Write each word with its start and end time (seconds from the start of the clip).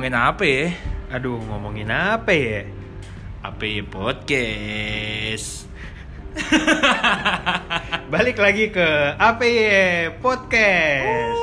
ngomongin 0.00 0.16
apa 0.16 0.44
ya? 0.48 0.66
Aduh, 1.12 1.36
ngomongin 1.44 1.92
apa 1.92 2.32
ya? 2.32 2.64
Apa 3.44 3.68
ya 3.68 3.84
podcast? 3.84 5.68
Balik 8.16 8.40
lagi 8.40 8.72
ke 8.72 8.88
apa 9.20 9.44
ya 9.44 10.08
podcast. 10.24 11.36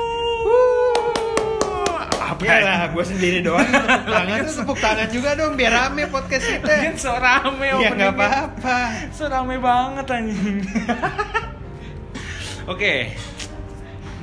Apa 2.17 2.41
Ya 2.41 2.57
lah, 2.65 2.81
gue 2.97 3.05
sendiri 3.05 3.45
doang 3.45 3.61
tepuk 3.61 4.09
tangan 4.17 4.37
tuh 4.41 4.55
tepuk 4.65 4.79
tangan 4.81 5.09
juga 5.13 5.37
dong 5.37 5.53
biar 5.53 5.77
rame 5.77 6.09
podcast 6.09 6.49
kita. 6.49 6.73
Kan 6.81 6.97
so 6.97 7.13
rame 7.13 7.77
Ya 7.77 7.93
nggak 7.93 8.09
apa-apa. 8.09 9.13
So 9.13 9.29
rame 9.29 9.61
banget 9.61 10.09
anjing. 10.09 10.65
Oke. 12.73 13.13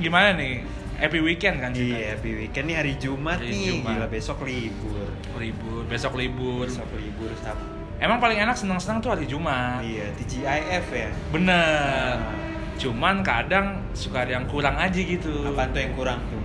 Gimana 0.03 0.35
nih? 0.35 0.75
Happy 1.05 1.21
weekend 1.21 1.61
kan? 1.61 1.69
Iya, 1.69 2.17
happy 2.17 2.31
weekend 2.33 2.65
nih 2.65 2.77
hari 2.81 2.93
Jumat 2.97 3.37
Hari 3.37 3.53
nih. 3.53 3.65
Jumat. 3.77 3.93
Gila 3.93 4.07
besok 4.09 4.37
libur. 4.41 5.05
Libur, 5.37 5.81
besok 5.85 6.13
libur. 6.17 6.65
Besok 6.65 6.89
libur 6.97 7.29
Sabtu. 7.37 7.69
Emang 7.95 8.17
paling 8.17 8.41
enak 8.41 8.57
senang-senang 8.57 8.97
tuh 8.99 9.13
hari 9.13 9.29
Jumat. 9.29 9.85
Iya, 9.85 10.09
TGIF 10.17 10.85
ya. 10.89 11.09
Bener. 11.29 12.17
Nah. 12.17 12.41
Cuman 12.75 13.21
kadang 13.21 13.85
suka 13.93 14.25
ada 14.25 14.33
yang 14.33 14.49
kurang 14.49 14.75
aja 14.75 14.97
gitu. 14.97 15.45
Apaan 15.45 15.69
tuh 15.69 15.79
yang 15.79 15.93
kurang 15.93 16.19
tuh? 16.25 16.41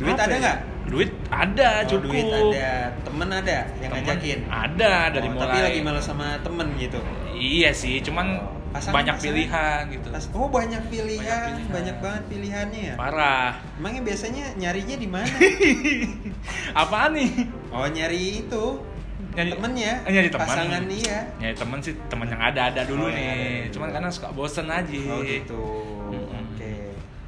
Duit 0.00 0.16
Apa 0.16 0.24
ada 0.24 0.32
ya? 0.32 0.40
nggak? 0.40 0.58
Duit 0.84 1.10
ada, 1.28 1.68
Oh, 1.70 1.80
cukup. 1.86 2.08
duit 2.08 2.24
ada. 2.26 2.72
Temen 3.04 3.28
ada 3.28 3.58
yang 3.78 3.90
Temen 3.92 4.00
ngajakin. 4.00 4.38
Ada 4.48 4.92
dari 5.12 5.28
Oh, 5.28 5.32
mulai. 5.36 5.44
Tapi 5.44 5.58
lagi 5.60 5.80
malas 5.84 6.04
sama 6.04 6.26
temen 6.40 6.66
gitu. 6.80 6.98
Iya 7.36 7.70
sih, 7.70 8.00
cuman 8.00 8.26
Oh, 8.40 8.63
pasangan- 8.74 8.96
banyak 8.96 9.14
pasangan. 9.14 9.30
pilihan 9.30 9.80
gitu. 9.88 10.06
Pas- 10.10 10.30
oh 10.32 10.48
banyak 10.48 10.82
pilihan, 10.84 11.22
Banyak 11.22 11.46
banyak, 11.46 11.64
pilihan. 11.70 11.96
banget 12.00 12.22
pilihannya 12.26 12.80
ya. 12.84 12.94
Parah. 12.96 13.50
Emangnya 13.74 14.02
biasanya 14.02 14.44
nyarinya 14.54 14.96
di 14.96 15.06
mana? 15.06 15.30
Apaan 16.76 17.10
nih? 17.12 17.30
oh 17.70 17.86
nyari 17.86 18.20
itu 18.42 18.64
Nyari 19.32 19.50
temennya, 19.50 19.92
Eh, 20.00 20.12
nyari 20.12 20.28
teman. 20.28 20.46
pasangan 20.46 20.82
iya. 20.88 21.18
Nyari 21.36 21.54
temen 21.56 21.78
sih, 21.80 21.94
temen 22.04 22.26
yang 22.28 22.38
ada-ada 22.40 22.82
dulu 22.84 23.02
Oh, 23.02 23.08
yang 23.08 23.18
nih. 23.18 23.26
ada-ada 23.26 23.46
dulu. 23.60 23.72
Cuman 23.72 23.88
karena 23.90 24.08
suka 24.08 24.28
bosen 24.30 24.66
aja. 24.68 24.94
Oh 25.08 25.20
gitu. 25.20 25.62
Mm-mm. 26.06 26.54
Oke. 26.54 26.74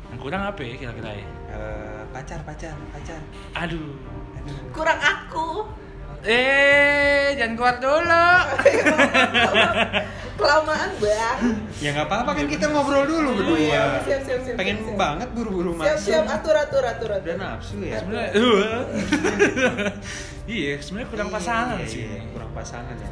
Yang 0.07 0.19
kurang 0.21 0.43
apa 0.45 0.61
ya 0.61 0.75
kira-kira 0.77 1.11
ya? 1.13 1.27
Eh, 1.49 2.03
pacar, 2.09 2.39
pacar, 2.43 2.75
pacar. 2.91 3.19
Aduh. 3.57 3.91
Aduh. 4.37 4.59
kurang 4.71 4.99
aku 4.99 5.67
Eh, 6.23 7.35
jangan 7.35 7.55
keluar 7.55 7.77
dulu. 7.77 8.27
kelamaan 10.37 10.91
bang 10.97 11.39
Ya 11.77 11.91
nggak 11.91 12.07
apa-apa 12.07 12.31
kan 12.33 12.47
kita 12.47 12.69
ngobrol 12.69 13.05
dulu 13.05 13.29
Oh, 13.29 13.35
berdua. 13.35 13.59
iya. 13.59 13.85
Siap, 14.01 14.21
siap, 14.23 14.41
siap, 14.43 14.55
Pengen 14.55 14.77
siap, 14.77 14.87
siap. 14.87 14.97
banget 14.97 15.29
buru-buru 15.33 15.71
siap 15.75 15.97
masuk. 15.97 16.05
siap 16.07 16.25
atur 16.27 16.55
atur 16.55 16.85
atur 16.85 17.11
atur 17.11 17.27
Udah 17.27 17.37
nafsu 17.37 17.77
ya. 17.81 17.97
Sebenarnya 17.99 18.31
Iya, 20.47 20.73
sebenarnya 20.79 21.09
kurang 21.11 21.29
Iya, 21.29 21.35
pasangan 21.35 21.77
iya, 21.77 21.87
sih. 21.87 22.03
iya, 22.05 22.21
kurang 22.31 22.51
pasangan 22.53 22.95
ya. 22.95 23.09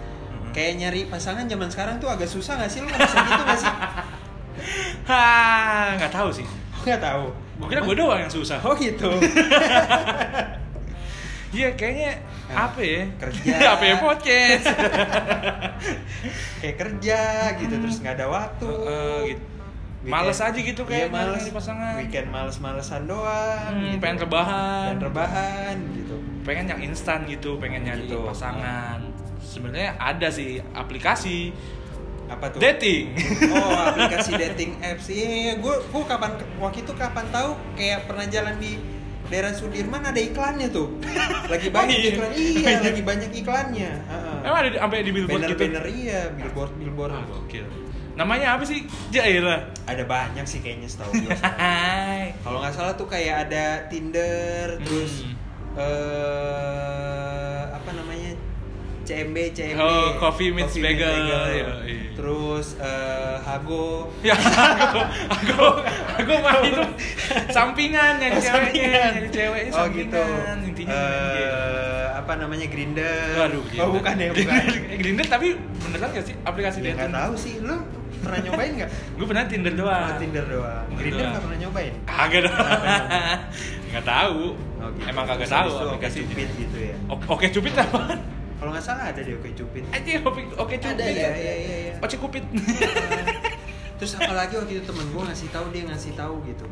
Kayak 0.50 0.72
nyari 0.78 1.00
pasangan 1.04 1.44
zaman 1.44 1.68
sekarang 1.68 1.96
tuh 1.98 2.06
agak 2.06 2.28
susah 2.28 2.54
gak 2.56 2.70
sih? 2.70 2.78
Lu 2.78 2.86
ngerasa 2.86 3.16
gitu 3.18 3.42
gak 3.42 3.58
sih? 3.58 3.72
Hah, 5.10 5.98
nggak 5.98 6.12
tahu 6.12 6.28
sih. 6.30 6.46
Gak 6.80 7.00
tahu. 7.00 7.26
Gue 7.54 7.66
kira 7.68 7.80
gue 7.82 7.96
doang 7.96 8.20
yang 8.20 8.30
susah. 8.30 8.60
Oh 8.60 8.72
gitu. 8.72 9.10
Iya, 11.54 11.68
kayaknya 11.72 12.12
Nah, 12.44 12.68
apa 12.68 12.80
ya? 12.82 13.02
kerja. 13.16 13.52
apa 13.74 13.84
ya 13.84 13.94
podcast? 13.96 14.66
Kayak 16.60 16.76
kerja 16.76 17.18
gitu 17.56 17.74
terus 17.78 17.96
nggak 17.98 18.14
ada 18.14 18.26
waktu. 18.26 18.68
Heeh, 18.68 19.18
gitu. 19.28 19.42
Weekend- 20.04 20.12
Males 20.12 20.36
aja 20.38 20.52
gitu 20.52 20.82
iya, 20.84 20.90
kayak 21.00 21.08
males 21.08 21.40
nyari 21.40 21.52
pasangan. 21.54 21.92
Weekend 21.96 22.28
males-malesan 22.28 23.02
doang. 23.06 23.72
Hmm, 23.72 23.84
gitu. 23.86 23.96
pengen 23.98 24.18
rebahan. 24.20 24.84
Pengen 24.90 25.00
rebahan 25.02 25.76
gitu. 25.94 26.14
pengen 26.44 26.64
yang 26.68 26.80
instan 26.84 27.24
gitu, 27.24 27.56
pengen 27.56 27.80
nyari 27.82 28.04
Gitu. 28.04 28.20
pasangan. 28.20 29.00
Sebenarnya 29.40 29.96
ada 29.96 30.28
sih 30.28 30.60
aplikasi 30.74 31.56
Apa 32.26 32.48
tuh? 32.48 32.60
dating. 32.60 33.16
Oh, 33.48 33.80
aplikasi 33.88 34.32
dating 34.34 34.76
apps. 34.78 35.08
Iya, 35.08 35.24
iya, 35.30 35.52
gue 35.56 35.74
gue 35.82 36.02
kapan 36.04 36.32
waktu 36.58 36.80
itu 36.80 36.92
kapan 36.92 37.24
tahu 37.30 37.56
kayak 37.72 38.04
pernah 38.04 38.26
jalan 38.26 38.56
di 38.58 38.76
daerah 39.24 39.50
Sudirman 39.50 40.02
ada 40.02 40.16
iklannya 40.16 40.68
tuh. 40.68 40.88
Lagi 41.52 41.68
banyak 41.68 41.96
iya. 41.96 42.10
iklan. 42.12 42.30
Iya, 42.30 42.72
lagi 42.86 43.02
banyak 43.02 43.30
iklannya. 43.34 43.90
Heeh. 44.04 44.36
Emang 44.42 44.58
ada 44.58 44.68
di- 44.68 44.78
sampai 44.78 44.98
di 45.00 45.10
billboard 45.10 45.42
gitu? 45.46 45.64
Banner-banner 45.64 45.86
iya, 45.90 46.20
billboard-billboard. 46.30 47.12
Wah, 47.12 47.24
gokil. 47.26 47.64
Namanya 48.14 48.54
apa 48.54 48.62
sih? 48.62 48.84
Jaira. 49.08 49.74
Ada 49.84 50.04
banyak 50.04 50.44
sih 50.44 50.60
kayaknya 50.60 50.86
setahu 50.86 51.10
gue. 51.18 51.34
Hai. 51.58 52.30
Kalau 52.40 52.60
nggak 52.60 52.72
salah 52.72 52.94
tuh 52.94 53.06
kayak 53.06 53.48
ada 53.48 53.88
Tinder, 53.88 54.78
terus 54.80 55.24
Hmm. 55.24 55.34
eh 55.74 57.62
apa 57.68 57.90
namanya 57.92 58.23
CMB, 59.04 59.36
CMB. 59.52 59.78
Oh, 59.78 60.08
Coffee 60.16 60.50
Meets 60.50 60.74
Bagel. 60.74 61.04
Bagel. 61.04 61.24
Iya, 61.24 61.40
iya. 61.52 61.66
Terus 62.14 62.66
eh, 62.76 63.36
Hago. 63.38 64.08
Ya, 64.26 64.32
aku, 64.34 65.00
aku, 65.28 65.56
aku 66.16 66.32
mah 66.40 66.54
itu 66.60 66.82
sampingan 67.48 68.16
yang 68.16 68.32
Oh, 68.32 68.40
ceweknya, 68.40 68.88
yang 69.12 69.28
ceweknya 69.28 69.72
Oh 69.74 69.86
gitu. 69.88 70.22
Intinya 70.64 70.96
Eh, 70.96 72.06
apa 72.14 72.32
namanya 72.34 72.66
Grinder? 72.66 73.36
Waduh, 73.36 73.62
Oh 73.78 73.88
bukan 73.92 74.14
ya, 74.16 74.32
bukan. 74.32 74.62
Grindr 74.96 75.26
tapi 75.28 75.60
beneran 75.78 76.08
gak 76.10 76.24
sih 76.24 76.34
aplikasi 76.40 76.80
Ya, 76.80 76.84
dating? 76.90 76.98
nggak 76.98 77.12
tahu 77.12 77.34
sih. 77.36 77.54
Lu 77.60 77.76
pernah 78.18 78.40
nyobain 78.40 78.72
nggak? 78.74 78.90
Gue 79.20 79.26
pernah 79.28 79.44
Tinder 79.44 79.74
doang. 79.74 80.08
Oh, 80.08 80.16
Tinder 80.16 80.44
doang. 80.46 80.84
Grinder 80.96 81.26
nggak 81.28 81.42
pernah 81.44 81.58
nyobain. 81.60 81.94
Kagak 82.04 82.40
dong. 82.42 82.56
Nggak 83.90 84.04
tahu. 84.06 84.42
Oh, 84.80 84.88
gitu. 84.90 85.06
Emang 85.06 85.24
kagak 85.24 85.48
tahu 85.48 85.68
itu 85.68 85.76
Oke 85.76 85.92
aplikasi 85.92 86.18
Cupid 86.24 86.48
gitu 86.56 86.78
ya. 86.80 86.96
Oke, 87.28 87.46
cupid 87.50 87.72
apaan? 87.74 88.18
Kalau 88.64 88.72
nggak 88.72 88.86
salah 88.86 89.12
ada 89.12 89.20
deh 89.20 89.36
Oke 89.36 89.52
Cupid. 89.52 89.84
Aja 89.92 90.12
oke 90.24 90.40
oke 90.56 90.74
cupid. 90.74 90.96
Ada, 90.96 91.04
Iya 91.04 91.28
ada. 91.28 91.36
iya 91.36 91.52
iya. 91.54 91.76
iya. 91.84 91.92
Oce 92.00 92.16
cupid. 92.16 92.44
Terus 93.94 94.12
apalagi 94.16 94.56
waktu 94.56 94.72
itu 94.74 94.82
temen 94.82 95.04
gue 95.04 95.20
ngasih 95.22 95.48
tahu 95.52 95.66
dia 95.68 95.84
ngasih 95.84 96.16
tahu 96.16 96.40
gitu. 96.42 96.64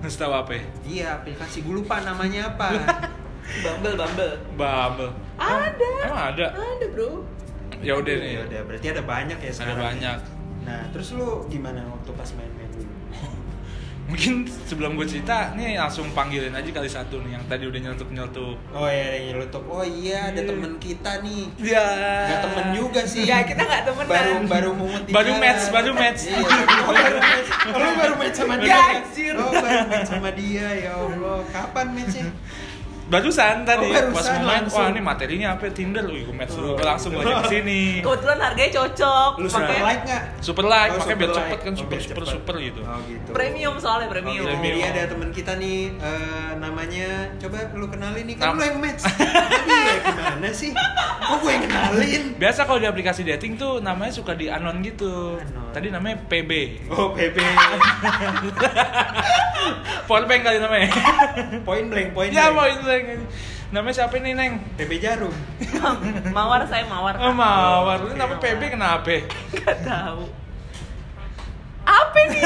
Nggak 0.00 0.16
tahu 0.16 0.32
apa 0.32 0.52
ya? 0.56 0.64
Iya 0.82 1.06
aplikasi 1.14 1.60
gue 1.60 1.74
lupa 1.76 2.00
namanya 2.00 2.48
apa. 2.48 2.72
bumble 3.64 3.96
bumble 3.96 4.32
Bumble. 4.56 5.12
ada 5.36 5.88
Emang 6.02 6.24
ada? 6.32 6.46
ada 6.56 6.86
bro 6.88 7.20
Ya 7.84 7.92
udah 7.92 8.14
nih. 8.16 8.32
ya 8.32 8.40
udah 8.44 8.60
berarti 8.64 8.86
ada 8.88 9.02
banyak 9.04 9.38
ya 9.38 9.44
Ada 9.44 9.56
sekarang. 9.60 9.84
banyak. 9.92 10.18
Nah 10.64 10.80
terus 10.88 11.08
lu 11.12 11.44
gimana 11.46 11.84
waktu 11.84 12.10
pas 12.12 12.32
main-main 12.32 12.72
dulu? 12.72 12.92
Mungkin 14.08 14.34
sebelum 14.64 14.96
gue 14.96 15.04
cerita, 15.04 15.52
nih 15.52 15.76
langsung 15.76 16.08
panggilin 16.10 16.48
aja 16.50 16.64
kali 16.64 16.88
satu 16.88 17.20
nih 17.20 17.36
yang 17.36 17.44
tadi 17.44 17.68
udah 17.68 17.76
nyeletuk-nyeletuk. 17.78 18.56
Oh 18.72 18.88
iya 18.88 19.06
yang 19.14 19.24
nyelutuk. 19.30 19.62
Oh 19.68 19.84
iya 19.84 20.32
ada 20.32 20.40
Iya. 20.40 20.48
temen 20.48 20.72
kita 20.80 21.12
nih. 21.20 21.44
Ya. 21.60 21.86
Gak 22.26 22.40
temen 22.42 22.66
juga 22.72 23.00
sih. 23.04 23.22
ya 23.22 23.44
kita 23.44 23.60
nggak 23.60 23.82
temenan 23.84 24.08
Baru 24.08 24.32
baru 24.48 24.70
mungut 24.72 25.02
di 25.04 25.12
Baru 25.12 25.28
jalan. 25.30 25.44
match, 25.44 25.64
baru 25.68 25.90
match. 25.92 26.20
Iya, 26.24 26.40
oh, 26.40 26.48
baru 26.88 27.18
match. 27.20 27.48
Oh, 27.68 27.92
baru 27.94 28.14
match 28.16 28.36
sama 28.38 28.54
dia. 28.56 28.72
Gajir. 28.72 29.34
Oh, 29.36 29.50
baru 29.52 29.84
match 29.86 30.08
sama 30.08 30.30
dia. 30.32 30.66
Ya 30.72 30.92
Allah, 30.96 31.38
kapan 31.52 31.86
matchnya? 31.92 32.24
Barusan 33.08 33.64
tadi 33.64 33.84
Oh, 33.84 33.88
barusan 33.88 34.12
pas 34.12 34.26
main, 34.38 34.60
langsung. 34.60 34.78
wah 34.78 34.88
ini 34.88 35.00
materinya 35.00 35.48
apa 35.56 35.64
Tinder, 35.70 36.04
wih 36.04 36.22
gue 36.22 36.30
match 36.30 36.52
dulu, 36.52 36.70
Oh. 36.70 36.76
Langsung 36.78 37.10
gue 37.10 37.18
ajak 37.18 37.40
ke 37.40 37.48
sini. 37.50 37.82
kebetulan 38.04 38.38
harganya 38.38 38.70
cocok 38.74 39.30
Lu 39.34 39.48
super 39.48 39.78
like 39.78 40.02
nggak? 40.04 40.22
Super 40.38 40.64
like, 40.66 40.90
Oh, 40.90 40.98
makanya 40.98 41.16
biar 41.16 41.30
cepet 41.32 41.58
kan, 41.58 41.70
Oh, 41.70 41.78
super 41.78 41.98
super 41.98 42.20
cepet. 42.20 42.34
super 42.36 42.54
gitu. 42.60 42.80
Oh 42.82 42.98
gitu. 43.02 43.30
premium 43.32 43.74
soalnya 43.76 44.04
Oh, 44.04 44.12
premium 44.12 44.38
gitu. 44.38 44.46
Premium. 44.52 44.78
Jadi 44.78 44.94
ada 44.94 45.02
teman 45.08 45.28
kita 45.30 45.52
nih 45.56 45.76
eh, 45.94 46.50
namanya 46.58 47.08
coba 47.38 47.56
lu 47.72 47.86
kenalin 47.88 48.22
nih 48.22 48.34
kan 48.36 48.44
Nam- 48.46 48.54
lu 48.54 48.62
yang 48.66 48.78
match. 48.78 49.02
Tadi 49.08 49.72
ya 49.72 49.94
gimana 50.04 50.48
sih? 50.52 50.70
Kok 51.18 51.36
gue 51.38 51.50
yang 51.50 51.62
kenalin? 51.64 52.22
Biasa 52.36 52.60
kalau 52.62 52.76
di 52.76 52.86
aplikasi 52.86 53.20
dating 53.24 53.56
tuh 53.56 53.80
namanya 53.80 54.12
suka 54.12 54.32
di 54.32 54.46
anon 54.46 54.78
gitu. 54.80 55.34
Anon. 55.34 55.70
Tadi 55.70 55.86
namanya 55.88 56.16
PB. 56.22 56.50
Oh, 56.88 57.10
PB. 57.10 57.36
Powerbank 60.08 60.40
kali 60.40 60.56
namanya. 60.58 60.88
Point 61.62 61.86
blank, 61.86 62.08
point 62.12 62.30
ya 62.30 62.48
blank. 62.48 62.54
Neng. 63.00 63.22
Namanya 63.68 63.94
siapa 63.96 64.16
nih 64.16 64.32
Neng? 64.32 64.52
PB 64.74 64.92
Jarum. 64.98 65.34
mawar 66.36 66.64
saya 66.64 66.84
mawar 66.84 67.14
Oh 67.16 67.30
mawar, 67.30 68.02
ini 68.02 68.14
namanya 68.14 68.38
PB 68.38 68.62
kenapa? 68.70 69.14
nggak 69.54 69.76
tahu 69.82 70.22
apa 71.80 72.20
nih 72.20 72.44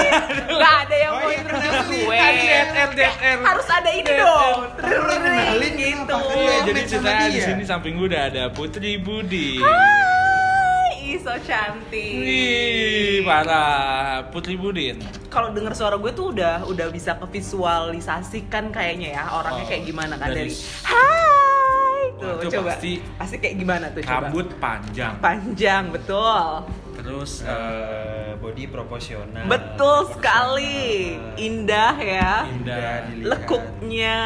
nggak 0.55 0.75
ada 0.87 0.97
yang 0.97 1.13
Oh, 1.13 1.19
mau 1.19 1.27
iya, 1.27 1.37
introduce 1.37 1.67
kenalin. 1.67 1.99
gue 1.99 2.15
Ada 2.15 2.31
DR, 2.39 2.89
DR. 2.95 3.39
harus 3.43 3.67
ada 3.69 3.91
ini 3.91 4.11
dong 4.15 4.57
Kan 4.73 4.93
kenalin 5.03 5.73
gitu? 5.75 6.15
Kan 6.15 6.31
Iya, 6.33 6.47
yang 6.47 6.65
jadi 6.65 6.81
ceritanya 6.87 7.27
di 7.27 7.41
sini 7.43 7.63
samping 7.67 7.93
gue 7.97 8.07
udah 8.07 8.23
ada 8.25 8.45
Putri 8.49 8.93
Budi. 8.97 9.59
Hai, 9.59 11.19
so 11.19 11.35
cantik. 11.43 12.15
Wih, 12.15 13.27
parah. 13.27 14.31
Putri 14.31 14.55
Budin. 14.55 15.03
Kalau 15.33 15.49
denger 15.49 15.73
suara 15.73 15.97
gue 15.97 16.13
tuh 16.13 16.31
udah 16.31 16.63
udah 16.63 16.87
bisa 16.89 17.17
kevisualisasikan 17.17 18.69
kayaknya 18.69 19.09
ya 19.15 19.25
orangnya 19.33 19.65
Oh, 19.65 19.67
kayak 19.67 19.83
gimana 19.83 20.15
kan 20.15 20.29
dari- 20.29 20.53
dari, 20.53 20.85
Hai 20.85 22.01
tuh 22.15 22.37
itu 22.39 22.53
coba 22.53 22.71
pasti 22.71 22.93
pasti 23.17 23.37
kayak 23.39 23.57
gimana 23.57 23.87
tuh 23.89 24.03
coba 24.03 24.29
Rambut 24.29 24.49
panjang. 24.59 25.13
panjang 25.19 25.83
betul 25.89 26.69
Terus 26.93 27.41
eh, 27.43 27.49
Eh, 27.49 28.33
body 28.39 28.69
proporsional. 28.69 29.45
Betul 29.45 29.73
proporsional. 30.05 30.13
sekali. 30.13 31.17
Indah 31.37 31.95
ya. 31.97 32.33
Indah. 32.47 33.09
dilihat. 33.09 33.29
Lekuknya. 33.33 34.19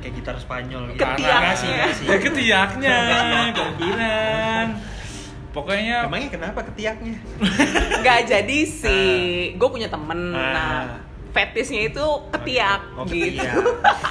Kayak 0.00 0.12
gitar 0.16 0.36
Spanyol 0.36 0.82
gitu. 0.90 0.98
Ketiaknya. 0.98 1.36
Enggak 1.36 1.54
sih, 1.54 1.68
enggak 1.70 1.90
Pokoknya 5.52 6.08
Emangnya 6.08 6.30
kenapa 6.32 6.64
ketiaknya? 6.64 7.20
Nggak 8.00 8.20
jadi 8.24 8.58
sih. 8.64 9.52
Gue 9.60 9.68
punya 9.68 9.92
temen. 9.92 10.32
Ah. 10.32 10.52
Nah, 10.52 10.80
fetishnya 11.32 11.92
itu 11.92 12.04
ketiak 12.32 12.80
Oh, 12.96 13.04
gitu. 13.04 13.36
ketiak. 13.40 13.54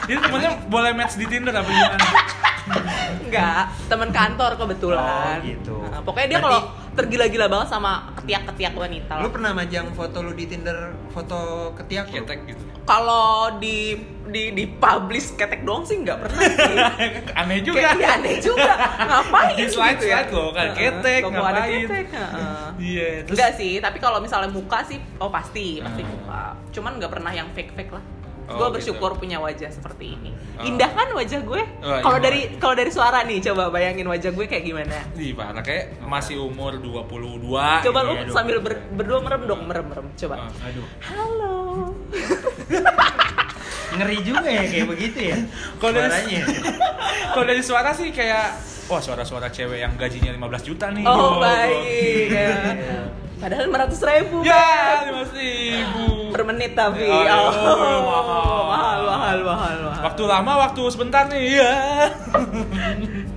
Jadi 0.05 0.19
temennya 0.21 0.51
boleh 0.69 0.91
match 0.93 1.17
di 1.17 1.25
Tinder 1.25 1.53
apa 1.53 1.69
gimana? 1.69 2.07
Enggak, 3.25 3.63
teman 3.89 4.09
kantor 4.13 4.51
kebetulan. 4.57 5.37
Oh, 5.37 5.45
gitu. 5.45 5.75
Nah, 5.81 6.01
pokoknya 6.05 6.27
dia 6.29 6.39
kalau 6.41 6.61
tergila-gila 6.93 7.45
banget 7.49 7.67
sama 7.73 8.13
ketiak-ketiak 8.21 8.73
wanita. 8.77 9.13
Lu 9.21 9.29
pernah 9.33 9.51
majang 9.53 9.89
foto 9.97 10.21
lu 10.21 10.37
di 10.37 10.45
Tinder 10.45 10.93
foto 11.09 11.71
ketiak? 11.77 12.09
Ketek 12.13 12.53
gitu. 12.53 12.63
Kalau 12.81 13.55
di 13.57 13.93
di 14.25 14.51
di 14.51 14.63
publish 14.65 15.35
ketek 15.35 15.61
doang 15.61 15.83
sih 15.83 15.99
nggak 15.99 16.17
pernah 16.17 16.41
sih. 16.41 16.75
Aneh 17.39 17.59
juga. 17.61 17.77
Kayak 17.77 17.93
iya, 17.95 18.09
aneh 18.15 18.35
juga. 18.39 18.73
Ngapain 18.99 19.53
Di 19.53 19.65
slide 19.67 19.97
gitu 19.97 20.05
ya? 20.07 20.19
slide 20.23 20.51
kan 20.51 20.65
ketek 20.73 21.21
logo 21.21 21.35
ada 21.35 21.61
ngapain? 21.61 21.83
ketek, 21.83 22.05
heeh. 22.09 22.65
Iya, 22.79 23.07
terus 23.23 23.35
Enggak 23.35 23.51
sih, 23.55 23.73
tapi 23.77 23.97
kalau 23.97 24.17
misalnya 24.17 24.49
muka 24.49 24.81
sih, 24.81 24.97
oh 25.17 25.29
pasti, 25.29 25.77
pasti 25.79 26.01
Hmm. 26.01 26.11
muka. 26.11 26.43
Cuman 26.71 26.91
nggak 26.97 27.11
pernah 27.11 27.31
yang 27.31 27.47
fake-fake 27.51 27.91
lah. 27.91 28.03
Oh, 28.43 28.53
gue 28.53 28.63
gitu. 28.63 28.73
bersyukur 28.73 29.11
punya 29.15 29.37
wajah 29.37 29.67
seperti 29.67 30.13
ini. 30.13 30.31
Oh. 30.55 30.63
Indah 30.63 30.89
kan 30.89 31.09
wajah 31.09 31.39
gue? 31.39 31.61
Oh, 31.79 31.97
Kalau 31.99 32.17
iya. 32.17 32.23
dari 32.23 32.41
kalau 32.55 32.73
dari 32.73 32.89
suara 32.89 33.21
nih, 33.21 33.39
coba 33.43 33.67
bayangin 33.67 34.05
wajah 34.05 34.29
gue 34.29 34.45
kayak 34.45 34.63
gimana? 34.63 34.97
Ih, 35.13 35.31
parah 35.31 35.59
kayak 35.59 36.01
masih 36.01 36.37
umur 36.37 36.75
22. 36.75 37.83
Coba 37.83 37.99
lu 38.01 38.11
Iya, 38.13 38.29
sambil 38.29 38.57
ber- 38.59 38.85
berdua 38.91 39.19
merem 39.19 39.41
dong, 39.45 39.61
merem 39.63 39.85
merem. 39.85 40.05
Coba. 40.15 40.35
Ah, 40.41 40.49
Aduh, 40.63 40.85
Halo. 41.01 41.55
ngeri 43.91 44.17
juga 44.21 44.47
ya 44.47 44.63
kayak 44.65 44.87
begitu 44.87 45.19
ya. 45.21 45.37
Kalau 45.75 45.91
dari- 45.91 46.07
Suaranya. 46.07 46.41
Kalau 47.33 47.45
dari 47.45 47.61
suara 47.61 47.91
sih 47.91 48.09
kayak 48.09 48.45
wah 48.87 48.99
suara-suara 48.99 49.47
cewek 49.47 49.79
yang 49.79 49.95
gajinya 49.95 50.31
15 50.31 50.63
juta 50.65 50.87
nih. 50.89 51.03
Oh, 51.03 51.37
Wow. 51.37 51.41
baik. 51.41 52.27
ya. 52.27 52.51
Padahal 53.41 53.65
500 53.73 54.05
ribu. 54.05 54.37
Ya, 54.45 54.69
15 55.09 55.33
ribu. 55.33 56.29
Per 56.29 56.41
menit 56.45 56.77
tapi. 56.77 57.09
Oh, 57.09 57.25
iya. 57.25 57.33
Oh, 57.41 57.49
mahal. 57.49 58.69
mahal, 58.69 58.99
mahal, 59.01 59.37
mahal, 59.41 59.75
mahal. 59.89 60.01
Waktu 60.05 60.23
lama, 60.29 60.51
waktu 60.69 60.81
sebentar 60.93 61.25
nih. 61.25 61.41
Iya. 61.51 61.73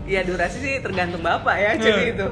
Ya 0.04 0.20
durasi 0.20 0.60
sih 0.60 0.74
tergantung 0.84 1.24
bapak 1.24 1.56
ya, 1.56 1.72
jadi 1.80 2.02
Hmm. 2.04 2.12
itu. 2.12 2.28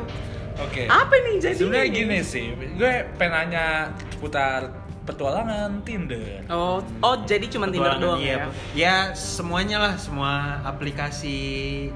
Oke. 0.60 0.82
Apa 0.84 1.14
nih 1.16 1.34
jadi? 1.40 1.56
Sebenarnya 1.56 1.88
gini 1.88 2.18
sih, 2.20 2.52
gue 2.76 2.92
pengen 3.16 3.32
nanya 3.48 3.96
seputar 4.12 4.68
petualangan 5.02 5.80
Tinder. 5.82 6.44
Oh, 6.52 6.84
oh 7.00 7.16
jadi 7.24 7.48
cuma 7.48 7.72
Tinder 7.72 7.96
doang 7.96 8.20
iya. 8.20 8.36
ya? 8.36 8.46
Ya 8.76 8.94
semuanya 9.16 9.80
lah, 9.80 9.94
semua 9.96 10.60
aplikasi 10.62 11.34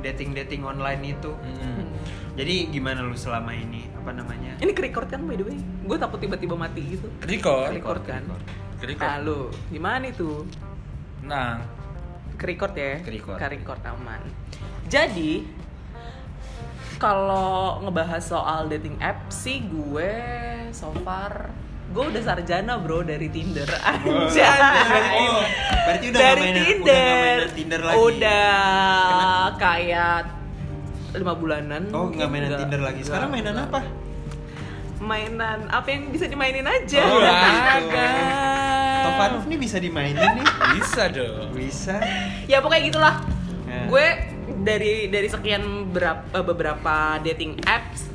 dating-dating 0.00 0.64
online 0.64 1.14
itu. 1.14 1.30
Hmm. 1.36 1.86
Jadi 2.34 2.72
gimana 2.72 3.04
lu 3.04 3.14
selama 3.14 3.52
ini? 3.52 3.86
Apa 4.06 4.14
namanya? 4.14 4.54
Ini 4.56 4.70
ke-record 4.70 5.10
kan 5.10 5.18
by 5.20 5.34
the 5.34 5.42
way? 5.42 5.58
Gue 5.82 5.98
takut 5.98 6.22
tiba-tiba 6.22 6.54
mati 6.54 6.94
gitu. 6.94 7.10
Record. 7.20 7.74
Record 7.74 8.06
kan? 8.06 8.22
Record. 8.78 9.02
Lalu, 9.02 9.40
gimana 9.66 10.04
itu? 10.06 10.46
Nah, 11.26 11.58
Ke-record 12.38 12.78
ya? 12.78 13.02
Ke-record 13.02 13.82
aman. 13.82 14.22
Jadi, 14.86 15.42
kalau 16.96 17.82
ngebahas 17.82 18.22
soal 18.22 18.70
dating 18.70 18.94
app 19.00 19.26
sih 19.26 19.66
gue 19.66 20.12
so 20.70 20.94
far 21.02 21.50
gue 21.86 22.04
udah 22.04 22.22
sarjana 22.22 22.78
bro 22.78 23.02
dari 23.02 23.26
Tinder 23.28 23.68
anjay 23.84 24.48
Oh, 25.18 25.44
berarti 25.84 26.04
udah 26.08 26.20
dari 26.20 26.40
main- 26.42 26.56
Tinder 26.56 26.86
udah 26.86 27.16
main 27.16 27.52
Tinder 27.52 27.80
lagi? 27.80 27.96
udah 28.00 28.56
kayak 29.56 30.20
lima 31.16 31.32
bulanan 31.32 31.82
Oh, 31.90 32.08
nggak 32.08 32.26
mainan 32.26 32.48
Nggak- 32.48 32.60
Tinder 32.62 32.80
lagi. 32.82 33.00
Sekarang 33.02 33.28
mainan 33.28 33.56
apa? 33.58 33.80
mainan 34.98 35.68
apa 35.68 35.88
yang 35.88 36.08
bisa 36.08 36.24
dimainin 36.24 36.64
aja 36.64 37.02
Oh, 37.04 37.20
Olahraga. 37.20 38.08
Tovanov 39.04 39.44
nih 39.44 39.58
bisa 39.58 39.76
dimainin 39.76 40.24
nih. 40.34 40.46
bisa 40.74 41.02
dong. 41.08 41.52
Bisa. 41.52 42.00
ya 42.44 42.58
pokoknya 42.58 42.82
gitulah 42.86 43.14
Ya. 43.66 43.82
gue 43.84 44.06
dari 44.62 44.92
dari 45.06 45.26
sekian 45.26 45.90
berapa 45.90 46.38
beberapa 46.40 46.94
dating 47.18 47.58
apps 47.62 48.06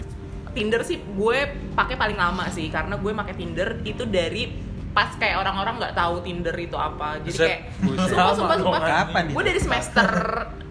Tinder 0.49 0.79
sih 0.81 0.95
gue 0.97 1.37
pakai 1.71 1.95
paling 1.95 2.15
lama 2.15 2.47
sih 2.49 2.67
karena 2.67 2.95
gue 2.95 3.11
pakai 3.13 3.35
Tinder 3.35 3.83
itu 3.83 4.03
dari 4.03 4.47
pas 4.89 5.11
kayak 5.13 5.37
orang-orang 5.37 5.75
nggak 5.77 5.91
tahu 5.93 6.19
Tinder 6.19 6.51
itu 6.53 6.75
apa 6.75 7.19
jadi 7.21 7.35
kayak 7.37 7.59
sumpah 7.83 8.33
sumpah 8.33 8.57
sumpah 8.57 8.79
gue 9.27 9.43
dari 9.43 9.59
semester 9.59 10.09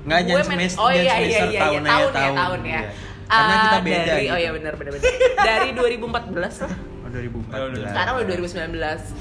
Nggak, 0.03 0.19
gue 0.19 0.29
jangan 0.29 0.41
main- 0.43 0.51
semester- 0.67 0.81
oh 0.81 0.91
iya 0.91 0.97
iya 0.97 1.13
semester, 1.13 1.29
iya, 1.29 1.45
iya 1.47 1.61
tahun 1.61 1.81
aja, 1.81 1.91
tahun 1.91 2.09
ya 2.09 2.15
tahun. 2.15 2.37
tahun 2.37 2.61
ya 2.61 2.73
Iya. 2.73 2.91
Karena 3.31 3.47
Ah, 3.49 3.63
kita 3.63 3.79
beda 3.81 4.01
dari, 4.03 4.19
gitu. 4.21 4.33
oh 4.33 4.39
iya 4.39 4.51
benar 4.51 4.75
benar 4.75 4.91
benar 4.93 5.11
dari 5.41 5.69
2014 5.79 6.57
lah 6.61 6.73
Oh 7.01 7.11
2014. 7.11 7.91
sekarang 7.91 8.13
udah 8.17 8.27
2019 8.29 8.75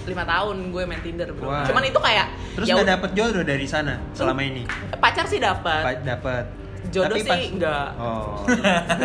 5 0.05 0.25
tahun 0.25 0.55
gue 0.67 0.83
main 0.83 1.01
Tinder 1.01 1.29
bro 1.29 1.45
Wah. 1.47 1.61
cuman 1.63 1.83
itu 1.83 1.99
kayak 1.99 2.25
Terus 2.53 2.65
ya 2.65 2.75
udah- 2.75 2.89
dapet 2.91 3.09
jodoh 3.13 3.43
dari 3.43 3.65
sana 3.65 3.97
selama 4.11 4.41
ini? 4.41 4.63
pacar 4.95 5.25
sih 5.25 5.37
dapat 5.37 5.81
Pa- 5.83 6.01
Dapat. 6.03 6.43
Jodoh 6.89 7.15
Tapi 7.15 7.21
sih 7.25 7.43
enggak 7.55 7.87
Oh. 7.99 8.43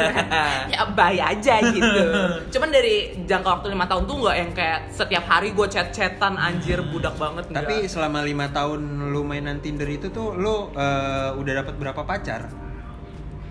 ya 0.72 0.86
bye 0.92 1.18
aja 1.18 1.54
gitu 1.60 2.02
cuman 2.54 2.68
dari 2.70 3.12
jangka 3.24 3.48
waktu 3.60 3.66
lima 3.72 3.86
tahun 3.86 4.02
tuh 4.06 4.16
nggak 4.24 4.36
yang 4.36 4.50
kayak 4.56 4.80
setiap 4.90 5.24
hari 5.26 5.52
gue 5.52 5.66
chat-chatan 5.68 6.34
anjir 6.38 6.80
budak 6.84 7.14
banget 7.16 7.50
enggak. 7.50 7.64
Tapi 7.66 7.76
selama 7.90 8.22
lima 8.22 8.46
tahun 8.50 9.10
lu 9.12 9.22
mainan 9.26 9.58
Tinder 9.60 9.88
itu 9.88 10.08
tuh 10.10 10.34
lu 10.34 10.70
eh, 10.74 11.30
udah 11.34 11.52
dapat 11.64 11.74
berapa 11.76 12.02
pacar? 12.06 12.63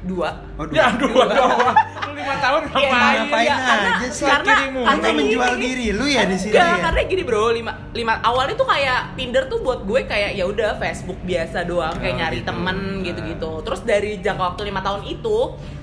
Dua 0.04 0.30
Oh 0.54 0.66
Ya 0.68 0.92
dua 0.94 1.26
doang. 1.26 1.76
Lu 2.04 2.12
lima 2.14 2.36
tahun 2.38 2.62
Iya, 2.74 2.90
ngapain? 2.90 3.18
ngapain 3.20 3.44
iya, 3.44 3.56
karena- 3.58 3.94
aja 3.94 4.08
sih? 4.08 4.24
karena-. 4.24 4.58
Lu 4.68 4.82
karena 4.84 5.08
menjual 5.14 5.52
gini. 5.54 5.64
diri 5.66 5.88
lu 5.92 6.06
ya 6.06 6.24
di 6.24 6.36
sini 6.36 6.52
Enggak, 6.52 6.68
ya? 6.70 6.80
karena 6.84 7.02
gini 7.06 7.24
bro, 7.24 7.44
lima, 7.50 7.72
lima 7.92 8.14
awalnya 8.22 8.56
tuh 8.56 8.66
kayak 8.66 9.00
Tinder 9.14 9.44
tuh 9.46 9.60
buat 9.60 9.80
gue 9.82 10.02
kayak 10.04 10.32
ya 10.34 10.46
udah 10.46 10.76
Facebook 10.76 11.20
biasa 11.22 11.64
doang 11.64 11.96
kayak 11.96 12.14
Oh, 12.14 12.20
nyari 12.20 12.38
gitu. 12.38 12.48
temen 12.48 12.78
Ah. 12.78 13.04
gitu-gitu. 13.04 13.52
Terus 13.62 13.82
dari 13.82 14.12
jangka 14.20 14.44
waktu 14.46 14.62
lima 14.66 14.82
tahun 14.82 15.02
itu, 15.06 15.38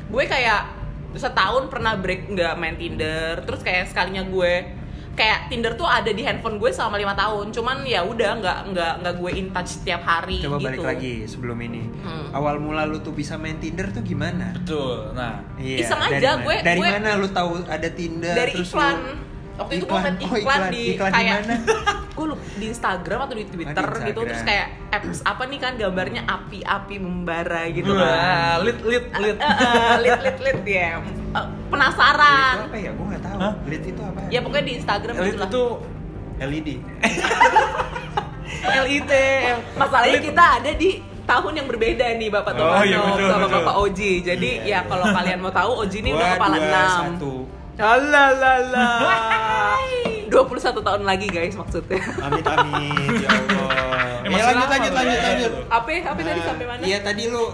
gue 0.06 0.24
kayak 0.24 0.60
setahun 1.10 1.66
pernah 1.66 1.96
break 1.96 2.28
nggak 2.28 2.54
main 2.54 2.76
Tinder. 2.76 3.42
Terus 3.42 3.60
kayak 3.60 3.88
sekalinya 3.88 4.22
gue 4.22 4.52
kayak 5.20 5.38
Tinder 5.46 5.72
tuh 5.74 5.84
ada 5.84 6.08
di 6.08 6.22
handphone 6.22 6.56
gue 6.56 6.70
selama 6.70 6.96
lima 6.96 7.12
tahun. 7.12 7.52
Cuman 7.52 7.84
ya 7.84 8.00
udah 8.02 8.30
nggak 8.34 8.58
nggak 8.72 8.92
nggak 8.98 9.14
gue 9.14 9.30
in 9.34 9.46
touch 9.50 9.70
setiap 9.76 10.00
hari 10.00 10.40
Coba 10.40 10.56
gitu. 10.56 10.66
balik 10.66 10.80
lagi 10.82 11.14
sebelum 11.26 11.58
ini. 11.60 11.82
Hmm. 12.00 12.32
Awal 12.32 12.56
mula 12.56 12.82
lu 12.84 12.98
tuh 12.98 13.12
bisa 13.12 13.36
main 13.36 13.60
Tinder 13.60 13.90
tuh 13.90 14.00
gimana? 14.00 14.56
Betul. 14.56 15.12
Nah, 15.12 15.44
Iya. 15.54 15.76
Iseng 15.78 16.00
dari 16.00 16.16
aja, 16.16 16.30
mana? 16.32 16.42
gue- 16.42 16.60
Dari 16.62 16.80
gue- 16.80 16.90
mana 16.90 17.10
lu 17.14 17.28
tahu 17.28 17.50
ada 17.68 17.88
Tinder? 17.90 18.32
dari 18.32 18.52
terus 18.54 18.72
iklan. 18.72 18.96
lu- 18.96 19.28
Waktu 19.60 19.72
itu 19.76 19.84
gue 19.84 19.92
ngeliat 19.92 20.16
Oh, 20.22 20.34
iklan, 20.34 20.60
di 20.70 20.82
iklan 20.90 21.12
kayak 21.12 21.36
di 21.36 21.44
mana? 21.44 21.56
gue 22.16 22.26
di 22.54 22.66
Instagram 22.66 23.18
atau 23.22 23.34
di 23.34 23.44
Twitter 23.46 23.70
Instagram. 23.80 24.08
gitu 24.08 24.20
terus 24.22 24.42
kayak 24.42 24.66
apps 24.90 25.18
apa 25.22 25.42
nih 25.46 25.58
kan 25.58 25.72
gambarnya 25.74 26.22
api-api 26.26 26.96
membara 26.96 27.62
gitu 27.68 27.92
kan. 27.92 28.56
lit 28.60 28.78
lit 28.82 29.06
lit. 29.14 29.36
Eh, 29.36 29.44
eh, 29.46 29.94
lit 30.00 30.18
lit 30.18 30.38
lit 30.38 30.60
ya. 30.66 30.88
Eh, 30.96 31.00
itu 31.06 31.22
penasaran. 31.68 32.54
apa 32.66 32.76
ya? 32.78 32.90
Gue 32.90 33.06
nggak 33.06 33.22
tahu. 33.22 33.38
Hah? 33.38 33.52
Lead 33.62 33.84
itu 33.84 34.00
apa? 34.02 34.20
Ya 34.28 34.38
pokoknya 34.40 34.64
di 34.66 34.74
Instagram 34.74 35.12
Lit 35.14 35.24
gitu 35.26 35.38
lah. 35.38 35.48
itu 35.48 35.64
LED. 36.40 36.68
LIT. 38.82 39.12
Masalahnya 39.74 40.18
kita 40.20 40.44
ada 40.56 40.70
di 40.74 40.90
tahun 41.22 41.52
yang 41.54 41.66
berbeda 41.66 42.06
nih 42.12 42.28
Bapak 42.28 42.52
Oh, 42.52 42.58
Tomano 42.58 42.84
iya, 42.84 42.98
betul, 42.98 43.28
sama 43.28 43.38
betul. 43.40 43.54
Bapak 43.56 43.74
Oji. 43.78 44.12
Jadi 44.20 44.50
Iya. 44.58 44.80
ya 44.82 44.88
kalau 44.88 45.06
kalian 45.06 45.38
mau 45.38 45.52
tahu 45.52 45.70
Oji 45.78 45.98
ini 46.00 46.10
udah 46.10 46.28
kepala 46.34 46.56
dua, 46.58 46.82
6. 47.14 47.59
satu. 47.82 47.86
Halalala. 47.86 48.88
21 50.28 50.36
tahun 50.80 51.02
lagi 51.02 51.26
guys 51.26 51.54
maksudnya. 51.54 51.98
Amit 52.20 52.44
amit 52.44 53.18
ya 53.18 53.30
Allah. 53.30 53.68
Eh, 54.20 54.28
ya 54.28 54.36
masih 54.36 54.52
lanjut 54.52 54.68
lanjut 54.68 54.92
lanjut 54.92 55.16
ya. 55.16 55.24
lanjut. 55.26 55.52
Apa 55.66 55.88
apa 56.06 56.20
tadi 56.22 56.40
sampai 56.44 56.64
mana? 56.68 56.80
Iya 56.82 56.98
tadi 57.00 57.22
lu 57.26 57.44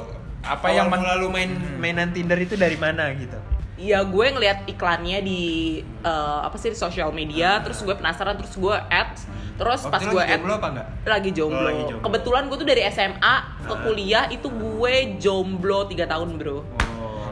Apa 0.42 0.66
yang 0.68 0.86
men- 0.86 0.98
mula 0.98 1.14
lu 1.16 1.28
main 1.28 1.48
Hmm. 1.48 1.78
mainan 1.78 2.10
Tinder 2.10 2.36
itu 2.36 2.54
dari 2.54 2.74
mana 2.74 3.14
gitu? 3.14 3.38
Iya 3.76 4.02
gue 4.02 4.26
ngeliat 4.28 4.66
iklannya 4.66 5.18
di 5.20 5.42
eh, 6.02 6.38
apa 6.42 6.56
sih 6.56 6.68
di 6.68 6.76
sosial 6.76 7.10
media, 7.10 7.62
terus 7.62 7.80
gue 7.80 7.92
penasaran, 7.92 8.34
terus 8.34 8.52
gue 8.52 8.72
add, 8.72 9.14
terus 9.54 9.80
Waktu 9.80 9.92
pas 9.94 10.02
gue 10.02 10.18
add 10.18 10.36
jomblo 10.36 10.54
apa 10.54 10.68
enggak? 10.68 10.86
lagi 11.06 11.30
jomblo. 11.30 11.56
Oh, 11.56 11.64
lagi 11.64 11.82
jomblo. 11.86 12.02
Kebetulan 12.02 12.42
gue 12.44 12.56
tuh 12.56 12.68
dari 12.68 12.82
SMA 12.84 13.34
ke 13.62 13.70
Ah. 13.70 13.78
kuliah 13.80 14.24
itu 14.28 14.48
gue 14.48 14.94
jomblo 15.16 15.78
3 15.86 16.02
tahun 16.04 16.28
bro. 16.34 16.58
Oh. 16.58 16.64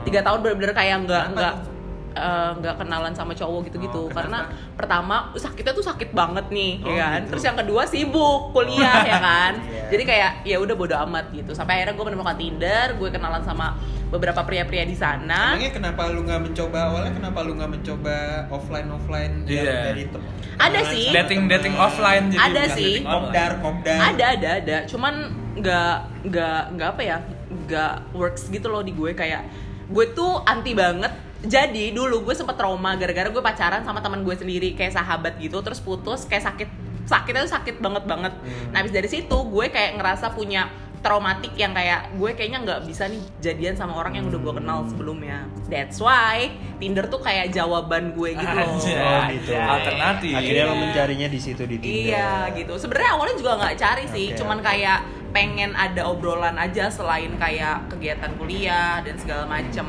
Tiga 0.05 0.23
tahun 0.23 0.39
bener-bener 0.41 0.73
kayak 0.73 0.97
nggak 1.03 1.25
Kenapa 1.33 1.74
nggak 2.14 2.23
eh, 2.23 2.50
nggak 2.56 2.75
kenalan 2.78 3.11
sama 3.11 3.33
cowok 3.33 3.66
gitu-gitu 3.66 3.92
Oh, 3.97 4.06
kenapa? 4.06 4.16
karena 4.16 4.38
pertama 4.75 5.16
sakitnya 5.35 5.73
tuh 5.73 5.83
sakit 5.83 6.11
banget 6.11 6.47
nih 6.49 6.73
Oh, 6.80 6.88
ya 6.88 7.06
kan 7.09 7.21
gitu. 7.21 7.28
terus 7.30 7.42
yang 7.44 7.56
kedua 7.56 7.83
sibuk 7.85 8.40
kuliah 8.50 9.02
ya 9.02 9.18
kan 9.18 9.52
Iya. 9.64 9.83
jadi 9.90 10.02
kayak 10.04 10.30
ya 10.44 10.56
udah 10.56 10.75
bodo 10.75 10.94
amat 11.00 11.30
gitu 11.30 11.50
sampai 11.50 11.73
akhirnya 11.76 11.92
gue 11.92 12.06
menemukan 12.06 12.37
Tinder 12.37 12.87
gue 12.94 13.09
kenalan 13.09 13.42
sama 13.42 13.75
beberapa 14.06 14.40
pria-pria 14.40 14.83
di 14.83 14.94
sana 14.94 15.52
Emangnya 15.52 15.75
kenapa 15.75 16.06
lu 16.06 16.23
nggak 16.23 16.40
mencoba 16.40 16.78
awalnya 16.87 17.12
kenapa 17.12 17.38
lu 17.40 17.52
nggak 17.52 17.71
mencoba 17.73 18.16
offline 18.49 18.88
offline 18.88 19.35
Iya. 19.44 19.90
dari 19.90 20.04
tem- 20.06 20.26
Ada 20.54 20.80
sih. 20.87 21.11
dating 21.11 21.40
dating 21.44 21.75
offline 21.75 22.30
jadi 22.30 22.47
Ada 22.47 22.62
sih. 22.73 23.02
Kopdar, 23.02 23.59
kopdar. 23.59 23.99
ada 24.06 24.25
ada 24.33 24.50
ada 24.56 24.76
cuman 24.87 25.14
nggak 25.54 25.97
nggak 26.25 26.61
nggak 26.73 26.88
apa 26.90 27.02
ya 27.04 27.18
nggak 27.49 27.94
works 28.12 28.47
gitu 28.49 28.66
loh 28.66 28.80
di 28.80 28.90
gue 28.90 29.11
kayak 29.12 29.42
gue 29.85 30.06
tuh 30.11 30.42
anti 30.42 30.73
banget 30.73 31.11
jadi 31.45 31.85
dulu 31.91 32.23
gue 32.23 32.35
sempet 32.35 32.55
trauma 32.55 32.97
gara-gara 32.97 33.29
gue 33.29 33.43
pacaran 33.43 33.83
sama 33.83 34.01
teman 34.01 34.21
gue 34.21 34.33
sendiri 34.33 34.73
kayak 34.73 34.93
sahabat 34.93 35.37
gitu 35.37 35.61
terus 35.61 35.79
putus 35.79 36.25
kayak 36.25 36.45
sakit 36.45 36.69
sakitnya 37.05 37.45
tuh 37.45 37.53
sakit 37.53 37.77
banget 37.79 38.05
banget 38.05 38.33
Hmm. 38.35 38.73
nah 38.73 38.81
habis 38.81 38.91
dari 38.91 39.07
situ 39.07 39.37
gue 39.45 39.67
kayak 39.69 39.97
ngerasa 39.97 40.33
punya 40.33 40.73
traumatik 40.99 41.53
yang 41.53 41.77
kayak 41.77 42.17
gue 42.17 42.33
kayaknya 42.33 42.65
nggak 42.65 42.81
bisa 42.89 43.05
nih 43.05 43.21
jadian 43.39 43.77
sama 43.77 43.93
orang 43.93 44.17
yang 44.17 44.25
udah 44.25 44.41
gue 44.41 44.55
kenal 44.57 44.89
sebelumnya 44.89 45.45
that's 45.69 46.01
why 46.01 46.49
Tinder 46.81 47.05
tuh 47.05 47.21
kayak 47.21 47.53
jawaban 47.53 48.17
gue 48.17 48.33
gitu 48.33 48.49
loh 48.49 48.73
Anjay. 48.73 48.97
Oh, 48.97 49.23
gitu. 49.29 49.53
alternatif 49.53 50.33
Akhirnya 50.33 50.65
lo 50.65 50.75
mencarinya 50.75 51.29
di 51.29 51.37
situ 51.39 51.63
di 51.65 51.77
Tinder. 51.77 52.09
Iya 52.09 52.33
gitu. 52.57 52.73
Sebenarnya 52.75 53.11
awalnya 53.15 53.37
juga 53.37 53.53
nggak 53.55 53.77
cari 53.79 54.05
sih, 54.11 54.27
Oke, 54.33 54.37
cuman 54.37 54.59
oke. 54.59 54.67
kayak 54.67 54.99
pengen 55.31 55.71
ada 55.73 56.03
obrolan 56.05 56.57
aja 56.57 56.89
selain 56.89 57.33
kayak 57.37 57.89
kegiatan 57.89 58.33
kuliah 58.37 59.01
dan 59.01 59.17
segala 59.17 59.45
macem. 59.45 59.85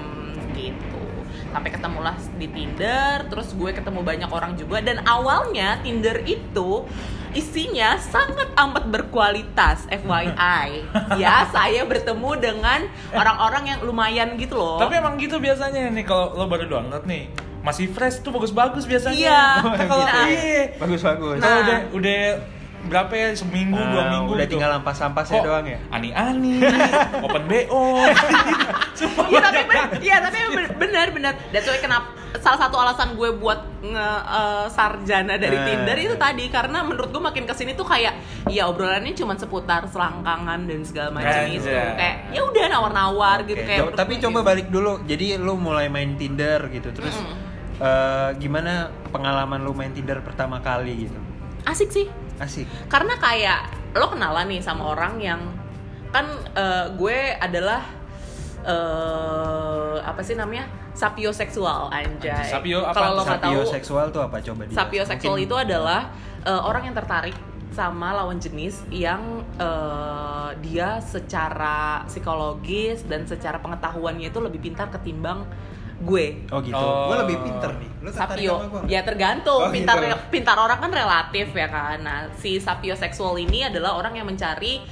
Sampai 1.55 1.71
ketemulah 1.71 2.19
di 2.35 2.51
Tinder, 2.51 3.31
terus 3.31 3.55
gue 3.55 3.71
ketemu 3.71 4.03
banyak 4.03 4.27
orang 4.27 4.59
juga 4.59 4.83
dan 4.83 4.99
awalnya 5.07 5.79
Tinder 5.79 6.19
itu 6.27 6.83
isinya 7.31 7.95
sangat 7.95 8.51
amat 8.59 8.91
berkualitas 8.91 9.87
FYI. 9.87 10.83
ya, 11.23 11.47
saya 11.47 11.87
bertemu 11.87 12.43
dengan 12.43 12.83
orang-orang 13.15 13.71
yang 13.71 13.79
lumayan 13.87 14.35
gitu 14.35 14.59
loh. 14.59 14.83
tapi 14.83 14.99
emang 14.99 15.15
gitu 15.15 15.39
biasanya 15.39 15.87
nih 15.95 16.03
kalau 16.03 16.35
lo 16.35 16.51
baru 16.51 16.67
download 16.67 17.07
nih 17.07 17.31
masih 17.63 17.87
fresh 17.87 18.19
tuh 18.19 18.35
bagus-bagus 18.35 18.83
biasanya 18.83 19.15
Iya. 19.15 19.43
Kalau 19.89 20.03
Nah. 20.05 20.27
iya. 20.27 20.63
Bagus-bagus. 20.75 21.39
Nah. 21.39 21.55
udah 21.63 21.79
udah 21.95 22.19
berapa 22.85 23.11
ya 23.11 23.27
seminggu 23.31 23.75
dua 23.75 23.99
Ah, 23.99 24.09
minggu 24.11 24.31
udah 24.31 24.43
gitu. 24.43 24.53
tinggal 24.55 24.71
ampas-ampasnya 24.75 25.35
Kok 25.35 25.45
doang 25.45 25.65
ya? 25.65 25.79
ani-ani 25.89 26.61
open 27.25 27.43
bo 27.43 27.57
Iya 29.25 29.39
tapi 29.43 29.59
iya 30.01 30.15
tapi 30.19 30.37
ben- 30.49 30.75
benar 30.77 31.07
benar. 31.09 31.33
That's 31.49 31.65
why 31.65 31.77
kenapa 31.77 32.07
salah 32.35 32.59
satu 32.61 32.75
alasan 32.75 33.13
gue 33.13 33.31
buat 33.33 33.59
nge 33.81 34.07
eh, 34.29 34.65
sarjana 34.69 35.35
dari 35.35 35.53
Eh. 35.53 35.63
Tinder 35.65 35.97
itu 35.97 36.15
tadi 36.15 36.45
karena 36.47 36.79
menurut 36.81 37.09
gue 37.09 37.19
makin 37.19 37.43
ke 37.43 37.53
sini 37.53 37.73
tuh 37.73 37.83
kayak 37.83 38.15
ya 38.45 38.65
obrolannya 38.65 39.11
cuma 39.13 39.33
seputar 39.33 39.83
selangkangan 39.85 40.59
dan 40.61 40.79
segala 40.81 41.09
macam 41.11 41.31
Anjay. 41.33 41.57
itu 41.57 41.67
kayak 41.67 42.15
ya 42.29 42.41
udah 42.41 42.65
nawar-nawar 42.69 43.37
gitu 43.43 43.57
Oke, 43.57 43.67
kayak 43.67 43.81
co- 43.85 43.95
tapi 43.95 44.13
coba 44.17 44.39
balik 44.45 44.67
dulu. 44.69 45.03
Jadi 45.03 45.35
lu 45.35 45.55
mulai 45.55 45.87
main 45.87 46.15
Tinder 46.15 46.69
gitu. 46.69 46.91
Terus 46.91 47.15
Mm-mm. 47.15 47.35
eh, 47.79 48.29
gimana 48.37 48.73
pengalaman 49.09 49.59
lu 49.59 49.71
main 49.71 49.91
Tinder 49.91 50.19
pertama 50.19 50.59
kali 50.59 51.05
gitu? 51.05 51.17
asik 51.65 51.89
sih 51.89 52.05
Asik. 52.35 52.67
karena 52.91 53.15
kayak 53.15 53.59
lo 53.95 54.11
kenalan 54.11 54.51
nih 54.51 54.59
sama 54.59 54.91
orang 54.91 55.15
yang 55.19 55.39
kan 56.11 56.27
eh, 56.55 56.85
gue 56.95 57.17
adalah 57.39 57.83
eh 58.65 59.95
apa 60.01 60.21
sih 60.21 60.35
namanya 60.35 60.65
sapioseksual 60.95 61.91
anjay. 61.91 62.47
Sapio 62.47 62.87
apa 62.87 62.95
Kalau 62.95 63.19
lo 63.19 63.23
tahu 63.23 63.35
Sapioseksual 63.35 64.05
tuh 64.15 64.21
apa 64.23 64.39
coba 64.39 64.63
dia? 64.63 64.75
sapioseksual 64.75 65.37
itu 65.37 65.55
adalah 65.55 66.07
eh, 66.43 66.61
orang 66.61 66.87
yang 66.91 66.95
tertarik 66.95 67.35
sama 67.75 68.15
lawan 68.15 68.39
jenis 68.39 68.87
yang 68.87 69.43
eh, 69.59 70.49
dia 70.63 71.03
secara 71.03 72.07
psikologis 72.07 73.03
dan 73.05 73.27
secara 73.27 73.59
pengetahuannya 73.59 74.31
itu 74.31 74.39
lebih 74.39 74.63
pintar 74.63 74.87
ketimbang 74.87 75.43
gue. 76.03 76.25
Oh 76.51 76.59
gitu. 76.59 76.75
Oh. 76.75 77.07
Gue 77.07 77.17
lebih 77.23 77.37
pinter 77.39 77.71
nih. 77.79 77.89
Lu 78.03 78.09
tertarik 78.11 78.43
Sapio, 78.43 78.55
ya 78.85 79.01
tergantung. 79.01 79.61
Oh, 79.65 79.71
pintar 79.71 79.97
gitu. 80.03 80.17
pintar 80.29 80.57
orang 80.59 80.79
kan 80.83 80.91
relatif 80.91 81.47
ya 81.55 81.67
kan. 81.71 81.97
Nah, 82.03 82.19
si 82.35 82.59
sapioseksual 82.59 83.39
ini 83.39 83.65
adalah 83.65 83.95
orang 83.95 84.19
yang 84.19 84.27
mencari 84.27 84.83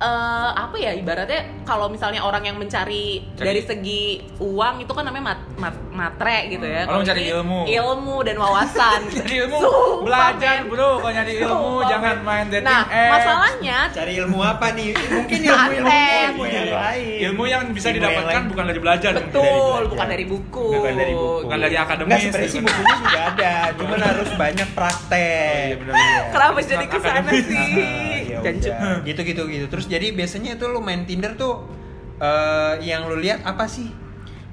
eh, 0.00 0.10
apa 0.56 0.76
ya 0.76 0.92
ibaratnya 0.92 1.40
kalau 1.62 1.86
misalnya 1.86 2.20
orang 2.20 2.40
yang 2.42 2.56
mencari 2.56 3.20
Cari- 3.30 3.46
dari 3.46 3.60
segi 3.60 4.04
uang 4.38 4.80
itu 4.80 4.90
kan 4.90 5.04
namanya 5.04 5.24
mat, 5.26 5.40
mat- 5.56 5.84
matre 5.90 6.48
gitu 6.48 6.64
ya. 6.64 6.82
Kalau 6.82 6.88
Kalau 6.90 7.00
mencari 7.02 7.22
ilmu. 7.28 7.60
ilmu 7.62 8.16
dan 8.22 8.36
wawasan. 8.36 9.00
Jadi 9.14 9.32
ilmu 9.38 9.56
Sumpah, 9.56 10.00
belajar 10.02 10.56
men. 10.58 10.68
bro 10.68 10.90
kalau 10.98 11.12
nyari 11.12 11.32
ilmu 11.38 11.52
Sumpah, 11.76 11.84
jangan 11.86 12.16
main 12.20 12.46
dating 12.48 12.64
Nah, 12.66 12.82
apps. 12.82 13.12
masalahnya 13.12 13.78
Cari 13.90 14.12
ilmu 14.16 14.38
apa 14.40 14.66
nih? 14.72 14.88
Mungkin 15.20 15.38
ilmu 15.42 15.70
ilmu 15.70 15.88
ilmu 15.90 16.44
yang 16.46 16.68
lain. 16.72 17.18
ilmu 17.22 17.44
yang 17.46 17.62
bisa 17.70 17.88
Ilmu 17.88 17.96
didapatkan 17.96 18.42
bukan 18.48 18.64
dari 18.66 18.80
belajar 18.80 19.12
betul, 19.14 19.44
belajar. 19.44 19.82
bukan 19.86 20.06
dari 20.08 20.24
buku. 20.24 20.66
Bukan 20.72 20.94
dari 20.94 21.12
buku. 21.12 21.42
Bukan 21.44 21.58
dari 21.60 21.76
akademis. 21.76 22.08
Enggak 22.10 22.20
sebenarnya 22.22 22.48
sih 22.48 22.60
bukunya 22.60 22.94
juga 22.96 23.20
ada, 23.26 23.52
cuman 23.76 23.98
harus 24.00 24.30
banyak 24.34 24.68
praktek. 24.72 25.20
Oh, 25.20 25.60
iya, 25.60 25.76
benar-benar. 25.76 26.22
Kenapa 26.30 26.50
Bukan 26.52 26.64
jadi 26.66 26.86
ke 26.86 26.98
sana 26.98 27.30
sih? 27.30 28.09
Ah, 28.40 28.42
ya 28.42 28.48
Jancuk. 28.50 28.72
udah. 28.72 28.96
gitu 29.02 29.20
gitu 29.22 29.42
gitu. 29.48 29.66
Terus 29.68 29.86
jadi 29.86 30.06
biasanya 30.10 30.50
itu 30.54 30.64
lu 30.64 30.80
main 30.80 31.02
Tinder 31.02 31.32
tuh 31.34 31.68
eh, 32.16 32.74
yang 32.82 33.04
lu 33.04 33.16
lihat 33.16 33.40
apa 33.42 33.64
sih? 33.64 33.88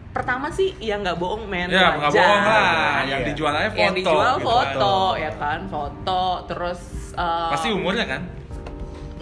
Pertama 0.10 0.50
sih 0.50 0.74
ya 0.77 0.96
nggak 0.96 1.15
bohong 1.15 1.46
men. 1.46 1.67
Ya, 1.67 1.94
nggak 1.94 2.10
bohong 2.12 2.44
lah. 2.44 3.03
Yang 3.03 3.20
Iya. 3.20 3.27
dijual 3.27 3.53
aja 3.53 3.70
foto. 3.70 3.79
yang 3.79 3.94
dijual 3.94 4.34
gitu 4.34 4.46
foto 4.46 4.96
kan. 5.08 5.20
ya 5.20 5.32
kan 5.34 5.60
foto 5.67 6.22
terus 6.46 6.82
eh, 7.13 7.50
Pasti 7.50 7.67
umurnya 7.70 8.06
kan? 8.06 8.22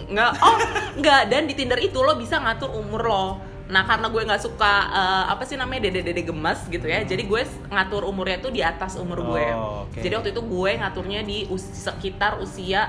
nggak 0.06 0.30
oh 0.38 0.56
nggak 0.96 1.20
dan 1.26 1.42
di 1.44 1.54
Tinder 1.54 1.78
itu 1.78 1.98
lo 1.98 2.14
bisa 2.14 2.38
ngatur 2.38 2.70
umur 2.72 3.02
lo 3.02 3.26
nah 3.66 3.82
karena 3.82 4.06
gue 4.06 4.22
nggak 4.22 4.38
suka 4.38 4.72
eh, 4.88 5.24
apa 5.26 5.42
sih 5.42 5.58
namanya 5.58 5.82
dede 5.84 6.06
dede 6.06 6.22
gemas 6.22 6.62
gitu 6.64 6.86
ya 6.86 7.02
jadi 7.02 7.18
gue 7.20 7.42
ngatur 7.66 8.06
umurnya 8.06 8.38
tuh 8.38 8.54
di 8.54 8.62
atas 8.62 8.94
umur 8.94 9.26
gue 9.26 9.46
Oh, 9.50 9.82
oke. 9.82 9.98
jadi 9.98 10.14
waktu 10.14 10.30
itu 10.30 10.38
gue 10.40 10.70
ngaturnya 10.78 11.20
di 11.20 11.50
us- 11.50 11.74
sekitar 11.82 12.38
usia 12.38 12.86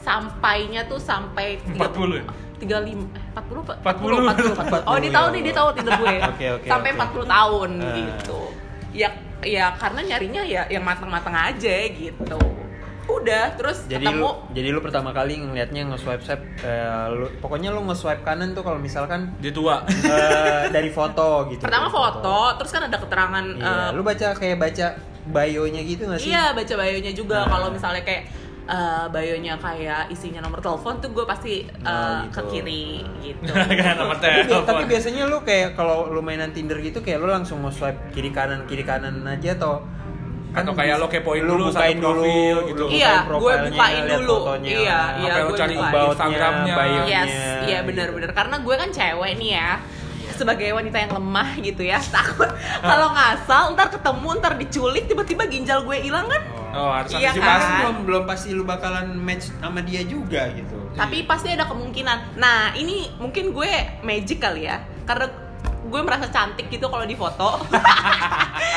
sampainya 0.00 0.84
tuh 0.84 0.96
sampai 0.96 1.60
40 1.68 2.18
ya? 2.18 2.24
35 2.60 2.92
eh, 2.92 2.96
40 3.32 3.64
apa? 3.64 3.74
40. 3.96 4.20
40, 4.52 4.84
40. 4.84 4.90
Oh, 4.90 4.96
dia 4.96 5.10
tahu 5.10 5.26
nih, 5.30 5.40
dia 5.42 5.54
tahu 5.54 5.68
Tinder 5.72 5.94
gue. 5.96 6.16
Oke, 6.32 6.46
oke, 6.52 6.68
Sampai 6.68 6.90
oke. 6.92 7.00
40 7.24 7.24
tahun 7.26 7.70
Ah. 7.78 7.94
gitu. 7.96 8.40
Ya 8.92 9.08
ya 9.40 9.72
karena 9.72 10.00
nyarinya 10.04 10.42
ya 10.44 10.62
yang 10.68 10.84
matang-matang 10.84 11.32
aja 11.32 11.74
gitu. 11.88 12.36
Udah, 13.10 13.58
terus 13.58 13.88
Jadi 13.88 14.06
ketemu 14.06 14.22
lu 14.22 14.30
jadi 14.54 14.68
lu 14.70 14.78
pertama 14.78 15.10
kali 15.10 15.34
ngelihatnya 15.34 15.82
nge-swipe 15.88 16.22
swipe 16.22 16.44
eh, 16.62 17.06
lu, 17.10 17.26
pokoknya 17.40 17.72
lu 17.72 17.82
nge-swipe 17.82 18.22
kanan 18.22 18.52
tuh 18.52 18.62
kalau 18.62 18.78
misalkan 18.78 19.34
Dia 19.40 19.50
tua. 19.50 19.82
eh, 19.88 20.70
dari 20.70 20.92
foto 20.92 21.48
gitu. 21.50 21.58
pertama 21.58 21.88
Dari 21.88 21.96
foto, 21.96 22.36
terus 22.54 22.70
kan 22.70 22.86
ada 22.86 22.94
keterangan 22.94 23.44
Iya, 23.50 23.66
eh, 23.66 23.88
lu 23.90 24.02
baca 24.04 24.28
kayak 24.30 24.56
baca 24.56 24.86
bio-nya 25.26 25.82
gitu 25.82 26.06
gak 26.06 26.20
sih? 26.22 26.30
Iya, 26.30 26.54
baca 26.54 26.72
bio-nya 26.76 27.10
juga. 27.10 27.38
Nah. 27.42 27.48
Kalau 27.50 27.68
misalnya 27.72 28.02
kayak 28.04 28.22
eh, 28.62 29.04
bio-nya 29.06 29.54
kayak 29.56 30.08
isinya 30.08 30.40
nomor 30.40 30.58
telepon 30.58 30.98
tuh 30.98 31.10
gue 31.10 31.24
pasti 31.24 31.62
eh, 31.62 31.70
Oh, 31.82 32.20
gitu. 32.22 32.34
ke 32.34 32.40
kiri 32.50 32.86
gitu. 33.20 33.52
Kan 33.80 33.94
nomor 33.96 34.16
Tapi, 34.16 34.44
telepon. 34.44 34.64
tapi 34.64 34.82
biasanya 34.86 35.22
lu 35.24 35.38
kayak 35.40 35.74
kalau 35.74 36.08
lu 36.08 36.20
mainan 36.20 36.50
Tinder 36.50 36.76
gitu 36.78 36.98
kayak 36.98 37.18
lu 37.18 37.28
langsung 37.28 37.60
nge-swipe 37.60 38.10
kiri 38.10 38.28
kanan 38.28 38.64
kiri 38.64 38.82
kanan 38.82 39.22
aja 39.22 39.54
atau 39.54 39.80
Atau 40.50 40.74
kayak 40.74 40.98
lo 40.98 41.06
kepoin 41.06 41.46
lu 41.46 41.54
dulu 41.54 41.70
satu 41.70 41.78
bukain 41.78 41.96
dulu, 41.96 42.10
profil 42.26 42.56
gitu. 42.66 42.84
Iya, 42.90 43.22
gue 43.22 43.54
bukain 43.70 44.02
dulu. 44.04 44.34
fotonya, 44.42 44.66
Iya, 44.68 44.98
iya, 45.16 45.32
gue 45.40 45.54
cari 45.54 45.74
bukain. 45.74 45.90
about 45.94 46.10
Instagramnya. 46.10 46.74
Yes, 47.06 47.32
iya 47.62 47.78
benar-benar 47.86 48.30
karena 48.34 48.56
gue 48.58 48.74
kan 48.74 48.90
cewek 48.90 49.32
nih 49.38 49.50
ya. 49.54 49.70
Sebagai 50.40 50.72
wanita 50.72 50.96
yang 50.96 51.12
lemah 51.12 51.60
gitu 51.60 51.84
ya, 51.84 52.00
takut 52.00 52.48
kalau 52.80 53.12
ngasal 53.12 53.76
ntar 53.76 53.92
ketemu 53.92 54.28
ntar 54.40 54.56
diculik 54.56 55.04
tiba-tiba 55.04 55.44
ginjal 55.44 55.84
gue 55.84 56.00
hilang 56.00 56.24
kan. 56.24 56.42
Oh, 56.72 56.88
harus 56.88 57.12
Iya 57.12 57.34
antisipasi. 57.34 57.44
Pasti 57.44 57.68
kan? 57.68 57.78
belum 57.82 57.96
belum 58.08 58.24
pasti 58.24 58.48
lu 58.56 58.64
bakalan 58.64 59.06
match 59.20 59.52
sama 59.60 59.84
dia 59.84 60.00
juga 60.06 60.48
gitu. 60.54 60.76
Tapi 60.96 61.28
pasti 61.28 61.52
ada 61.52 61.68
kemungkinan. 61.68 62.40
Nah, 62.40 62.72
ini 62.78 63.10
mungkin 63.20 63.52
gue 63.52 64.00
magic 64.00 64.40
kali 64.40 64.64
ya. 64.70 64.80
Karena 65.04 65.49
gue 65.90 66.00
merasa 66.00 66.26
cantik 66.26 66.70
gitu 66.70 66.86
kalau 66.86 67.02
di 67.02 67.12
foto. 67.12 67.58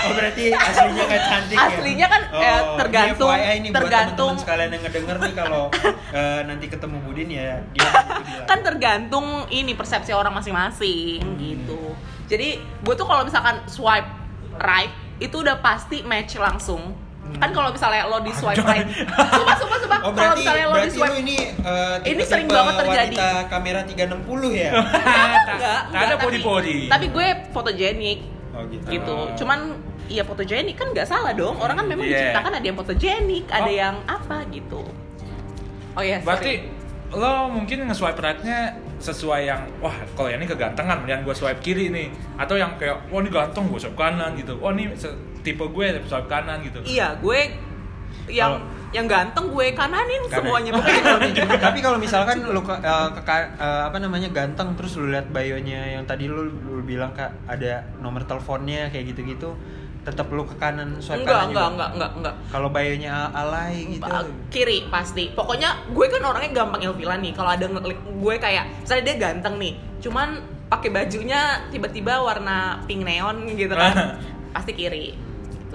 Oh 0.04 0.12
berarti 0.12 0.52
aslinya 0.52 1.04
nggak 1.06 1.24
cantik 1.24 1.56
ya? 1.56 1.64
Aslinya 1.64 2.08
kan, 2.08 2.22
eh, 2.34 2.62
tergantung- 2.76 3.32
ini 3.32 3.40
FYI 3.40 3.56
nih 3.56 3.70
buat 3.70 3.78
tergantung. 3.80 4.16
teman-teman 4.28 4.44
sekalian 4.44 4.70
yang 4.70 4.84
ngedenger 4.84 5.18
nih 5.18 5.34
kalau 5.34 5.64
eh, 6.20 6.42
nanti 6.44 6.66
ketemu 6.68 6.98
Budin 7.00 7.30
ya 7.30 7.52
dia 7.72 7.88
gitu 8.20 8.40
kan 8.44 8.60
tergantung 8.60 9.26
ini 9.50 9.72
persepsi 9.74 10.12
orang 10.12 10.34
masing-masing 10.34 11.24
gitu. 11.38 11.96
Jadi 12.28 12.50
gue 12.60 12.94
tuh 12.94 13.06
kalau 13.06 13.24
misalkan 13.24 13.64
swipe 13.66 14.08
right 14.58 14.92
itu 15.20 15.40
udah 15.40 15.60
pasti 15.60 16.04
match 16.04 16.36
langsung. 16.36 16.92
Kan 17.34 17.50
kalau 17.50 17.70
misalnya 17.70 18.06
lo 18.06 18.18
di 18.20 18.32
swipe 18.32 18.62
right, 18.62 18.88
sumpah 19.08 19.56
sumpah 19.56 19.78
sumpah. 19.78 20.00
Oh 20.02 20.12
kalau 20.12 20.34
misalnya 20.34 20.66
lo 20.66 20.78
di 20.78 20.90
swipe 20.90 21.18
ini 21.18 21.38
eh, 21.56 21.96
Ini 22.06 22.22
sering 22.22 22.48
banget 22.48 22.74
terjadi. 22.78 23.16
Kamera 23.48 23.82
360 23.84 24.00
ya? 24.54 24.70
enggak, 25.50 25.80
Tak 25.86 26.00
ada 26.00 26.14
tapi- 26.14 26.24
podi-podi. 26.24 26.78
Tapi 26.88 27.06
gue 27.10 27.28
fotogenik 27.50 28.20
Oh 28.54 28.62
gitu. 28.66 28.86
gitu. 28.88 29.14
Oh. 29.14 29.28
Cuman 29.34 29.60
iya 30.06 30.22
fotogenik 30.22 30.76
kan 30.76 30.88
nggak 30.90 31.06
salah 31.06 31.34
dong. 31.34 31.58
Orang 31.58 31.76
kan 31.76 31.86
memang 31.86 32.06
Iya. 32.06 32.30
diciptakan 32.30 32.52
ada 32.54 32.66
yang 32.66 32.78
fotogenik, 32.78 33.46
ada 33.48 33.66
Oh. 33.66 33.74
yang 33.74 33.96
apa 34.06 34.38
gitu. 34.48 34.82
Oh 35.94 36.02
ya, 36.02 36.18
Berarti 36.20 36.54
lo 37.12 37.46
mungkin 37.48 37.86
nge-swipe 37.86 38.18
right-nya 38.18 38.74
sesuai 38.98 39.42
yang 39.44 39.62
wah 39.78 39.94
kalau 40.14 40.26
yang 40.28 40.40
ini 40.40 40.48
kegantengan 40.48 40.98
mendingan 40.98 41.22
gue 41.22 41.36
swipe 41.36 41.60
kiri 41.60 41.90
nih 41.90 42.08
atau 42.34 42.56
yang 42.56 42.74
kayak 42.76 43.06
wah 43.08 43.20
ini 43.20 43.30
ganteng 43.30 43.68
gue 43.68 43.78
swipe 43.78 43.94
kanan 43.94 44.34
gitu 44.34 44.58
wah 44.58 44.72
ini 44.72 44.90
se- 44.96 45.14
tipe 45.44 45.62
gue 45.62 45.86
swipe 46.04 46.26
kanan 46.26 46.64
gitu. 46.64 46.80
Iya, 46.82 47.20
gue 47.20 47.40
yang 48.28 48.56
yang 48.94 49.10
ganteng 49.10 49.50
gue 49.50 49.74
kananin 49.74 50.22
Karena- 50.24 50.38
semuanya. 50.38 50.72
Tapi 50.74 50.80
pokoknya 50.80 51.02
kalau 51.02 51.20
mi- 51.20 51.60
tapi 51.60 51.80
kalau 51.82 51.98
misalkan 51.98 52.38
lu 52.46 52.62
ke, 52.62 52.74
eh, 52.74 53.10
ke- 53.12 53.52
eh, 53.58 53.82
apa 53.84 53.98
namanya 53.98 54.30
ganteng 54.30 54.78
terus 54.78 54.96
lu 54.96 55.10
lihat 55.10 55.28
bio-nya 55.28 55.98
yang 55.98 56.06
tadi 56.06 56.30
lu, 56.30 56.46
lu 56.46 56.82
bilang 56.82 57.10
kak 57.12 57.34
ada 57.46 57.84
nomor 57.98 58.22
teleponnya 58.24 58.88
kayak 58.88 59.12
gitu-gitu 59.12 59.58
tetap 60.04 60.28
lu 60.30 60.44
ke 60.44 60.54
kanan 60.58 61.00
swipe 61.00 61.24
enggak 61.24 61.32
kanan 61.34 61.48
enggak 61.50 61.64
juga? 61.64 61.74
enggak 61.74 61.90
enggak 61.90 62.12
enggak. 62.14 62.36
Kalau 62.54 62.70
bio-nya 62.70 63.12
a- 63.12 63.32
alay 63.34 63.74
gitu? 63.90 64.14
kiri 64.48 64.86
pasti. 64.88 65.34
Pokoknya 65.34 65.90
gue 65.90 66.06
kan 66.08 66.22
orangnya 66.22 66.52
gampang 66.54 66.82
ilfilan 66.84 67.18
nih. 67.18 67.34
Kalau 67.34 67.50
ada 67.50 67.66
ngeklik 67.66 67.98
gue 67.98 68.36
kayak 68.38 68.66
misalnya 68.80 69.04
dia 69.04 69.16
ganteng 69.18 69.56
nih 69.58 69.74
cuman 70.00 70.30
pakai 70.68 70.90
bajunya 70.92 71.42
tiba-tiba 71.70 72.20
warna 72.20 72.84
pink 72.84 73.02
neon 73.02 73.48
gitu 73.50 73.74
kan 73.74 74.22
pasti 74.54 74.72
kiri. 74.72 75.18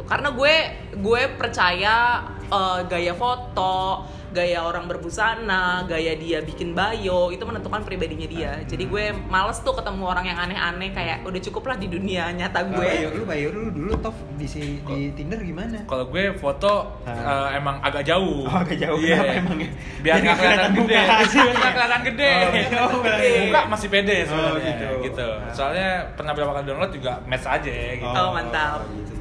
Karena 0.09 0.29
gue 0.31 0.55
gue 0.97 1.23
percaya 1.37 1.97
eh, 2.43 2.81
gaya 2.85 3.13
foto 3.13 4.09
gaya 4.29 4.61
orang 4.61 4.85
berbusana 4.85 5.85
gaya 5.85 6.13
dia 6.13 6.41
bikin 6.41 6.77
bio 6.77 7.29
itu 7.29 7.41
menentukan 7.41 7.81
pribadinya 7.81 8.29
dia 8.29 8.61
jadi 8.63 8.85
gue 8.85 9.05
males 9.25 9.57
tuh 9.59 9.73
ketemu 9.73 10.05
orang 10.05 10.29
yang 10.29 10.37
aneh-aneh 10.39 10.93
kayak 10.93 11.25
udah 11.25 11.41
cukup 11.41 11.65
lah 11.65 11.77
di 11.77 11.89
dunia 11.89 12.29
nyata 12.31 12.61
gue 12.69 12.77
bio 12.77 13.09
lu 13.11 13.25
bio 13.25 13.49
lu 13.49 13.63
dulu 13.73 13.93
top 13.97 14.13
di 14.37 14.45
si, 14.45 14.85
di 14.85 15.13
Tinder 15.13 15.41
gimana 15.41 15.81
Kalau 15.85 16.09
gue 16.09 16.33
foto 16.35 17.01
Ah. 17.09 17.49
eh, 17.49 17.57
emang 17.57 17.81
agak 17.81 18.05
jauh. 18.05 18.45
Oh, 18.45 18.53
agak 18.55 18.77
jauh. 18.77 19.01
Iya. 19.01 19.17
Kenapa 19.17 19.33
emang 19.41 19.59
ya? 19.59 19.71
Biar 19.99 20.15
nggak 20.21 20.37
kelihatan 20.37 20.71
gede. 20.77 20.95
muka. 21.01 21.17
Biar 21.25 21.55
nggak 21.57 21.73
kelihatan 21.73 22.01
gede. 22.05 22.29
Oh, 22.29 22.53
iya. 22.53 22.69
Oh. 22.79 23.01
Muka 23.49 23.61
masih 23.67 23.89
pede 23.89 24.17
Oh, 24.19 24.25
sebenarnya. 24.29 24.69
gitu. 24.69 24.89
gitu. 25.09 25.29
Soalnya 25.51 25.89
pernah 26.15 26.33
berapa 26.37 26.53
kali 26.53 26.65
download 26.69 26.93
juga 26.93 27.13
match 27.25 27.47
aja 27.49 27.73
gitu. 27.97 28.05
Oh, 28.07 28.31
mantap. 28.31 28.85
gitu, 28.87 29.01
gitu. 29.03 29.15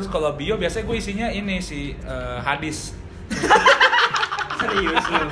Terus 0.00 0.08
kalau 0.08 0.32
bio 0.32 0.56
biasanya 0.56 0.84
gue 0.86 0.96
isinya 0.96 1.28
ini 1.28 1.60
si 1.60 1.92
eh, 1.94 2.38
hadis. 2.40 2.96
serius 4.60 5.04
lu 5.06 5.24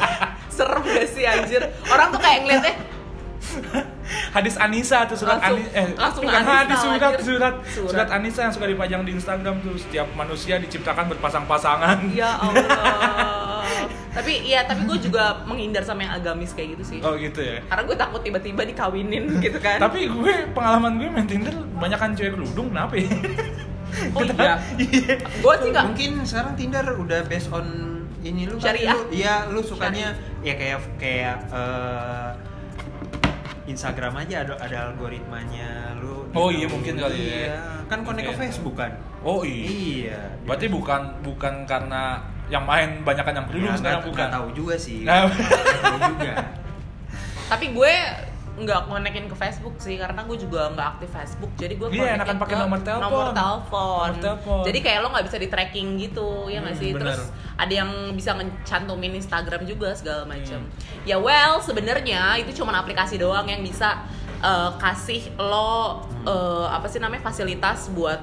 serem 0.48 0.80
gak 0.82 1.06
sih 1.06 1.24
anjir 1.24 1.60
orang 1.86 2.08
tuh 2.08 2.16
kayak 2.16 2.38
ngeliatnya 2.42 2.74
hadis 4.30 4.54
Anissa 4.56 5.04
tuh 5.04 5.16
surat 5.16 5.36
Langsung- 5.36 5.60
Ani- 5.60 5.72
eh 5.74 5.86
langsung 5.94 6.22
bukan 6.24 6.36
Anissa, 6.38 6.56
hadis 6.56 6.78
surat, 6.80 7.12
surat 7.20 7.54
Surat. 7.66 7.90
surat 7.92 8.08
Anissa 8.10 8.40
yang 8.42 8.54
suka 8.54 8.66
dipajang 8.66 9.02
di 9.04 9.12
Instagram 9.12 9.60
tuh 9.60 9.76
setiap 9.76 10.08
manusia 10.14 10.56
diciptakan 10.56 11.12
berpasang-pasangan. 11.12 11.96
Ya 12.10 12.32
Allah. 12.34 13.68
tapi 14.16 14.32
iya, 14.42 14.64
tapi 14.64 14.88
gue 14.88 14.98
juga 14.98 15.44
menghindar 15.44 15.84
sama 15.84 16.02
yang 16.02 16.16
agamis 16.16 16.56
kayak 16.56 16.76
gitu 16.76 16.84
sih. 16.86 16.98
Oh 17.00 17.14
gitu 17.14 17.38
ya. 17.38 17.60
Karena 17.68 17.82
gue 17.84 17.96
takut 17.96 18.20
tiba-tiba 18.24 18.64
dikawinin 18.64 19.28
gitu 19.38 19.58
kan. 19.60 19.76
Tapi 19.78 20.08
gue 20.08 20.32
pengalaman 20.50 20.96
gue 20.96 21.08
main 21.08 21.28
Tinder 21.28 21.52
banyak 21.76 21.98
kan 21.98 22.10
cewek 22.16 22.32
kerudung 22.32 22.72
kenapa 22.72 22.96
ya? 22.96 23.08
oh 24.10 24.22
iya. 24.22 24.54
gue 25.42 25.54
sih 25.56 25.68
nggak. 25.68 25.84
mungkin 25.84 26.10
sekarang 26.22 26.52
Tinder 26.54 26.86
udah 26.92 27.20
based 27.24 27.50
on 27.50 27.66
ini 28.20 28.44
lu 28.44 28.56
Syariah. 28.56 28.92
lu 28.92 29.10
iya 29.10 29.46
lu 29.46 29.60
sukanya 29.60 30.10
ya 30.40 30.54
kayak 30.54 30.78
kayak 30.96 31.36
eh, 31.48 32.30
Instagram 33.64 34.16
aja 34.16 34.42
ada 34.42 34.54
ada 34.56 34.76
algoritmanya 34.88 35.96
lu 35.96 36.16
Oh 36.30 36.48
iya, 36.48 36.64
mungkin 36.64 36.94
kali 36.94 37.18
ya. 37.18 37.36
iya. 37.46 37.60
kan 37.86 38.00
connect 38.02 38.20
ke 38.22 38.30
Mungkin. 38.30 38.42
Facebook 38.44 38.74
kan 38.74 38.92
Oh 39.22 39.40
iya. 39.42 39.64
iya 39.64 40.20
Berarti 40.42 40.68
bukan 40.68 41.00
bukan 41.20 41.64
karena 41.64 42.20
yang 42.46 42.64
main 42.64 43.00
banyakan 43.00 43.32
yang 43.34 43.46
kerudung 43.46 43.68
Ya, 43.68 43.76
sekarang 43.76 44.02
bukan. 44.04 44.28
tahu 44.30 44.48
juga 44.52 44.74
sih 44.74 45.04
Nah. 45.04 45.28
Tahu 45.28 45.98
juga 46.12 46.32
Tapi 47.48 47.66
gue 47.70 47.94
nggak 48.58 48.80
konekin 48.84 49.24
ke 49.24 49.34
Facebook 49.34 49.76
sih 49.76 49.94
karena 49.94 50.20
gue 50.20 50.36
juga 50.36 50.66
nggak 50.68 50.88
aktif 50.92 51.10
Facebook 51.10 51.50
jadi 51.54 51.74
gue 51.74 51.88
Iya, 51.90 52.16
enakan 52.16 52.36
pakai 52.36 52.56
nomor 52.56 52.78
telepon. 52.80 53.02
nomor 53.02 53.26
telepon 53.32 54.10
jadi 54.62 54.78
kayak 54.80 54.98
lo 54.98 55.08
nggak 55.10 55.26
bisa 55.26 55.36
di 55.36 55.46
tracking 55.46 55.88
gitu 55.96 56.28
ya 56.46 56.58
nggak 56.58 56.72
Hmm, 56.72 56.82
sih 56.82 56.90
bener. 56.90 57.14
terus 57.14 57.22
ada 57.54 57.72
yang 57.72 57.90
bisa 58.12 58.30
ngecantumin 58.32 59.12
Instagram 59.14 59.62
juga 59.62 59.90
segala 59.92 60.22
macam 60.24 60.60
Hmm. 60.60 61.04
ya 61.04 61.16
well 61.16 61.58
sebenarnya 61.58 62.20
itu 62.36 62.54
cuma 62.54 62.74
aplikasi 62.74 63.16
doang 63.16 63.46
yang 63.46 63.60
bisa 63.60 64.02
eh, 64.38 64.70
kasih 64.76 65.34
lo 65.36 66.02
eh, 66.22 66.66
apa 66.68 66.86
sih 66.86 66.98
namanya 66.98 67.22
fasilitas 67.22 67.90
buat 67.90 68.18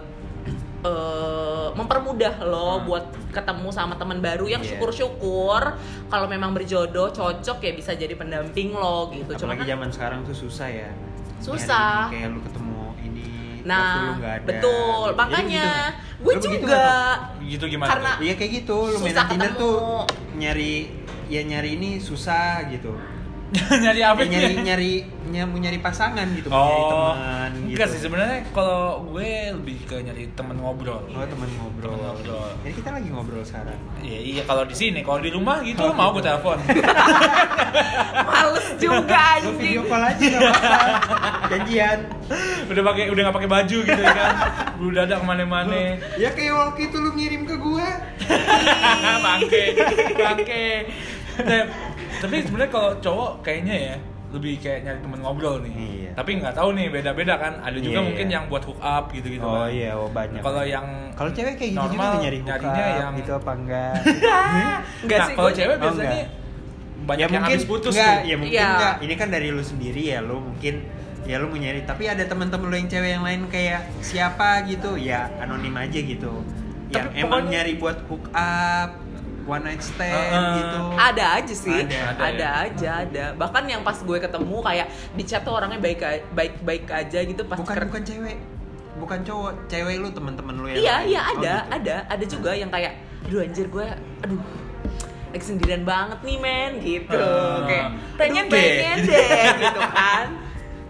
eh, 0.85 1.67
mempermudah 1.73 2.35
lo 2.41 2.77
Hmm. 2.77 2.85
buat 2.85 3.05
ketemu 3.29 3.67
sama 3.69 3.93
teman 3.95 4.19
baru 4.19 4.45
yang 4.47 4.61
Iya. 4.61 4.69
syukur-syukur 4.71 5.61
kalau 6.07 6.27
memang 6.27 6.53
berjodoh 6.53 7.09
cocok 7.09 7.57
ya 7.59 7.71
bisa 7.73 7.91
jadi 7.93 8.13
pendamping 8.13 8.71
lo 8.71 9.09
gitu 9.09 9.33
Cuma 9.35 9.51
apalagi 9.51 9.61
kan- 9.61 9.71
zaman 9.71 9.89
sekarang 9.89 10.19
tuh 10.23 10.35
susah 10.37 10.69
ya 10.69 10.89
Susah. 11.37 12.07
Nyari 12.07 12.13
kayak 12.15 12.29
lu 12.31 12.39
ketemu 12.41 12.79
ini 13.03 13.25
lu 13.59 13.67
Nah, 13.67 14.13
ada. 14.15 14.39
betul. 14.41 15.07
Makanya 15.15 15.67
gue 16.15 16.33
juga 16.39 16.83
Gitu 17.39 17.65
gimana? 17.67 17.89
Karena-? 17.91 18.15
Iya 18.17 18.33
kayak 18.33 18.51
gitu, 18.55 18.77
lu 18.87 18.97
main 18.99 19.13
Tinder 19.27 19.51
tuh 19.53 20.05
nyari 20.33 20.89
ya 21.27 21.41
nyari 21.41 21.69
ini 21.75 21.97
susah 21.99 22.65
gitu. 22.69 22.93
nyari 23.83 24.01
apa 24.01 24.21
Ya, 24.25 24.29
nyari 24.29 24.53
nyari 24.57 24.91
nyari 25.25 25.57
nyari 25.59 25.77
pasangan 25.79 26.25
gitu, 26.33 26.49
nyari 26.49 26.75
Oh, 26.75 26.89
teman 26.89 27.49
gitu. 27.55 27.67
enggak 27.73 27.87
sih 27.93 27.99
sebenarnya 28.01 28.39
kalau 28.49 29.05
gue 29.05 29.29
lebih 29.53 29.77
ke 29.85 29.95
nyari 30.01 30.29
temen 30.33 30.57
ngobrol. 30.57 31.01
Oh, 31.07 31.23
teman 31.23 31.49
ngobrol. 31.55 31.93
Temen 31.93 32.01
ngobrol. 32.03 32.49
Jadi 32.61 32.73
kita 32.73 32.89
lagi 32.91 33.07
ngobrol 33.09 33.41
sekarang. 33.41 33.77
Iya 34.01 34.19
iya 34.21 34.41
kalau 34.43 34.65
di 34.65 34.73
sini, 34.73 34.99
kalau 35.01 35.19
di 35.19 35.29
rumah 35.29 35.61
gitu 35.61 35.81
Oh, 35.81 35.93
mau 35.93 36.09
gitu. 36.09 36.19
gue 36.19 36.23
telepon. 36.25 36.57
males 38.27 38.67
juga 38.79 39.23
Lu 39.43 39.51
video 39.57 39.81
call 39.85 40.03
aja 40.03 40.23
nggak 40.25 40.41
apa-apa. 40.41 40.89
Janjian. 41.51 41.99
udah 42.65 42.83
pakai 42.83 43.03
udah 43.09 43.21
nggak 43.25 43.35
pakai 43.35 43.49
baju 43.51 43.77
gitu 43.83 44.01
ya 44.01 44.13
kan. 44.13 44.33
Bulu 44.77 44.91
dada 44.91 45.15
ke 45.17 45.25
mana-mana. 45.25 45.99
Ya 46.17 46.29
kayak 46.33 46.53
waktu 46.55 46.89
itu 46.89 46.97
lu 46.97 47.11
ngirim 47.13 47.43
ke 47.45 47.55
gua. 47.57 47.87
bangke, 49.25 49.63
bangke. 50.17 50.67
Tapi 52.17 52.35
sebenarnya 52.41 52.71
kalau 52.71 52.91
cowok 52.97 53.31
kayaknya 53.41 53.75
ya 53.75 53.95
lebih 54.27 54.59
kayak 54.59 54.83
nyari 54.83 54.99
temen 54.99 55.19
ngobrol 55.21 55.55
nih. 55.59 55.71
Iya. 55.71 56.11
Tapi 56.13 56.31
nggak 56.35 56.53
tahu 56.53 56.69
nih 56.73 56.87
beda-beda 56.89 57.33
kan. 57.35 57.53
Ada 57.57 57.77
juga 57.77 57.97
Iya, 57.97 58.05
mungkin 58.05 58.25
iya. 58.25 58.35
yang 58.35 58.45
buat 58.45 58.63
hook 58.63 58.79
up 58.79 59.05
gitu-gitu 59.09 59.41
Oh 59.41 59.63
kan. 59.63 59.71
iya, 59.71 59.91
oh 59.93 60.09
banyak. 60.09 60.41
Kalau 60.41 60.63
yang 60.65 60.85
Kalau 61.13 61.31
cewek 61.31 61.55
kayak 61.55 61.71
gitu 61.71 61.79
normal, 61.81 61.95
juga 61.95 62.17
nyari 62.19 62.39
nyarinya 62.41 62.55
hookup 62.75 62.99
yang 62.99 63.13
gitu 63.15 63.31
apa 63.33 63.51
enggak? 63.53 63.93
Enggak 65.05 65.17
nah, 65.17 65.25
sih, 65.25 65.33
kalau 65.33 65.51
cewek 65.53 65.71
Oh, 65.71 65.79
biasanya 65.79 66.09
enggak. 66.11 66.27
banyak 67.05 67.27
yang 67.29 67.43
habis 67.45 67.63
putus 67.63 67.93
enggak, 67.93 68.11
tuh. 68.11 68.25
ya 68.25 68.35
mungkin 68.35 68.57
Iya. 68.57 68.67
enggak. 68.67 68.93
Ini 68.99 69.13
kan 69.15 69.27
dari 69.29 69.47
lu 69.49 69.63
sendiri 69.63 70.01
ya, 70.05 70.19
lu 70.19 70.35
mungkin 70.41 70.75
ya 71.23 71.35
lu 71.37 71.45
mau 71.47 71.55
nyari. 71.55 71.79
Tapi 71.81 72.03
ada 72.05 72.23
teman-teman 72.23 72.65
lu 72.65 72.75
yang 72.75 72.89
cewek 72.89 73.09
yang 73.13 73.23
lain 73.23 73.41
kayak 73.47 73.81
siapa 74.01 74.49
gitu, 74.65 74.99
ya 74.99 75.31
anonim 75.37 75.73
aja 75.73 75.95
gitu. 75.97 76.43
Yang 76.87 77.05
Tapi 77.07 77.17
emang 77.17 77.31
pokoknya- 77.41 77.51
nyari 77.55 77.73
buat 77.77 77.97
hook 78.05 78.25
up, 78.29 78.89
one 79.45 79.61
night 79.61 79.79
stand 79.79 80.09
Heeh. 80.11 80.53
gitu. 80.57 80.79
Ada 80.97 81.25
aja 81.37 81.53
sih, 81.55 81.79
Ada, 81.85 81.97
ada, 82.11 82.21
ada 82.25 82.41
ya. 82.41 82.65
aja, 82.65 82.89
ada. 83.01 83.25
Bahkan 83.33 83.63
yang 83.65 83.81
pas 83.81 83.97
gue 83.97 84.17
ketemu 84.17 84.57
kayak 84.59 84.87
di 85.13 85.23
chat 85.23 85.41
tuh 85.41 85.53
orangnya 85.53 85.77
baik 85.77 86.01
baik 86.31 86.53
baik 86.59 86.83
aja 86.89 87.19
gitu 87.21 87.41
pas 87.45 87.55
Bukan 87.55 87.75
bukan 87.87 88.03
cewek. 88.03 88.37
Bukan 88.95 89.19
cowok, 89.21 89.53
cewek 89.67 89.95
lu 89.99 90.09
teman-teman 90.09 90.55
lu 90.55 90.65
yang 90.67 90.79
Iya, 90.79 90.95
lain. 90.95 91.07
iya 91.07 91.21
Oh, 91.21 91.31
ada, 91.35 91.53
gitu. 91.53 91.75
ada, 91.75 91.95
ada 92.07 92.25
juga 92.25 92.51
yang 92.51 92.71
kayak, 92.71 92.93
aduh 93.23 93.39
anjir 93.39 93.67
gue, 93.67 93.87
aduh 94.21 94.41
lagi 95.27 95.45
sendirian 95.45 95.83
banget 95.83 96.19
nih 96.23 96.37
men 96.39 96.71
gitu, 96.79 97.19
Ah. 97.19 97.67
kayak 97.67 97.87
pengen 98.15 98.45
pengen 98.47 98.97
deh 99.03 99.45
gitu 99.59 99.81
kan. 99.83 100.27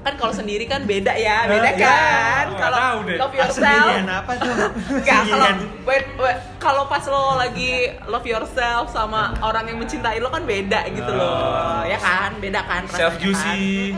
Kan 0.06 0.14
kalau 0.16 0.30
sendiri 0.30 0.70
kan 0.70 0.86
beda 0.86 1.18
ya, 1.18 1.50
beda 1.50 1.66
Ah, 1.66 1.74
iya. 1.74 1.82
kan. 1.82 2.46
Oh, 2.46 2.58
Kalau 2.62 2.78
love 3.10 3.34
Ah, 3.34 3.40
yourself, 3.42 3.90
apa 4.06 4.32
tuh? 4.38 4.54
Kalau 5.10 5.26
Sendirian. 5.26 5.58
wait, 5.82 6.06
wait, 6.16 6.38
kalau 6.56 6.86
pas 6.86 7.02
lo 7.06 7.34
lagi 7.36 7.90
love 8.06 8.22
yourself 8.24 8.86
sama 8.88 9.34
orang 9.42 9.66
yang 9.66 9.82
mencintai 9.82 10.22
lo 10.22 10.30
kan 10.30 10.46
beda 10.46 10.94
gitu 10.94 11.10
loh. 11.10 11.26
Oh. 11.26 11.82
Ya 11.84 11.98
kan? 11.98 12.38
Beda 12.38 12.62
kan 12.62 12.86
self 12.86 13.18
juicy. 13.18 13.98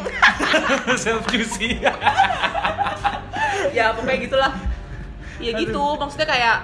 self 0.95 1.27
juicy. 1.27 1.83
kan? 1.83 1.99
Ya 3.75 3.91
pokoknya 3.91 4.19
gitulah. 4.21 4.53
Ya 5.37 5.51
gitu, 5.53 5.83
maksudnya 5.99 6.25
kayak 6.25 6.57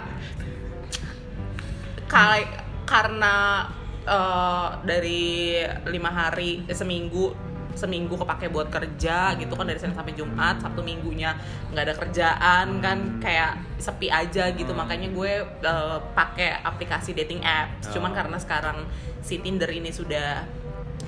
kayak 2.08 2.47
karena 2.84 3.67
eh, 4.03 4.67
dari 4.84 5.62
lima 5.86 6.10
hari 6.10 6.63
eh, 6.63 6.73
seminggu 6.73 7.34
seminggu 7.74 8.14
kepake 8.14 8.48
buat 8.48 8.68
kerja 8.68 9.34
gitu 9.36 9.54
kan 9.54 9.66
dari 9.66 9.78
Senin 9.78 9.94
sampai 9.94 10.14
Jumat 10.14 10.60
Sabtu 10.60 10.82
minggunya 10.82 11.34
nggak 11.70 11.84
ada 11.84 11.96
kerjaan 11.96 12.68
kan 12.80 12.98
kayak 13.20 13.58
sepi 13.78 14.08
aja 14.08 14.50
gitu. 14.52 14.72
Makanya 14.72 15.10
gue 15.10 15.32
eh, 15.44 15.98
pakai 16.14 16.62
aplikasi 16.62 17.14
dating 17.14 17.42
apps. 17.42 17.90
Cuman 17.90 18.12
Oh. 18.12 18.16
karena 18.16 18.38
sekarang 18.38 18.78
si 19.20 19.40
Tinder 19.40 19.68
ini 19.68 19.90
sudah 19.90 20.46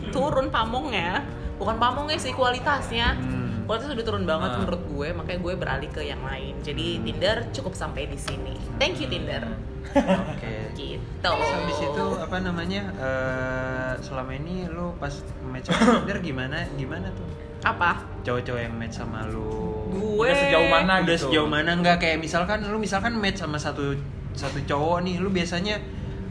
turun 0.10 0.50
pamongnya 0.50 1.22
bukan 1.56 1.78
pamongnya 1.78 2.18
sih 2.18 2.32
kualitasnya. 2.32 3.16
Hmm. 3.16 3.44
kualitasnya 3.66 3.98
sudah 3.98 4.06
turun 4.06 4.26
banget 4.26 4.50
Ah. 4.54 4.58
menurut 4.62 4.82
gue 4.86 5.08
makanya 5.12 5.40
gue 5.42 5.54
beralih 5.58 5.90
ke 5.90 6.02
yang 6.02 6.22
lain. 6.22 6.54
Jadi 6.62 7.02
Tinder 7.02 7.50
cukup 7.50 7.74
sampai 7.74 8.06
di 8.06 8.18
sini. 8.18 8.54
Thank 8.78 9.02
you 9.02 9.10
Tinder 9.10 9.42
Oke. 9.96 10.56
gitu 10.74 11.00
Terus 11.26 11.50
habis 11.50 11.80
itu 11.82 12.06
apa 12.18 12.38
namanya? 12.40 12.84
eh, 12.94 13.92
selama 14.00 14.32
ini 14.34 14.68
lu 14.68 14.94
pas 14.96 15.14
match 15.46 15.68
sama 15.68 16.00
Tinder 16.00 16.20
gimana 16.20 16.58
gimana 16.74 17.08
tuh? 17.10 17.28
apa 17.62 17.98
Cowok-cowok 18.22 18.62
yang 18.62 18.76
match 18.76 18.96
sama 18.96 19.26
lu. 19.26 19.50
gue 19.90 20.22
Udah 20.22 20.38
sejauh 20.38 20.68
mana 20.68 20.94
Udah 21.00 21.08
gitu? 21.12 21.26
sejauh 21.26 21.50
mana 21.50 21.72
enggak 21.74 21.98
kayak 21.98 22.18
misalkan 22.20 22.62
lu 22.62 22.78
misalkan 22.78 23.16
match 23.16 23.40
sama 23.40 23.56
satu 23.56 23.96
satu 24.32 24.60
cowok 24.62 25.00
nih, 25.02 25.16
lu 25.18 25.32
biasanya 25.32 25.80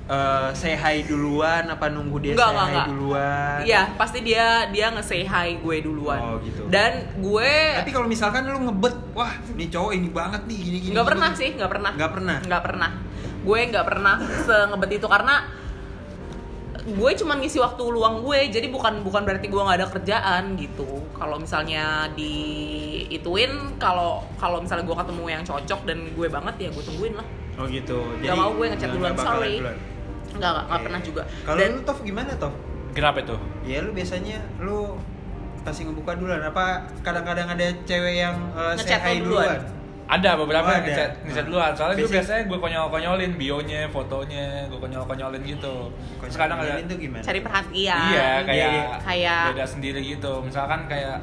eh, 0.04 0.48
say 0.52 0.76
hi 0.76 1.00
duluan 1.02 1.64
apa 1.64 1.88
nunggu 1.88 2.20
dia 2.20 2.32
Enggak, 2.36 2.44
say 2.44 2.52
enggak, 2.52 2.62
hi 2.62 2.70
enggak. 2.70 2.86
duluan? 2.86 3.58
Iya, 3.64 3.82
pasti 3.96 4.18
dia 4.20 4.46
dia 4.68 4.86
nge-say 4.92 5.24
hi 5.24 5.48
gue 5.56 5.76
duluan. 5.80 6.20
Oh, 6.20 6.36
gitu. 6.38 6.68
Dan 6.68 6.92
gue 7.18 7.52
Tapi 7.74 7.90
kalau 7.90 8.06
misalkan 8.06 8.44
lu 8.44 8.60
ngebet, 8.62 8.94
wah, 9.10 9.32
ini 9.50 9.66
cowok 9.66 9.90
ini 9.90 10.08
banget 10.08 10.44
nih 10.44 10.56
gini 10.60 10.78
gini. 10.78 10.92
nggak 10.92 11.02
gini. 11.02 11.10
pernah 11.10 11.30
sih, 11.32 11.48
nggak 11.50 11.70
pernah. 11.72 11.90
Nggak 11.96 12.12
pernah. 12.12 12.36
Nggak 12.44 12.62
pernah. 12.62 12.90
Gue 13.44 13.60
nggak 13.68 13.84
pernah 13.84 14.16
sengebet 14.48 14.96
itu 14.96 15.06
karena 15.06 15.44
gue 16.84 17.10
cuman 17.16 17.40
ngisi 17.40 17.64
waktu 17.64 17.80
luang 17.80 18.20
gue 18.20 18.52
jadi 18.52 18.68
bukan 18.68 19.00
bukan 19.00 19.24
berarti 19.24 19.48
gue 19.48 19.56
nggak 19.56 19.78
ada 19.80 19.88
kerjaan 19.88 20.52
gitu 20.60 21.00
kalau 21.16 21.40
misalnya 21.40 22.12
di 22.12 22.34
ituin 23.08 23.80
kalau 23.80 24.20
kalau 24.36 24.60
misalnya 24.60 24.84
gue 24.84 24.92
ketemu 24.92 25.24
yang 25.32 25.42
cocok 25.48 25.80
dan 25.88 26.12
gue 26.12 26.28
banget 26.28 26.54
ya 26.60 26.68
gue 26.68 26.84
tungguin 26.84 27.16
lah 27.16 27.24
Oh 27.54 27.70
gitu. 27.70 27.94
Nggak 28.18 28.34
mau 28.34 28.50
gue 28.50 28.66
ngechat 28.66 28.90
duluan, 28.90 29.14
sorry. 29.14 29.62
duluan. 29.62 29.78
nggak 30.34 30.50
nggak 30.50 30.66
Oke. 30.66 30.84
pernah 30.90 31.00
juga 31.06 31.22
Kalau 31.46 31.56
dan 31.62 31.70
lu 31.70 31.80
Tof 31.86 31.98
gimana 32.02 32.30
Tof? 32.34 32.54
Kenapa 32.90 33.18
itu? 33.22 33.36
Ya 33.62 33.78
lu 33.78 33.90
biasanya 33.94 34.38
lu 34.58 34.98
pasti 35.62 35.86
ngebuka 35.86 36.18
duluan 36.18 36.42
apa 36.42 36.84
kadang-kadang 37.06 37.48
ada 37.54 37.66
cewek 37.86 38.14
yang 38.18 38.34
uh, 38.52 38.74
Ngechat 38.74 39.00
duluan? 39.22 39.22
duluan? 39.22 39.60
Ada 40.04 40.36
beberapa 40.36 40.62
Oh, 40.62 40.70
yang 40.70 40.84
ngechat, 40.84 41.10
ngechat 41.22 41.36
Nah. 41.40 41.48
duluan. 41.48 41.72
Soalnya 41.72 41.96
gue 41.96 42.10
Biasanya- 42.12 42.44
gue 42.44 42.58
konyol-konyolin 42.60 43.32
bionya, 43.34 43.80
fotonya, 43.88 44.46
gue 44.68 44.76
konyol-konyolin 44.76 45.42
gitu. 45.42 45.88
Terus 46.20 46.36
kadang 46.36 46.58
ada 46.58 46.68
Konyolin 46.70 46.86
tuh 46.86 46.98
gimana? 46.98 47.22
cari 47.24 47.40
perhatian 47.40 47.98
Iya, 48.06 48.28
kayak 48.44 48.68
Iya, 48.70 48.84
kayak 49.00 49.42
beda 49.50 49.64
sendiri 49.66 50.00
gitu. 50.02 50.32
Misalkan 50.40 50.84
kayak 50.86 51.18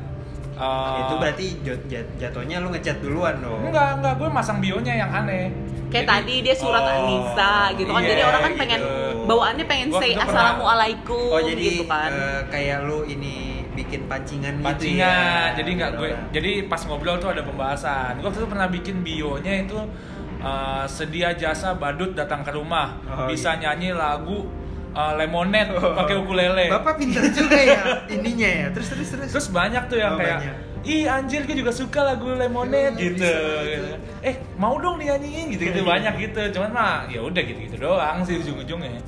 eh, 0.53 0.97
itu 0.99 1.13
berarti 1.15 1.45
jat- 1.61 1.85
jat- 1.87 2.13
jatuhnya 2.19 2.57
lu 2.57 2.69
ngechat 2.69 2.97
duluan 2.99 3.37
dong. 3.37 3.61
Enggak, 3.63 3.97
enggak, 3.97 4.13
gue 4.15 4.29
masang 4.29 4.57
bionya 4.57 4.93
yang 4.95 5.11
aneh. 5.11 5.49
kayak 5.89 6.07
Jadi- 6.07 6.23
tadi 6.23 6.35
dia 6.41 6.55
surat 6.55 6.79
Oh, 6.79 6.95
Anissa 6.95 7.53
gitu 7.75 7.91
kan 7.91 7.99
iya, 7.99 8.09
jadi 8.09 8.21
orang 8.23 8.41
kan 8.41 8.49
gitu. 8.49 8.61
pengen 8.63 8.81
bawaannya 9.21 9.65
pengen 9.67 9.87
Gua- 9.89 9.99
say 9.99 10.11
assalamualaikum 10.15 11.27
Oh 11.27 11.41
jadi 11.41 11.59
gitu 11.59 11.83
kan 11.83 12.07
eh, 12.09 12.41
kayak 12.47 12.77
lu 12.81 13.03
ini 13.03 13.50
bikin 13.81 14.01
pancingan, 14.05 14.53
gitu 14.55 14.65
pancingan 14.65 15.49
ya? 15.49 15.55
jadi 15.55 15.69
nggak 15.73 15.91
gue 15.93 16.09
jadi 16.31 16.51
pas 16.65 16.81
ngobrol 16.83 17.17
tuh 17.17 17.29
ada 17.29 17.41
pembahasan 17.41 18.17
gue 18.17 18.25
waktu 18.25 18.39
itu 18.39 18.47
pernah 18.47 18.67
bikin 18.67 18.95
bionya 18.99 19.53
itu 19.61 19.77
uh, 20.39 20.85
sedia 20.85 21.33
jasa 21.33 21.73
badut 21.73 22.13
datang 22.13 22.41
ke 22.41 22.51
rumah 22.51 23.01
Oh, 23.05 23.25
bisa 23.25 23.53
iya. 23.53 23.73
nyanyi 23.73 23.91
lagu 23.91 24.45
uh, 24.91 25.13
lemonade 25.15 25.71
pakai 25.73 26.15
ukulele 26.15 26.65
Bapak 26.69 26.93
pintar 26.95 27.25
juga 27.29 27.57
ya 27.57 27.81
ininya 28.07 28.49
ya. 28.49 28.67
Terus 28.69 28.87
terus 28.89 29.07
terus. 29.09 29.29
terus 29.29 29.47
banyak 29.49 29.83
tuh 29.85 29.97
yang 29.97 30.13
Oh, 30.13 30.19
kayak 30.19 30.39
banyak. 30.39 30.55
ih 30.83 31.05
anjir 31.05 31.41
gue 31.43 31.53
juga 31.55 31.69
suka 31.71 32.01
lagu 32.03 32.25
lemonade 32.31 32.95
Iya, 32.95 33.05
gitu. 33.13 33.21
gitu 33.21 33.33
gitu. 33.67 33.91
eh 34.21 34.35
mau 34.55 34.77
dong 34.77 34.97
dinyanyiin 34.97 35.45
gitu 35.51 35.63
gitu 35.67 35.81
banyak 35.83 36.13
gitu 36.19 36.41
cuman 36.53 36.69
mah 36.71 36.93
ya 37.05 37.21
udah 37.21 37.37
gitu 37.39 37.59
gitu 37.61 37.75
doang 37.77 38.21
sih 38.21 38.37
ujung 38.37 38.57
ujungnya 38.57 39.01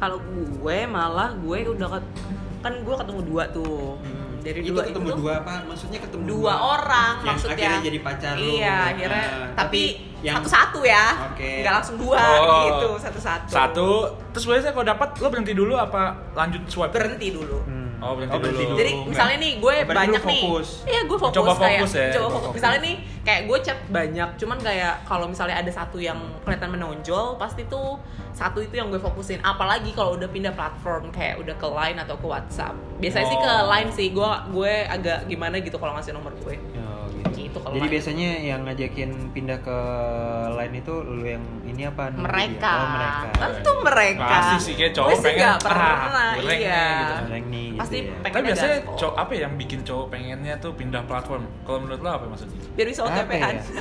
kalau 0.00 0.18
gue 0.18 0.78
malah 0.86 1.30
gue 1.34 1.58
udah 1.68 1.88
ket- 1.92 2.12
kan 2.60 2.72
gue 2.74 2.94
ketemu 2.94 3.20
dua 3.22 3.44
tuh 3.48 3.96
Hmm. 3.96 4.40
dari 4.40 4.58
itu 4.58 4.68
dua 4.70 4.82
ketemu 4.82 5.06
itu 5.06 5.16
dua 5.18 5.32
apa? 5.38 5.52
Maksudnya 5.64 5.98
ketemu 5.98 6.24
dua 6.26 6.54
orang 6.56 7.14
yang 7.18 7.28
maksudnya 7.30 7.56
akhirnya 7.56 7.80
jadi 7.82 7.98
pacar 8.00 8.34
lu. 8.34 8.44
iya 8.50 8.68
Nah, 8.70 8.84
akhirnya 8.90 9.24
tapi 9.24 9.44
tapi 9.54 9.82
yang- 10.20 10.36
satu-satu 10.38 10.80
ya 10.82 11.06
Oke. 11.26 11.50
nggak 11.60 11.74
langsung 11.74 11.96
dua 11.96 12.20
Oh. 12.20 12.60
gitu 12.66 12.88
satu-satu 12.98 13.48
satu 13.48 13.88
terus 14.32 14.44
biasanya 14.44 14.72
kalau 14.72 14.86
dapat 14.86 15.08
lo 15.14 15.28
berhenti 15.28 15.52
dulu 15.52 15.74
apa 15.74 16.00
lanjut 16.34 16.62
swipe 16.66 16.92
berhenti 16.92 17.28
dulu 17.30 17.58
Hmm. 17.62 17.79
Oh, 18.00 18.16
berhenti 18.16 18.36
dulu. 18.40 18.74
Jadi 18.74 18.92
misalnya 19.04 19.36
nih 19.36 19.52
gue 19.56 19.74
Oh, 19.76 19.84
berarti 19.84 20.00
banyak 20.00 20.22
nih. 20.24 20.42
Iya, 20.88 21.00
gue 21.04 21.18
fokus 21.20 21.36
Coba 21.36 21.52
kayak 21.54 21.80
fokus 21.80 21.92
ya, 21.92 22.08
coba 22.10 22.26
fokus. 22.26 22.40
fokus. 22.42 22.56
Misalnya 22.56 22.80
nih 22.80 22.94
kayak 23.20 23.42
gue 23.44 23.58
chat 23.60 23.78
banyak, 23.86 24.28
cuman 24.40 24.58
kayak 24.58 24.94
kalau 25.04 25.26
misalnya 25.28 25.56
ada 25.56 25.70
satu 25.70 25.96
yang 25.96 26.16
kelihatan 26.42 26.70
menonjol, 26.72 27.36
pasti 27.36 27.62
tuh 27.68 28.00
satu 28.32 28.58
itu 28.58 28.74
yang 28.74 28.88
gue 28.88 28.96
fokusin. 28.96 29.38
Apalagi 29.40 29.92
kalau 29.92 30.16
udah 30.16 30.26
pindah 30.26 30.56
platform 30.56 31.12
kayak 31.12 31.36
udah 31.38 31.54
ke 31.54 31.68
Line 31.68 31.98
atau 32.00 32.16
ke 32.16 32.26
WhatsApp. 32.26 32.72
Biasanya 32.98 33.26
sih 33.28 33.38
ke 33.38 33.52
Oh. 33.52 33.68
Line 33.68 33.90
sih. 33.92 34.08
Gue 34.10 34.28
gue 34.50 34.72
agak 34.88 35.28
gimana 35.28 35.60
gitu 35.60 35.76
kalau 35.76 35.92
ngasih 35.92 36.16
nomor 36.16 36.32
gue. 36.40 36.56
Kalau 37.60 37.76
Jadi 37.76 37.86
Line. 37.86 37.92
biasanya 37.92 38.28
yang 38.40 38.60
ngajakin 38.64 39.10
pindah 39.36 39.58
ke 39.60 39.78
line 40.56 40.74
itu 40.80 40.94
lu 41.04 41.24
yang 41.28 41.44
ini 41.68 41.82
apa? 41.84 42.08
mereka. 42.08 42.72
Oh, 42.72 42.88
mereka. 42.96 43.28
Tentu 43.36 43.72
mereka. 43.84 44.24
Pasti 44.32 44.56
sih, 44.64 44.72
kayak 44.80 44.92
cowok 44.96 45.08
gue 45.12 45.20
pengen, 45.20 45.38
nggak 45.44 45.52
ah, 45.52 45.60
pernah, 45.60 45.94
goreng 46.40 46.60
iya. 46.60 46.80
nih, 46.80 46.96
gitu. 46.96 47.14
Goreng 47.20 47.46
nih, 47.46 47.66
gitu 47.68 47.78
Pasti 47.80 47.96
ya. 47.96 48.12
pengen 48.24 48.34
Tapi 48.34 48.46
biasanya 48.48 48.76
cowok 48.96 49.14
apa 49.14 49.30
ya 49.30 49.40
yang 49.44 49.54
bikin 49.60 49.78
cowok 49.84 50.06
pengennya 50.08 50.54
tuh 50.56 50.72
pindah 50.72 51.02
platform? 51.04 51.42
Kalau 51.62 51.78
menurut 51.84 52.00
lo 52.00 52.10
apa 52.10 52.24
maksudnya? 52.26 52.60
biar 52.72 52.86
bisa 52.88 53.00
Apa 53.04 53.12
OTP-an. 53.12 53.54
ya? 53.54 53.62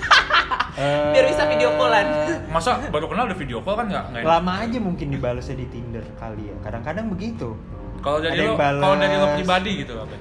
Eh, 0.79 1.11
Biar 1.11 1.25
bisa 1.27 1.43
video 1.43 1.75
callan. 1.75 2.07
Masa 2.55 2.79
baru 2.87 3.11
kenal 3.11 3.27
udah 3.27 3.35
video 3.35 3.59
call 3.59 3.75
kan 3.83 3.91
nggak? 3.91 4.23
Lama 4.23 4.63
aja 4.63 4.79
mungkin 4.79 5.11
dibalasnya 5.11 5.59
di 5.59 5.67
Tinder 5.67 6.05
kali 6.15 6.47
ya. 6.47 6.55
Kadang-kadang 6.63 7.11
begitu. 7.11 7.51
Kalau 7.99 8.23
dari 8.23 8.47
lo, 8.47 8.55
kalau 8.55 8.95
dari 8.95 9.15
lo 9.19 9.27
pribadi 9.35 9.83
gitu 9.83 9.99
apa? 9.99 10.15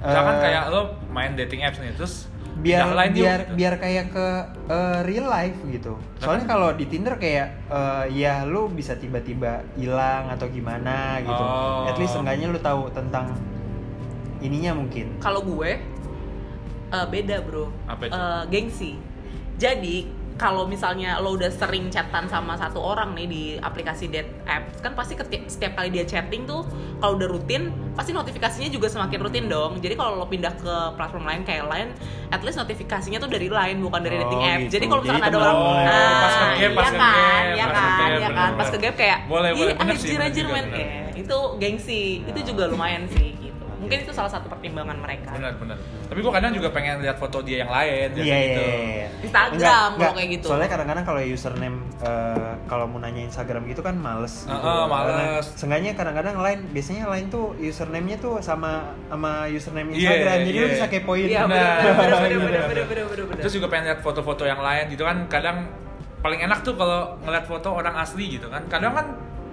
Misalkan 0.00 0.34
Eh, 0.34 0.42
kayak 0.42 0.64
lo 0.72 0.80
main 1.14 1.38
dating 1.38 1.62
apps 1.62 1.78
nih, 1.78 1.94
terus 1.94 2.26
biar 2.60 2.82
yuk, 2.90 3.14
biar 3.14 3.40
gitu. 3.46 3.54
biar 3.56 3.74
kayak 3.78 4.06
ke 4.10 4.26
eh, 4.68 5.00
real 5.06 5.26
life 5.30 5.58
gitu. 5.70 5.94
Soalnya 6.18 6.44
kalau 6.50 6.74
di 6.74 6.84
Tinder 6.90 7.14
kayak 7.16 7.70
eh, 7.70 8.04
ya 8.18 8.42
lu 8.44 8.66
bisa 8.68 8.98
tiba-tiba 8.98 9.62
hilang 9.78 10.28
atau 10.28 10.50
gimana 10.50 11.22
gitu. 11.22 11.44
Oh. 11.44 11.88
At 11.88 11.96
least 11.96 12.18
enggaknya 12.18 12.50
lu 12.50 12.60
tahu 12.60 12.90
tentang 12.90 13.32
ininya 14.40 14.72
mungkin. 14.76 15.20
kalau 15.20 15.44
gue 15.44 15.80
eh, 16.90 17.06
beda 17.06 17.36
bro 17.44 17.68
Apa 17.86 18.02
itu? 18.08 18.12
Eh, 18.16 18.42
gengsi 18.50 18.92
jadi 19.60 20.08
kalau 20.40 20.64
misalnya 20.64 21.20
lo 21.20 21.36
udah 21.36 21.52
sering 21.52 21.92
chatan 21.92 22.24
sama 22.24 22.56
satu 22.56 22.80
orang 22.80 23.12
nih 23.12 23.26
di 23.28 23.42
aplikasi 23.60 24.08
date 24.08 24.32
apps 24.48 24.80
kan 24.80 24.96
pasti 24.96 25.12
setiap 25.44 25.76
kali 25.76 25.92
dia 25.92 26.08
chatting 26.08 26.48
tuh 26.48 26.64
kalau 26.96 27.20
udah 27.20 27.28
rutin 27.28 27.68
pasti 27.92 28.16
notifikasinya 28.16 28.72
juga 28.72 28.88
semakin 28.88 29.20
rutin 29.20 29.44
dong. 29.52 29.76
Jadi 29.76 29.92
kalau 29.92 30.16
lo 30.16 30.24
pindah 30.24 30.56
ke 30.56 30.74
platform 30.96 31.28
lain 31.28 31.44
kayak 31.44 31.68
lain 31.68 31.88
at 32.32 32.40
least 32.40 32.56
notifikasinya 32.56 33.20
tuh 33.20 33.28
dari 33.28 33.52
lain 33.52 33.84
bukan 33.84 34.00
dari 34.00 34.16
Oh, 34.16 34.24
dating 34.24 34.40
apps 34.40 34.62
gitu. 34.64 34.72
jadi 34.80 34.84
kalau 34.88 35.00
misalkan 35.04 35.20
Jadi 35.20 35.28
ada 35.28 35.38
orang 35.44 35.56
nah, 35.60 35.60
Oh, 35.60 36.16
pas 36.16 36.32
iya 36.32 36.48
ke-gap, 36.56 36.72
kan? 36.72 36.80
pas 36.80 36.90
iya 37.52 37.66
kan? 37.68 38.10
iya 38.16 38.28
kan? 38.32 38.50
pas 38.56 38.68
ke 38.72 38.78
gap 38.80 38.94
kayak 38.96 39.18
Boleh, 39.28 39.50
boleh, 39.52 39.72
"Ih, 39.72 39.76
bener 39.76 39.96
sih, 40.00 40.08
anjir 40.16 40.20
anjir 40.24 40.46
men. 40.48 40.66
itu 41.20 41.38
gengsi. 41.60 42.02
Itu 42.24 42.40
juga 42.48 42.64
lumayan 42.72 43.04
sih 43.12 43.29
mungkin 43.90 44.06
itu 44.06 44.14
salah 44.14 44.30
satu 44.30 44.46
pertimbangan 44.46 44.94
mereka 44.96 45.34
Benar, 45.34 45.58
benar. 45.58 45.74
Tapi 46.06 46.18
gue 46.20 46.30
kadang 46.30 46.52
juga 46.54 46.68
pengen 46.70 47.02
lihat 47.02 47.18
foto 47.18 47.42
dia 47.42 47.66
yang 47.66 47.70
lain, 47.70 48.06
Iya 48.06 48.14
biasa 48.14 48.30
iya. 48.30 48.38
gitu. 48.38 48.62
iya. 48.62 49.06
Instagram 49.20 49.50
Enggak, 49.52 49.74
kalau 49.74 49.90
enggak. 49.90 50.12
kayak 50.14 50.30
gitu. 50.30 50.46
Soalnya 50.46 50.70
kadang-kadang 50.70 51.04
kalau 51.04 51.20
username 51.20 51.76
eh, 52.00 52.50
kalau 52.66 52.84
mau 52.86 52.98
nanya 52.98 53.22
Instagram 53.24 53.62
gitu 53.66 53.82
kan 53.82 53.94
males. 53.98 54.34
gitu. 54.42 54.54
Heeh, 54.54 54.82
males. 54.86 55.10
Karena 55.10 55.26
Seenggaknya 55.42 55.92
kadang-kadang 55.92 56.34
lain 56.38 56.58
biasanya 56.70 57.04
lain 57.10 57.26
tuh 57.26 57.58
username-nya 57.58 58.16
tuh 58.16 58.34
sama 58.38 58.70
sama 59.06 59.30
username 59.46 59.90
Iya, 59.90 59.98
Instagram. 59.98 60.38
Jadi 60.40 60.50
lu 60.52 60.62
iya. 60.62 60.70
bisa 60.70 60.86
kepoin. 60.86 61.26
Iya, 61.26 61.40
bener. 61.44 62.78
Terus 63.40 63.52
juga 63.52 63.66
pengen 63.66 63.84
lihat 63.90 64.00
foto-foto 64.00 64.46
yang 64.46 64.62
lain 64.62 64.86
gitu 64.88 65.02
kan. 65.02 65.26
Kadang 65.26 65.66
paling 66.20 66.40
enak 66.40 66.62
tuh 66.62 66.76
kalau 66.76 67.18
ngeliat 67.20 67.44
foto 67.44 67.68
orang 67.72 67.96
asli 67.96 68.38
gitu 68.38 68.46
kan. 68.46 68.62
Kadang 68.68 68.92
kan 68.94 69.06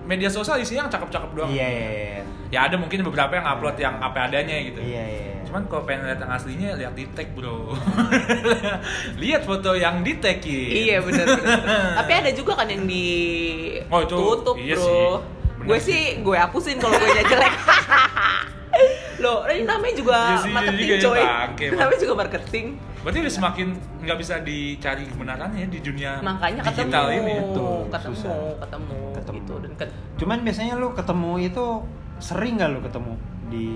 media 0.07 0.29
sosial 0.29 0.57
isinya 0.57 0.87
yang 0.87 0.91
cakep-cakep 0.91 1.29
doang. 1.33 1.51
Iya 1.51 1.67
iya 1.67 1.87
iya. 1.91 2.21
Ya 2.47 2.59
ada 2.63 2.75
mungkin 2.75 3.03
beberapa 3.03 3.35
yang 3.35 3.43
upload 3.45 3.75
yang 3.75 3.99
apa 3.99 4.25
adanya 4.25 4.55
gitu. 4.57 4.79
Iya 4.79 5.03
iya. 5.03 5.33
Cuman 5.43 5.67
kalau 5.67 5.83
pengen 5.83 6.07
lihat 6.07 6.19
yang 6.19 6.31
aslinya 6.31 6.69
lihat 6.73 6.93
di 6.95 7.03
tag 7.11 7.27
bro. 7.31 7.75
lihat 9.21 9.43
foto 9.43 9.75
yang 9.75 9.99
di 9.99 10.15
tag 10.17 10.39
Iya 10.43 11.03
bener 11.03 11.27
bener. 11.29 11.59
Tapi 11.99 12.11
ada 12.13 12.31
juga 12.31 12.55
kan 12.55 12.67
yang 12.67 12.87
di 12.87 13.05
Oh, 13.87 13.99
itu 14.01 14.15
tutup 14.15 14.55
iya 14.55 14.75
bro. 14.75 14.87
sih. 14.87 15.03
Gue 15.67 15.77
sih. 15.83 16.03
gue 16.17 16.35
hapusin 16.35 16.79
kalau 16.79 16.95
gue 16.95 17.23
jelek. 17.27 17.53
Loh, 19.17 19.49
ini 19.49 19.65
namanya 19.65 19.95
juga 19.97 20.13
Iya 20.13 20.37
sih, 20.37 20.45
iya 20.45 20.53
marketing 20.53 20.77
juga 20.77 20.93
ya, 20.93 21.01
coy. 21.01 21.23
Bang. 21.25 21.51
namanya 21.73 21.99
juga 21.99 22.13
marketing. 22.15 22.65
Berarti 23.01 23.17
udah 23.17 23.33
semakin 23.33 23.67
nggak 24.03 24.17
bisa 24.19 24.35
dicari 24.43 25.03
kebenarannya 25.07 25.65
di 25.65 25.79
dunia 25.79 26.11
Makanya 26.21 26.61
ketemu, 26.61 26.85
digital 26.85 27.05
ini. 27.09 27.31
ya. 27.33 27.41
Betul, 27.41 27.77
ketemu, 27.87 28.13
susah. 28.13 28.35
ketemu, 28.61 28.99
Ketemu. 29.27 29.37
gitu 29.37 29.53
dan 29.59 29.71
ke- 29.75 29.93
Cuman 30.17 30.37
biasanya 30.41 30.73
lu 30.73 30.87
ketemu 30.91 31.31
itu 31.43 31.65
sering 32.17 32.53
nggak 32.55 32.69
lu 32.69 32.79
ketemu 32.81 33.13
di 33.47 33.67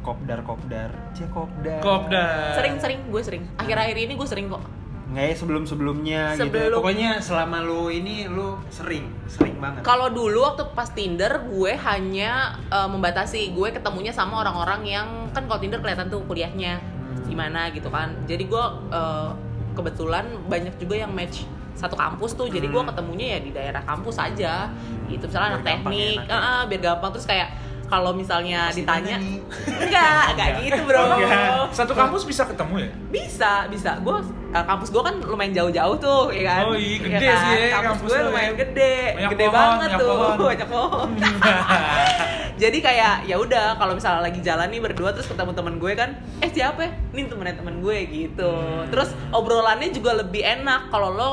kopdar 0.00 0.42
kopdar, 0.42 0.90
cie 1.12 1.28
kopdar. 1.28 1.78
Kopdar. 1.78 2.56
sering-sering 2.56 3.06
gue 3.06 3.22
sering. 3.22 3.42
Akhir-akhir 3.54 3.96
ini 3.96 4.12
gue 4.12 4.26
sering 4.26 4.48
kok. 4.48 4.58
Nggak 5.04 5.24
ya 5.24 5.34
sebelum 5.36 5.62
sebelumnya 5.62 6.22
gitu. 6.32 6.48
Sebelum- 6.48 6.80
Pokoknya 6.80 7.10
selama 7.18 7.60
lu 7.60 7.86
ini 7.86 8.26
lu 8.26 8.58
sering, 8.68 9.06
sering 9.26 9.54
banget. 9.56 9.84
Kalau 9.84 10.08
dulu 10.08 10.42
waktu 10.42 10.64
pas 10.72 10.88
Tinder 10.88 11.30
gue 11.44 11.72
hanya 11.76 12.32
eh, 12.66 12.88
membatasi 12.88 13.52
gue 13.52 13.68
ketemunya 13.70 14.10
sama 14.10 14.40
orang-orang 14.40 14.82
yang 14.84 15.06
kan 15.30 15.44
kalau 15.44 15.60
Tinder 15.60 15.78
kelihatan 15.78 16.08
tuh 16.08 16.24
kuliahnya 16.24 16.80
Hmm. 16.80 17.22
gimana 17.24 17.70
gitu 17.70 17.86
kan. 17.86 18.10
Jadi 18.24 18.42
gue 18.44 18.64
eh, 18.90 19.30
kebetulan 19.72 20.26
banyak 20.44 20.74
juga 20.76 20.98
yang 20.98 21.12
match 21.12 21.44
satu 21.74 21.94
kampus 21.94 22.32
tuh. 22.32 22.46
Jadi 22.46 22.64
gue 22.64 22.76
Hmm. 22.76 22.88
ketemunya 22.88 23.26
ya 23.32 23.40
di 23.40 23.50
daerah 23.50 23.80
kampus 23.80 24.16
aja. 24.16 24.68
Gitu 25.04 25.22
misalnya 25.22 25.48
anak 25.52 25.60
Biar 25.60 25.72
gampang 25.74 25.92
teknik, 25.92 26.16
ya, 26.20 26.30
ya. 26.30 26.38
ah, 26.40 26.62
biar 26.64 26.80
gampang 26.82 27.10
terus 27.10 27.24
kayak 27.24 27.48
kalau 27.84 28.08
misalnya 28.10 28.60
Pasti 28.66 28.80
ditanya 28.80 29.16
enggak 29.60 30.24
enggak 30.30 30.48
gitu 30.64 30.80
bro 30.82 30.96
Oh, 30.98 31.12
enggak. 31.14 31.68
Satu 31.70 31.92
kampus 31.92 32.24
bisa 32.24 32.42
ketemu 32.42 32.74
ya? 32.78 32.90
bisa 33.10 33.52
bisa 33.68 33.90
gue 33.98 34.16
kampus 34.50 34.88
gue 34.88 35.02
kan 35.02 35.14
lumayan 35.18 35.52
jauh-jauh 35.52 35.96
tuh 35.98 36.28
ya 36.30 36.42
kan 36.46 36.62
Oh, 36.62 36.74
iya, 36.74 36.96
Ya 36.96 37.04
gede 37.10 37.26
kan? 37.26 37.36
sih 37.38 37.52
ya, 37.52 37.68
kampus, 37.70 37.84
kampus 37.84 38.00
gue 38.02 38.16
lu 38.16 38.24
lumayan 38.26 38.48
ya. 38.48 38.56
gede 38.58 38.94
Banyak 39.12 39.30
gede 39.30 39.44
pohon, 39.44 39.52
banget 39.54 39.76
banyak 39.82 39.98
tuh 39.98 40.08
pohon. 40.08 40.36
banyak 40.42 40.68
pohon 40.70 41.08
jadi 42.62 42.78
kayak 42.80 43.14
ya 43.26 43.36
udah 43.36 43.66
kalau 43.74 43.92
misalnya 43.92 44.20
lagi 44.22 44.40
jalan 44.40 44.68
nih 44.68 44.80
berdua 44.80 45.10
terus 45.10 45.26
ketemu 45.26 45.52
temen 45.52 45.74
gue 45.76 45.92
kan 45.92 46.10
eh 46.38 46.48
siapa 46.48 46.80
ya 46.80 46.90
ini 47.10 47.26
temennya 47.26 47.56
temen 47.56 47.76
gue 47.78 47.96
gitu 48.06 48.50
Hmm. 48.52 48.88
terus 48.88 49.12
obrolannya 49.30 49.90
juga 49.90 50.14
lebih 50.14 50.40
enak 50.42 50.88
kalau 50.88 51.10
lo 51.10 51.30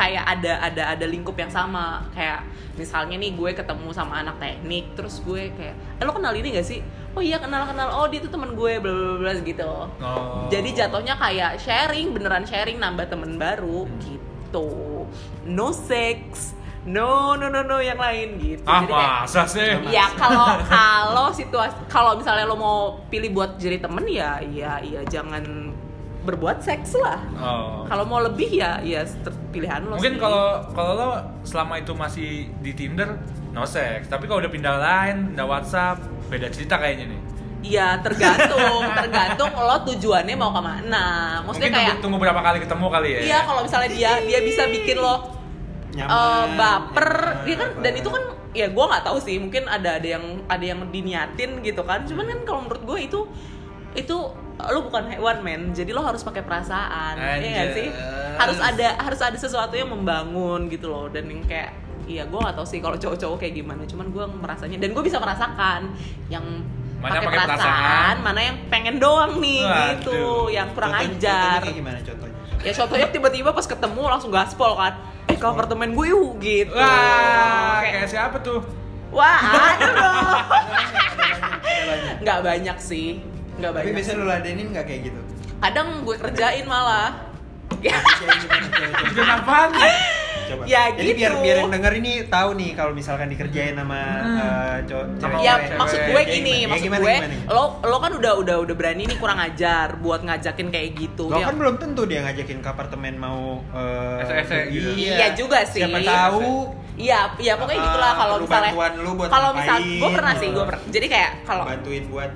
kayak 0.00 0.24
ada 0.24 0.52
ada 0.64 0.82
ada 0.96 1.04
lingkup 1.04 1.36
yang 1.36 1.52
sama. 1.52 2.00
Kayak 2.10 2.48
misalnya 2.74 3.20
nih 3.20 3.36
gue 3.36 3.50
ketemu 3.52 3.92
sama 3.92 4.24
anak 4.24 4.40
teknik 4.40 4.96
terus 4.96 5.20
gue 5.20 5.52
kayak 5.52 5.76
eh 6.00 6.04
lo 6.04 6.16
kenal 6.16 6.32
ini 6.32 6.56
gak 6.56 6.64
sih? 6.64 6.80
Oh 7.12 7.20
iya 7.20 7.36
kenal 7.36 7.68
kenal 7.68 7.92
oh 7.92 8.08
dia 8.08 8.24
tuh 8.24 8.32
temen 8.32 8.56
gue 8.56 8.80
bla 8.80 8.88
bla 8.88 9.14
bla 9.20 9.32
gitu. 9.36 9.68
Oh. 10.00 10.48
jadi 10.48 10.88
jatuhnya 10.88 11.14
kayak 11.14 11.60
sharing 11.60 12.16
beneran 12.16 12.48
sharing 12.48 12.80
nambah 12.80 13.06
temen 13.06 13.36
baru 13.36 13.84
gitu. 14.00 15.04
No 15.44 15.68
sex. 15.70 16.56
No 16.80 17.36
no 17.36 17.52
no 17.52 17.60
no 17.60 17.76
yang 17.76 18.00
lain 18.00 18.40
gitu. 18.40 18.64
Ah, 18.64 18.80
Jadi 18.80 18.88
kayak- 18.88 19.12
masa 19.20 19.42
sih? 19.44 19.68
Ya 19.92 20.08
kalau 20.16 20.48
kalau 20.64 21.28
situasi 21.28 21.76
kalau 21.92 22.16
misalnya 22.16 22.48
lo 22.48 22.56
mau 22.56 22.78
pilih 23.06 23.36
buat 23.36 23.60
jadi 23.60 23.84
temen 23.84 24.08
ya 24.08 24.40
ya 24.40 24.80
ya 24.80 25.04
jangan 25.04 25.69
berbuat 26.20 26.60
seks 26.60 26.96
lah. 27.00 27.20
Oh. 27.36 27.84
Kalau 27.88 28.04
mau 28.04 28.20
lebih 28.20 28.60
ya 28.60 28.80
ya 28.84 29.04
pilihan 29.50 29.84
lo. 29.88 29.96
Mungkin 29.96 30.20
kalau 30.20 30.64
kalau 30.76 30.92
lo 30.96 31.10
selama 31.42 31.80
itu 31.80 31.92
masih 31.96 32.48
di 32.60 32.72
Tinder 32.76 33.16
no 33.50 33.66
sex, 33.66 34.06
tapi 34.06 34.28
kalau 34.30 34.44
udah 34.44 34.52
pindah 34.52 34.74
lain, 34.78 35.16
pindah 35.34 35.46
WhatsApp, 35.48 35.98
beda 36.28 36.52
cerita 36.52 36.76
kayaknya 36.78 37.10
nih. 37.10 37.20
Iya 37.60 38.00
tergantung 38.00 38.88
tergantung 39.04 39.50
lo 39.52 39.76
tujuannya 39.84 40.36
mau 40.36 40.52
ke 40.52 40.62
mana. 40.64 41.04
Maksudnya 41.44 41.68
Mungkin 41.68 41.72
kayak 41.72 41.88
tunggu, 41.98 42.02
tunggu 42.04 42.16
berapa 42.20 42.40
kali 42.40 42.58
ketemu 42.64 42.86
kali 42.88 43.08
ya. 43.10 43.20
iya 43.20 43.38
kalau 43.44 43.60
misalnya 43.64 43.90
dia 43.92 44.12
dia 44.24 44.40
bisa 44.44 44.62
bikin 44.68 44.96
lo 45.00 45.40
Nyaman, 45.90 46.06
eh, 46.06 46.44
baper 46.54 47.10
nyaman, 47.10 47.44
dia 47.44 47.56
kan 47.58 47.70
dan 47.82 47.92
itu 47.98 48.08
kan 48.14 48.22
ya 48.50 48.66
gue 48.70 48.84
nggak 48.84 49.04
tahu 49.06 49.18
sih 49.22 49.38
mungkin 49.38 49.66
ada 49.70 49.98
ada 49.98 50.08
yang 50.18 50.24
ada 50.50 50.64
yang 50.64 50.80
diniatin 50.90 51.62
gitu 51.62 51.82
kan 51.86 52.02
cuman 52.06 52.26
kan 52.30 52.40
kalau 52.46 52.60
menurut 52.66 52.82
gue 52.82 52.98
itu 53.06 53.20
itu 53.92 54.16
lo 54.60 54.80
bukan 54.82 55.08
hewan 55.08 55.40
men 55.40 55.62
jadi 55.70 55.90
lo 55.90 56.00
harus 56.00 56.20
pakai 56.20 56.40
perasaan 56.40 57.16
ya 57.16 57.36
nggak 57.40 57.68
sih 57.72 57.88
harus 58.36 58.58
ada 58.58 58.88
harus 58.98 59.18
ada 59.18 59.34
sesuatu 59.34 59.72
yang 59.72 59.88
membangun 59.88 60.68
gitu 60.68 60.86
loh 60.86 61.06
dan 61.06 61.26
yang 61.26 61.42
kayak 61.44 61.72
Iya, 62.00 62.26
gue 62.26 62.42
gak 62.42 62.58
tahu 62.58 62.66
sih 62.66 62.82
kalau 62.82 62.98
cowok-cowok 62.98 63.38
kayak 63.38 63.54
gimana. 63.54 63.86
Cuman 63.86 64.10
gue 64.10 64.24
merasanya 64.34 64.82
dan 64.82 64.90
gue 64.90 64.98
bisa 64.98 65.22
merasakan 65.22 65.94
yang 66.26 66.42
Mana 66.98 67.22
pakai 67.22 67.38
perasaan, 67.38 67.46
perasaan, 67.54 68.14
mana 68.18 68.40
yang 68.42 68.56
pengen 68.66 68.96
doang 68.98 69.38
nih 69.38 69.62
Waduh. 69.62 69.86
gitu, 69.94 70.20
yang 70.50 70.74
kurang 70.74 70.90
Contohnya- 70.90 71.14
ajar. 71.14 71.50
contohnya 71.54 71.76
gimana 71.76 71.98
contohnya 72.02 72.36
Ya 72.60 72.72
contohnya 72.74 73.08
tiba-tiba 73.08 73.50
pas 73.52 73.62
ketemu 73.62 74.02
langsung 74.02 74.28
gaspol 74.28 74.74
kan. 74.74 74.98
Eh 75.24 75.38
ke 75.38 75.46
apartemen 75.46 75.94
gue 75.94 76.06
yuk 76.10 76.34
gitu. 76.40 76.74
Wah, 76.74 77.78
Kayak, 77.78 77.92
kayak 77.94 78.08
siapa 78.10 78.36
tuh? 78.42 78.58
Wah, 79.08 79.40
ada 79.70 79.86
dong. 79.86 80.44
Nggak 82.22 82.38
banyak 82.42 82.76
sih. 82.76 83.22
Nggak 83.60 83.70
tapi 83.70 83.80
banyak. 83.82 83.94
biasanya 83.94 84.16
lu 84.16 84.26
ladenin 84.26 84.66
nggak 84.70 84.84
kayak 84.84 85.00
gitu 85.04 85.20
Kadang 85.60 85.88
gue 86.00 86.16
kerjain 86.16 86.64
malah. 86.64 87.08
Kayak 87.72 88.00
gimana, 88.00 88.40
coba, 88.40 88.56
coba. 88.66 88.98
Itu 89.06 89.20
apaan? 89.22 89.70
Coba. 90.42 90.62
Ya, 90.66 90.82
Jadi 90.90 91.10
biar 91.14 91.30
gitu. 91.30 91.42
biar 91.42 91.56
yang 91.58 91.70
denger 91.70 91.92
ini 91.94 92.12
tahu 92.26 92.50
nih 92.54 92.70
kalau 92.72 92.90
misalkan 92.90 93.28
dikerjain 93.28 93.74
sama 93.74 94.00
Hmm. 94.18 94.36
eh, 94.36 94.76
cowok 94.82 95.06
cewek. 95.14 95.38
Ya 95.38 95.54
cewek. 95.54 95.78
maksud 95.78 96.00
gue 96.02 96.20
gini? 96.26 96.54
Ya, 96.56 96.66
maksud 96.66 96.86
gimana, 96.86 97.02
gue 97.02 97.14
gimana? 97.14 97.36
lo 97.46 97.64
lo 97.82 97.96
kan 97.98 98.12
udah 98.14 98.32
udah 98.34 98.56
udah 98.58 98.74
berani 98.74 99.02
nih 99.04 99.16
kurang 99.16 99.38
ajar 99.38 99.94
buat 99.96 100.20
ngajakin 100.20 100.66
kayak 100.68 100.88
gitu. 100.96 101.24
Lo 101.26 101.36
Ya, 101.36 101.46
kan 101.46 101.54
belum 101.54 101.76
tentu 101.76 102.02
dia 102.04 102.20
ngajakin 102.22 102.58
ke 102.58 102.68
apartemen 102.68 103.14
mau 103.14 103.60
eh, 103.70 104.22
Ese-ese 104.24 104.58
gitu. 104.70 104.88
Iya 104.96 105.26
juga 105.32 105.58
sih. 105.62 105.80
Siapa 105.80 106.00
tahu 106.00 106.72
Iya, 106.96 107.32
iya 107.38 107.54
pokoknya 107.54 107.78
Ah, 107.78 107.86
gitulah 107.86 108.12
kalau 108.14 108.36
misalnya 108.38 108.72
kalau 109.26 109.50
misal 109.54 109.76
gue 109.78 110.10
pernah 110.10 110.32
sih, 110.34 110.46
gitu. 110.46 110.56
gue 110.56 110.64
pernah. 110.66 110.82
Jadi 110.90 111.06
kayak 111.06 111.30
kalau 111.44 111.64
bantuin 111.64 112.04
buat 112.06 112.30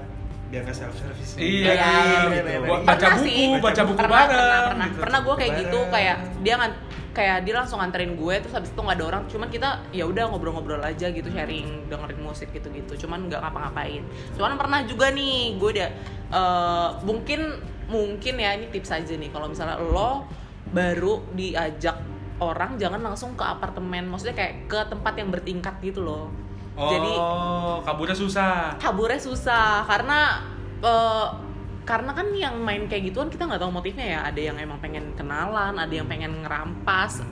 biar 0.55 0.71
nggak 0.71 0.79
self 0.79 0.95
service. 0.95 1.35
Iya, 1.35 1.43
Iya, 1.43 1.73
iya, 1.75 1.75
iya, 1.75 1.99
gitu. 1.99 2.27
bener, 2.31 2.45
bener. 2.47 2.69
Buat 2.71 2.83
baca 2.87 3.07
buku, 3.11 3.25
sih. 3.27 3.47
baca 3.59 3.83
buku 3.83 3.99
pernah, 3.99 4.15
bareng. 4.15 4.31
pernah 4.31 4.63
pernah 4.71 4.87
gitu. 4.87 5.01
pernah 5.03 5.19
gue 5.27 5.35
kayak 5.35 5.53
gitu 5.59 5.79
Bareng. 5.83 5.91
kayak 5.91 6.17
dia 6.47 6.55
ngan 6.55 6.73
kayak 7.15 7.39
dia 7.47 7.55
langsung 7.55 7.79
nganterin 7.79 8.13
gue 8.15 8.35
terus 8.43 8.55
habis 8.55 8.71
itu 8.75 8.81
nggak 8.83 8.97
ada 8.99 9.07
orang 9.07 9.23
cuman 9.31 9.47
kita 9.51 9.69
ya 9.95 10.03
udah 10.07 10.25
ngobrol-ngobrol 10.35 10.83
aja 10.83 11.07
gitu 11.15 11.31
sharing 11.31 11.87
dengerin 11.87 12.19
musik 12.19 12.51
gitu-gitu 12.51 13.07
cuman 13.07 13.31
nggak 13.31 13.39
ngapa-ngapain 13.39 14.03
cuman 14.35 14.59
pernah 14.59 14.83
juga 14.83 15.15
nih 15.15 15.55
gue 15.55 15.71
udah 15.79 15.91
eh, 16.35 16.89
mungkin 17.07 17.41
mungkin 17.87 18.35
ya 18.35 18.59
ini 18.59 18.67
tips 18.67 18.91
aja 18.91 19.15
nih 19.15 19.31
kalau 19.31 19.47
misalnya 19.47 19.79
lo 19.79 20.27
baru 20.75 21.23
diajak 21.39 22.03
orang 22.43 22.83
jangan 22.83 22.99
langsung 22.99 23.39
ke 23.39 23.47
apartemen 23.47 24.11
maksudnya 24.11 24.35
kayak 24.35 24.67
ke 24.67 24.79
tempat 24.91 25.15
yang 25.15 25.31
bertingkat 25.31 25.79
gitu 25.87 26.03
loh 26.03 26.35
Oh, 26.75 26.91
jadi 26.91 27.13
kaburnya 27.87 28.17
susah. 28.19 28.75
kaburnya 28.77 29.21
susah 29.21 29.87
karena 29.87 30.43
eh, 30.83 31.27
karena 31.85 32.11
kan 32.11 32.27
yang 32.33 32.57
main 32.59 32.89
kayak 32.89 33.13
gituan 33.13 33.29
kita 33.29 33.45
nggak 33.45 33.61
tahu 33.61 33.71
motifnya 33.71 34.07
ya 34.09 34.21
ada 34.25 34.41
yang 34.41 34.57
emang 34.57 34.81
pengen 34.81 35.13
kenalan 35.15 35.77
ada 35.77 35.93
yang 35.93 36.09
pengen 36.09 36.43
ngerampas 36.43 37.23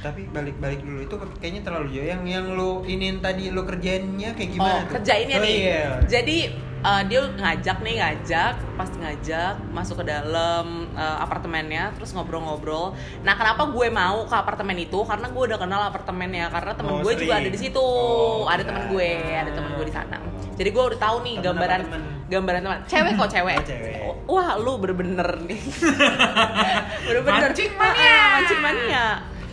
Tapi 0.00 0.28
balik-balik 0.28 0.80
dulu 0.80 1.04
itu 1.04 1.14
kayaknya 1.36 1.60
terlalu 1.60 1.92
jauh. 1.92 2.08
Yang 2.08 2.22
yang 2.26 2.46
lu 2.52 2.84
inin 2.84 3.20
tadi 3.20 3.48
lu 3.48 3.64
kerjainnya 3.64 4.32
kayak 4.32 4.50
gimana 4.50 4.72
oh 4.74 4.80
tuh? 4.84 4.96
kerjainnya 4.96 5.36
Oh, 5.36 5.44
nih 5.44 5.56
iya. 5.62 5.84
jadi 6.04 6.36
eh, 6.80 7.02
dia 7.06 7.20
ngajak 7.22 7.76
nih 7.80 7.94
ngajak 7.96 8.54
pas 8.74 8.88
ngajak 8.90 9.54
masuk 9.70 10.00
ke 10.00 10.04
dalam 10.06 10.88
eh, 10.92 11.16
apartemennya 11.18 11.92
terus 11.94 12.10
ngobrol-ngobrol. 12.10 12.92
Nah 13.20 13.34
kenapa 13.34 13.68
gue 13.68 13.86
mau 13.88 14.24
ke 14.24 14.34
apartemen 14.34 14.76
itu? 14.76 14.98
Karena 15.00 15.28
gue 15.28 15.42
udah 15.44 15.58
kenal 15.58 15.80
apartemennya 15.84 16.48
karena 16.48 16.72
temen 16.72 16.90
Oh, 16.90 17.00
gue 17.00 17.14
juga 17.14 17.36
sering. 17.36 17.44
ada 17.44 17.50
di 17.50 17.58
situ. 17.58 17.84
Oh, 17.84 18.44
ada 18.44 18.62
temen 18.62 18.88
gue 18.88 19.10
ada 19.30 19.50
temen 19.50 19.70
gue 19.72 19.84
di 19.84 19.94
sana. 19.94 20.16
Jadi 20.56 20.68
gue 20.70 20.84
udah 20.86 20.98
tahu 20.98 21.16
nih 21.20 21.34
Temen 21.34 21.44
gambaran 21.46 21.80
temen? 21.84 22.02
gambaran 22.28 22.60
teman. 22.62 22.78
Cewek 22.84 23.12
kok 23.16 23.28
cewek? 23.30 23.56
Oh, 23.56 23.64
cewek. 23.64 23.96
wah 24.26 24.50
lu 24.56 24.72
bener-bener 24.76 25.28
nih. 25.44 25.60
Bener-bener 27.06 27.48
Mancing 27.48 27.72
mania. 27.74 28.20
Mancing 28.36 28.60
mania. 28.60 29.04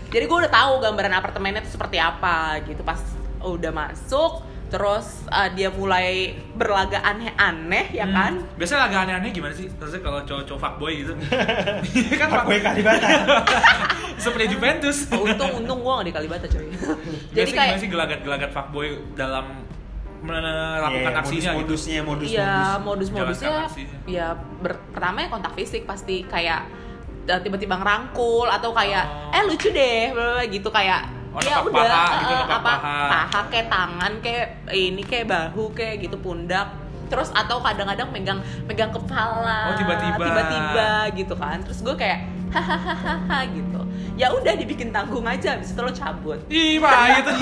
Jadi 0.07 0.23
gue 0.23 0.37
udah 0.39 0.51
tahu 0.51 0.73
gambaran 0.79 1.13
apartemennya 1.13 1.61
itu 1.63 1.71
seperti 1.73 1.97
apa 1.99 2.59
gitu. 2.63 2.79
Pas 2.81 2.99
udah 3.39 3.71
masuk 3.71 4.43
terus 4.67 5.05
uh, 5.25 5.47
dia 5.49 5.69
mulai 5.69 6.35
berlaga 6.51 6.99
aneh-aneh 7.01 7.87
ya 7.89 8.03
kan 8.05 8.35
Hmm. 8.37 8.55
Biasanya 8.55 8.83
agak 8.85 8.99
aneh-aneh 9.01 9.31
gimana 9.31 9.51
sih? 9.51 9.67
Terusnya 9.69 10.01
kalau 10.01 10.19
cowok-cowok 10.21 10.59
fuckboy 10.59 10.93
gitu. 10.97 11.13
Kan 12.19 12.27
Pak 12.27 12.43
Boy 12.43 12.59
Kalibata. 12.59 13.07
Seperti 14.17 14.45
Juventus. 14.49 14.97
Untung 15.09 15.51
untung 15.55 15.79
gue 15.79 15.93
gak 15.93 16.03
di 16.03 16.13
Kalibata 16.13 16.45
coy 16.45 16.67
jadi 16.67 16.75
Biasanya 17.31 17.53
kayak 17.53 17.67
gimana 17.69 17.79
sih 17.79 17.89
gelagat-gelagat 17.89 18.49
fuckboy 18.51 18.87
dalam 19.13 19.45
melakukan 20.17 20.89
Iya, 21.07 21.19
aksinya 21.19 21.51
gitu? 21.53 21.59
modus-modusnya, 21.61 22.01
modus-modus. 22.01 22.31
Iya, 22.33 22.53
modus-modusnya 22.79 23.47
Jalankan 23.47 23.69
aksinya. 23.69 23.97
ya 24.05 24.27
ber- 24.35 24.81
pertama 24.89 25.17
ya 25.19 25.27
kontak 25.29 25.53
fisik 25.53 25.83
pasti 25.83 26.25
kayak 26.25 26.61
eh, 27.23 27.39
tiba-tiba 27.39 27.75
ngerangkul 27.75 28.47
atau 28.47 28.71
kayak 28.71 29.05
Oh. 29.05 29.31
eh 29.31 29.43
lucu 29.45 29.69
deh 29.69 30.09
gitu 30.49 30.67
kayak 30.67 31.05
Oh, 31.37 31.41
ya 31.43 31.61
udah 31.61 31.85
paha 31.85 32.17
gitu, 32.19 32.33
apa 32.49 32.57
paha. 32.59 32.97
paha 33.07 33.39
kayak 33.47 33.67
tangan 33.67 34.11
kayak 34.19 34.47
ini 34.67 35.01
kayak 35.01 35.25
bahu 35.27 35.69
kayak 35.71 36.01
gitu 36.01 36.17
pundak 36.17 36.65
terus 37.07 37.29
atau 37.31 37.61
kadang-kadang 37.61 38.09
megang 38.09 38.39
megang 38.65 38.89
kepala 38.89 39.69
Oh, 39.69 39.77
tiba-tiba. 39.77 40.17
tiba-tiba 40.19 40.89
gitu 41.13 41.33
kan 41.33 41.61
terus 41.61 41.79
gue 41.79 41.93
kayak 41.93 42.19
hahaha 42.49 43.45
gitu 43.47 43.79
ya 44.15 44.27
udah 44.29 44.53
dibikin 44.55 44.89
tanggung 44.89 45.23
aja 45.23 45.53
habis 45.53 45.69
itu 45.69 45.77
lo 45.77 45.93
cabut 45.93 46.41
Ih, 46.47 46.81
bahaya 46.81 47.21
tuh. 47.27 47.37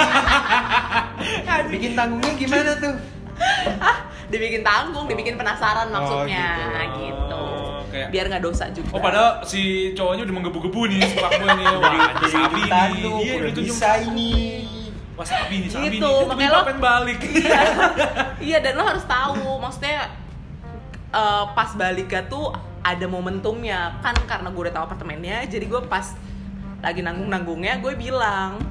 Bikin 1.72 1.96
tanggungnya 1.96 2.34
gimana 2.36 2.72
tuh? 2.76 2.94
ah 3.80 3.98
dibikin 4.26 4.60
tanggung 4.62 5.06
dibikin 5.06 5.36
penasaran 5.36 5.88
maksudnya 5.88 6.52
gitu. 6.90 7.00
gitu, 7.00 7.36
Oh, 7.38 7.55
kayak- 7.96 8.12
biar 8.12 8.26
nggak 8.28 8.44
dosa 8.44 8.64
juga 8.70 8.92
Oh 8.92 9.00
padahal 9.00 9.32
si 9.42 9.62
cowoknya 9.92 10.24
udah 10.24 10.36
menggebu-gebu 10.36 10.82
nih 10.86 11.00
si 11.02 11.16
fuckboy 11.16 11.48
nih. 11.50 11.66
Wah, 11.76 11.92
Jadi 12.14 12.28
sabi 12.30 12.60
ikutan 12.62 12.88
nih. 12.92 13.04
Iya, 13.18 13.34
udah 13.34 13.50
itu 13.50 13.62
bisa 13.64 13.90
ini. 14.04 14.32
Wah, 15.16 15.24
sabi 15.26 15.56
nih, 15.58 15.70
sabi 15.70 15.86
Gitu, 15.88 16.04
nih. 16.04 16.12
Itu 16.20 16.28
makanya 16.28 16.52
lo- 16.52 16.66
pengen 16.68 16.82
balik. 16.84 17.20
iya 17.32 17.62
iya 18.38 18.58
dan 18.60 18.74
lo 18.76 18.84
harus 18.84 19.06
tahu 19.06 19.40
maksudnya 19.58 20.12
eh, 21.10 21.44
pas 21.50 21.72
baliknya 21.74 22.22
tuh 22.26 22.52
ada 22.82 23.06
momentumnya 23.08 23.80
kan 23.98 24.14
karena 24.22 24.48
gue 24.48 24.62
udah 24.62 24.76
tahu 24.76 24.86
apartemennya 24.86 25.48
jadi 25.48 25.66
gue 25.66 25.82
pas 25.86 26.14
lagi 26.80 27.02
nanggung 27.02 27.26
nanggungnya 27.28 27.80
gue 27.80 27.96
bilang 27.96 28.62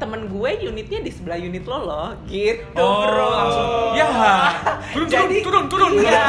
temen 0.00 0.26
gue 0.26 0.50
unitnya 0.62 0.98
di 0.98 1.10
sebelah 1.10 1.36
unit 1.36 1.62
lo 1.62 1.78
loh 1.78 2.08
gitu 2.24 2.64
Oh, 2.74 3.04
bro 3.04 3.26
langsung. 3.28 3.68
Ya. 3.92 4.08
Turun, 4.90 5.06
turun, 5.12 5.28
Jadi- 5.28 5.42
turun, 5.42 5.64
turun. 5.66 5.92
iya, 6.00 6.24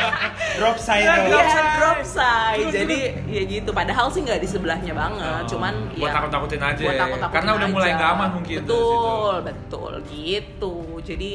Drop 0.58 0.76
side 0.76 1.00
Iya, 1.00 1.12
dong. 1.14 1.28
drop 1.30 1.46
side. 1.46 1.70
drop 1.76 2.00
side 2.02 2.58
Turun, 2.62 2.72
jadi 2.74 2.98
ya 3.26 3.42
gitu 3.46 3.70
padahal 3.70 4.06
sih 4.08 4.20
nggak 4.20 4.40
di 4.40 4.48
sebelahnya 4.48 4.92
banget 4.92 5.42
cuman 5.46 5.74
buat 5.94 6.00
ya 6.02 6.12
takut-takutin 6.12 6.60
aja. 6.60 6.82
buat 6.82 6.96
takut-takutin 6.98 7.36
Karena 7.36 7.50
udah 7.54 7.68
mulai 7.70 7.86
aja. 7.86 7.96
nggak 7.96 8.10
aman 8.10 8.28
mungkin 8.34 8.56
betul 8.58 8.80
situ. 8.80 9.46
betul 9.46 9.92
gitu 10.08 10.74
jadi 11.02 11.32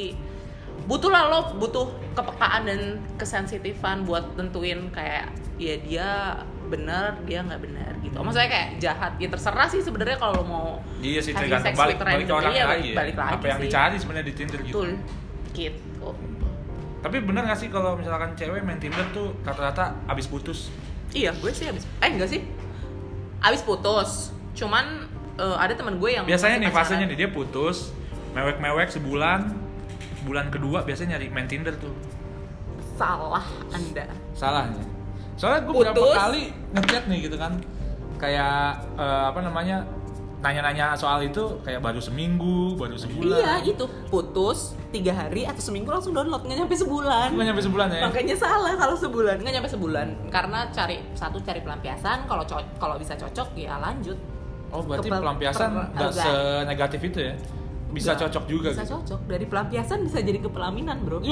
butuh 0.85 1.09
lah 1.09 1.23
lo 1.27 1.39
butuh 1.55 1.85
kepekaan 2.13 2.61
dan 2.63 2.81
kesensitifan 3.15 4.03
buat 4.03 4.33
tentuin 4.33 4.89
kayak 4.89 5.29
ya 5.55 5.75
dia 5.79 6.09
benar 6.65 7.17
dia 7.23 7.39
nggak 7.39 7.61
benar 7.61 7.91
gitu 7.99 8.17
maksudnya 8.17 8.47
kayak 8.47 8.69
jahat 8.77 9.11
ya 9.15 9.27
terserah 9.27 9.67
sih 9.67 9.79
sebenarnya 9.79 10.17
kalau 10.17 10.33
lo 10.39 10.43
mau 10.43 10.67
Iya 10.97 11.21
sih 11.21 11.31
tergantung 11.31 11.73
balik, 11.73 11.97
balik 11.97 12.25
ke 12.25 12.33
orangnya 12.33 12.55
iya, 12.55 12.65
lagi 12.65 12.81
balik, 12.81 12.89
ya. 12.89 12.95
balik 12.95 13.15
lagi 13.15 13.33
Apa 13.33 13.45
yang 13.45 13.59
sih. 13.59 13.65
dicari 13.67 13.95
sebenarnya 13.95 14.25
di 14.25 14.33
Tinder 14.33 14.59
gitu. 14.59 14.73
betul 14.75 14.89
gitu 15.53 16.09
Tapi 16.99 17.17
bener 17.21 17.45
gak 17.45 17.59
sih 17.59 17.69
kalau 17.69 17.93
misalkan 17.93 18.33
cewek 18.33 18.61
main 18.61 18.77
Tinder 18.77 19.05
tuh 19.11 19.37
rata-rata 19.41 19.93
abis 20.05 20.25
putus? 20.25 20.73
iya 21.11 21.31
gue 21.31 21.47
sih 21.49 21.65
abis 21.65 21.85
eh 21.97 22.09
enggak 22.09 22.27
sih 22.27 22.41
abis 23.39 23.61
putus 23.61 24.33
cuman 24.51 25.05
eh, 25.37 25.55
ada 25.55 25.71
teman 25.71 25.95
gue 25.95 26.09
yang 26.11 26.25
Biasanya 26.25 26.57
nih 26.57 26.67
pacaran. 26.67 26.81
fasenya 26.81 27.05
nih 27.05 27.17
dia 27.17 27.29
putus, 27.29 27.93
mewek-mewek 28.31 28.89
sebulan, 28.89 29.53
bulan 30.23 30.49
kedua 30.49 30.81
biasanya 30.81 31.15
nyari 31.15 31.29
main 31.29 31.45
Tinder 31.45 31.75
tuh. 31.75 31.93
salah 32.95 33.43
anda 33.69 34.07
Salahnya. 34.31 34.79
Soalnya 35.35 35.61
gue 35.61 35.73
beberapa 35.73 36.05
kali 36.11 36.43
ngechat 36.71 37.03
nih 37.05 37.19
gitu 37.23 37.35
kan, 37.35 37.59
kayak 38.15 38.57
eh, 38.95 39.23
apa 39.27 39.39
namanya 39.39 39.83
nanya-nanya 40.35 40.93
soal 40.93 41.19
itu 41.19 41.41
kayak 41.61 41.81
baru 41.81 41.97
seminggu, 41.97 42.77
baru 42.77 42.93
sebulan. 42.93 43.33
iya 43.35 43.53
itu 43.65 43.81
putus 44.07 44.77
tiga 44.93 45.09
hari 45.09 45.41
atau 45.41 45.57
seminggu 45.57 45.89
langsung 45.89 46.13
download 46.13 46.45
nggak 46.45 46.59
nyampe 46.61 46.75
sebulan 46.77 47.33
Nggak 47.33 47.45
nyampe 47.49 47.63
sebulan 47.63 47.87
ya? 47.89 48.01
makanya 48.05 48.35
salah 48.37 48.73
kalau 48.77 48.93
sebulan 48.93 49.41
nggak 49.41 49.53
nyampe 49.57 49.69
sebulan 49.71 50.07
karena 50.29 50.69
cari 50.69 51.01
satu 51.11 51.41
cari 51.41 51.59
pelampiasan 51.59 52.29
kalau 52.29 52.45
kalau 52.77 52.95
bisa 52.95 53.17
cocok 53.17 53.57
ya 53.57 53.75
lanjut 53.75 54.19
Oh 54.69 54.83
berarti 54.83 55.07
Kepel- 55.07 55.23
pelampiasan 55.23 55.69
nggak 55.93 56.11
senegatif 56.13 57.01
itu 57.01 57.19
ya? 57.25 57.33
Bisa 57.85 58.11
Enggak. 58.11 58.27
cocok 58.27 58.43
juga 58.45 58.67
bisa 58.69 58.81
gitu. 58.81 58.93
cocok 58.97 59.21
dari 59.25 59.45
pelampiasan 59.45 59.99
bisa 60.03 60.19
jadi 60.19 60.37
ke 60.37 60.49
pelaminan 60.49 60.97
bro 60.99 61.21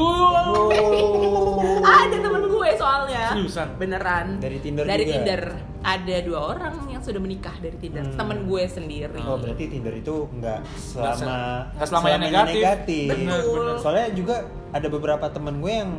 ada 1.83 2.15
temen 2.15 2.43
gue 2.45 2.69
soalnya 2.75 3.23
Seriusan? 3.31 3.67
beneran 3.75 4.27
Dari 4.37 4.57
Tinder 4.59 4.83
dari 4.83 5.03
juga? 5.03 5.13
Tinder 5.13 5.41
ada 5.83 6.15
dua 6.21 6.39
orang 6.49 6.73
yang 6.87 7.01
sudah 7.01 7.19
menikah 7.19 7.55
dari 7.57 7.75
Tinder 7.75 8.03
Hmm. 8.03 8.15
temen 8.15 8.37
gue 8.45 8.63
sendiri 8.65 9.19
Oh 9.21 9.35
berarti 9.35 9.63
Tinder 9.67 9.91
itu 9.93 10.15
nggak 10.31 10.59
selama 10.73 11.15
se- 11.15 11.25
nggak 11.73 11.87
selamanya 11.87 12.17
selamanya 12.21 12.43
negatif. 12.45 13.07
Bener, 13.09 13.39
Betul. 13.41 13.55
bener. 13.57 13.75
Soalnya 13.77 14.07
juga 14.13 14.35
ada 14.71 14.87
beberapa 14.87 15.25
temen 15.27 15.55
gue 15.57 15.73
yang 15.73 15.91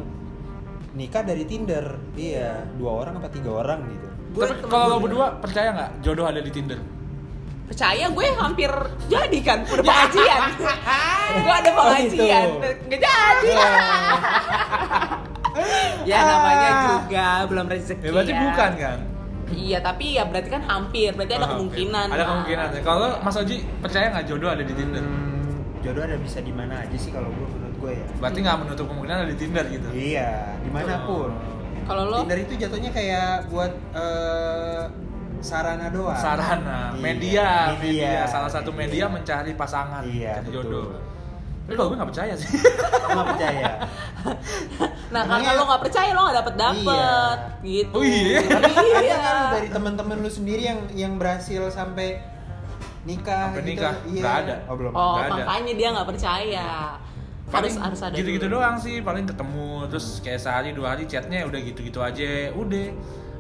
nikah 0.95 1.23
dari 1.23 1.45
Tinder. 1.45 1.85
Iya, 2.15 2.65
dua 2.73 2.91
orang 2.97 3.19
apa 3.19 3.29
tiga 3.29 3.51
orang 3.53 3.85
gitu. 3.87 4.09
Gue 4.33 4.45
kalau 4.65 4.97
berdua 4.99 5.37
percaya 5.37 5.69
nggak 5.71 5.91
jodoh 6.01 6.25
ada 6.25 6.39
di 6.39 6.49
Tinder? 6.49 6.81
Percaya 7.65 8.07
gue 8.07 8.27
hampir 8.35 8.71
jadi 9.07 9.39
kan 9.41 9.59
udah 9.65 9.83
pengajian 9.83 10.41
gue 11.45 11.55
ada 11.55 11.71
pengajian 11.73 12.47
Oh, 12.47 12.61
gitu. 12.61 12.69
nggak 12.87 13.01
jadi 13.01 13.49
ya 16.05 16.19
namanya 16.27 16.69
juga 16.91 17.27
belum 17.47 17.67
rezeki 17.67 18.03
Ya 18.03 18.11
berarti 18.13 18.33
ya. 18.33 18.41
bukan 18.43 18.71
kan? 18.77 18.99
iya 19.47 19.79
tapi 19.79 20.05
ya 20.13 20.25
berarti 20.25 20.49
kan 20.51 20.63
hampir 20.63 21.11
berarti 21.13 21.33
ada 21.33 21.47
Oh, 21.47 21.51
kemungkinan 21.55 22.07
Ada 22.11 22.25
kemungkinan. 22.27 22.67
ya. 22.71 22.81
Kalau 22.83 23.09
Mas 23.21 23.37
Oji 23.37 23.57
percaya 23.79 24.09
nggak 24.11 24.27
jodoh 24.27 24.51
ada 24.51 24.61
di 24.61 24.73
Tinder? 24.73 25.01
Hmm, 25.01 25.53
jodoh 25.79 26.03
ada 26.03 26.17
bisa 26.17 26.39
di 26.41 26.51
mana 26.51 26.81
aja 26.81 26.97
sih 26.97 27.09
kalau 27.09 27.29
gue 27.31 27.47
menurut 27.47 27.77
gue 27.79 27.93
ya. 27.95 28.07
Berarti 28.19 28.39
nggak 28.41 28.57
menutup 28.59 28.85
kemungkinan 28.87 29.17
ada 29.19 29.29
di 29.29 29.37
Tinder 29.37 29.65
gitu. 29.69 29.89
Iya, 29.91 30.33
di 30.59 30.71
mana 30.71 30.95
pun. 31.03 31.31
kalau 31.85 32.03
lo 32.05 32.19
Tinder 32.21 32.41
itu 32.41 32.55
jatuhnya 32.57 32.91
kayak 32.91 33.31
buat 33.47 33.73
eh, 33.93 34.83
sarana 35.45 35.87
doang. 35.89 36.17
Sarana, 36.17 36.91
Iya, 36.91 36.99
media, 36.99 37.49
media, 37.77 38.25
salah 38.25 38.49
satu 38.49 38.73
media 38.73 39.05
mencari 39.07 39.53
pasangan, 39.53 40.01
Iya, 40.03 40.41
mencari 40.41 40.49
betul. 40.51 40.65
jodoh. 40.65 40.89
Tapi 41.65 41.75
kalau 41.75 41.89
gue 41.89 41.97
nggak 41.97 42.11
percaya 42.11 42.33
sih. 42.35 42.49
Nggak 43.07 43.27
percaya. 43.31 43.69
nah 45.15 45.23
Emangnya- 45.23 45.47
karena 45.47 45.51
lo 45.55 45.65
nggak 45.65 45.83
percaya 45.83 46.11
lo 46.11 46.21
nggak 46.23 46.39
dapet 46.39 46.55
dapet 46.59 47.39
gitu 47.63 47.95
Oh 47.95 48.03
iya? 48.03 48.41
Tapi 48.43 48.67
ada 48.67 48.99
Iya. 48.99 49.17
kan 49.17 49.37
dari 49.55 49.69
teman-teman 49.71 50.17
lu 50.19 50.29
sendiri 50.29 50.63
yang 50.65 50.81
yang 50.91 51.13
berhasil 51.15 51.71
sampai 51.71 52.19
nikah 53.05 53.49
Sampai 53.49 53.61
gitu. 53.63 53.71
nikah? 53.71 53.95
Iya. 54.05 54.21
Nggak 54.21 54.37
ada. 54.41 54.55
Oh, 54.65 54.75
belum. 54.75 54.93
oh 54.93 55.01
Nggak 55.15 55.25
ada. 55.25 55.35
makanya 55.39 55.73
dia 55.75 55.89
nggak 55.91 56.09
percaya 56.09 56.67
harus 57.47 57.77
harus 57.77 58.01
ada 58.03 58.15
gitu-gitu 58.15 58.47
dulu. 58.47 58.59
doang 58.59 58.77
sih 58.77 58.99
paling 58.99 59.25
ketemu 59.25 59.69
terus 59.87 60.19
kayak 60.19 60.41
sehari 60.43 60.73
dua 60.73 60.93
hari 60.93 61.05
chatnya 61.05 61.45
udah 61.45 61.61
gitu-gitu 61.63 62.01
aja 62.01 62.51
udah 62.51 62.87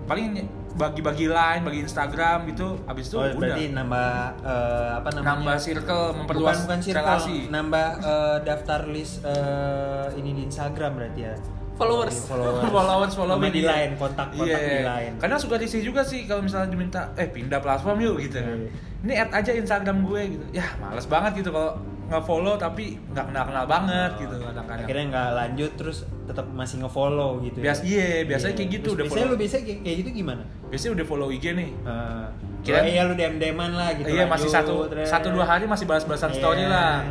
paling 0.05 0.45
bagi-bagi 0.75 1.27
line 1.27 1.63
bagi 1.63 1.81
Instagram 1.81 2.51
gitu 2.51 2.83
abis 2.85 3.07
itu 3.07 3.17
Oh, 3.17 3.23
udah 3.23 3.35
berarti 3.37 3.65
nambah 3.71 4.11
eh, 4.43 4.91
apa 4.99 5.09
namanya? 5.13 5.29
nambah 5.31 5.57
circle 5.57 5.87
bukan 6.05 6.19
memperluas 6.19 6.57
bukan 6.67 6.79
circle, 6.81 6.99
relasi 7.01 7.37
nambah 7.47 7.87
eh, 8.03 8.37
daftar 8.43 8.81
list 8.87 9.15
eh, 9.23 10.07
ini 10.15 10.31
di 10.33 10.43
Instagram 10.45 10.91
berarti 10.95 11.23
ya. 11.23 11.35
Followers. 11.75 12.27
followers. 12.27 12.71
followers 12.71 13.13
followers 13.13 13.41
Sama 13.41 13.51
di 13.51 13.63
line, 13.63 13.93
kontak-kontak 13.95 14.47
Iya. 14.63 14.71
di 14.73 14.83
line. 14.85 15.15
Kadang 15.19 15.39
suka 15.39 15.59
risih 15.59 15.83
juga 15.83 16.03
sih 16.03 16.23
kalau 16.23 16.43
misalnya 16.43 16.71
diminta 16.71 17.11
eh 17.15 17.27
pindah 17.27 17.59
platform 17.59 17.99
yuk 17.99 18.17
gitu 18.21 18.39
kan. 18.39 18.59
Iya. 18.63 18.71
Ini 19.03 19.13
add 19.21 19.31
aja 19.35 19.51
Instagram 19.53 19.97
gue 20.03 20.21
gitu. 20.33 20.45
Ya, 20.53 20.67
males 20.79 21.03
banget 21.05 21.39
gitu 21.39 21.51
kalau 21.51 21.75
nge-follow 22.05 22.55
tapi 22.55 23.01
nggak 23.09 23.25
kenal-kenal 23.27 23.65
banget 23.65 24.11
gitu 24.19 24.37
kadang-kadang. 24.39 24.85
Akhirnya 24.85 25.05
nggak 25.09 25.29
lanjut 25.35 25.71
terus 25.75 25.97
tetap 26.25 26.47
masih 26.51 26.77
nge-follow 26.81 27.31
gitu. 27.41 27.59
Bias- 27.59 27.81
iya, 27.83 28.23
biasanya 28.23 28.55
kayak 28.55 28.71
gitu, 28.73 28.85
Terus 28.85 28.95
udah 28.95 29.05
biasanya 29.05 29.25
follow. 29.25 29.33
lu 29.33 29.41
biasanya 29.41 29.63
kayak, 29.65 29.79
kayak 29.81 29.97
gitu 29.99 30.11
gimana? 30.15 30.43
Biasanya 30.67 30.93
udah 30.95 31.07
follow 31.07 31.29
IG 31.29 31.45
nih. 31.51 31.71
Uh, 31.83 32.27
Kirain- 32.61 32.89
iya 32.89 33.03
lu 33.03 33.13
DM 33.13 33.37
deman 33.37 33.71
lah 33.71 33.93
gitu. 33.93 34.09
iya, 34.09 34.25
masih 34.25 34.49
lanjut, 34.49 34.57
satu 34.57 34.75
terus. 34.89 35.07
satu 35.07 35.29
dua 35.29 35.45
hari 35.45 35.65
masih 35.65 35.85
balas-balasan 35.85 36.31
Iya. 36.31 36.39
story 36.39 36.65
lah. 36.65 37.05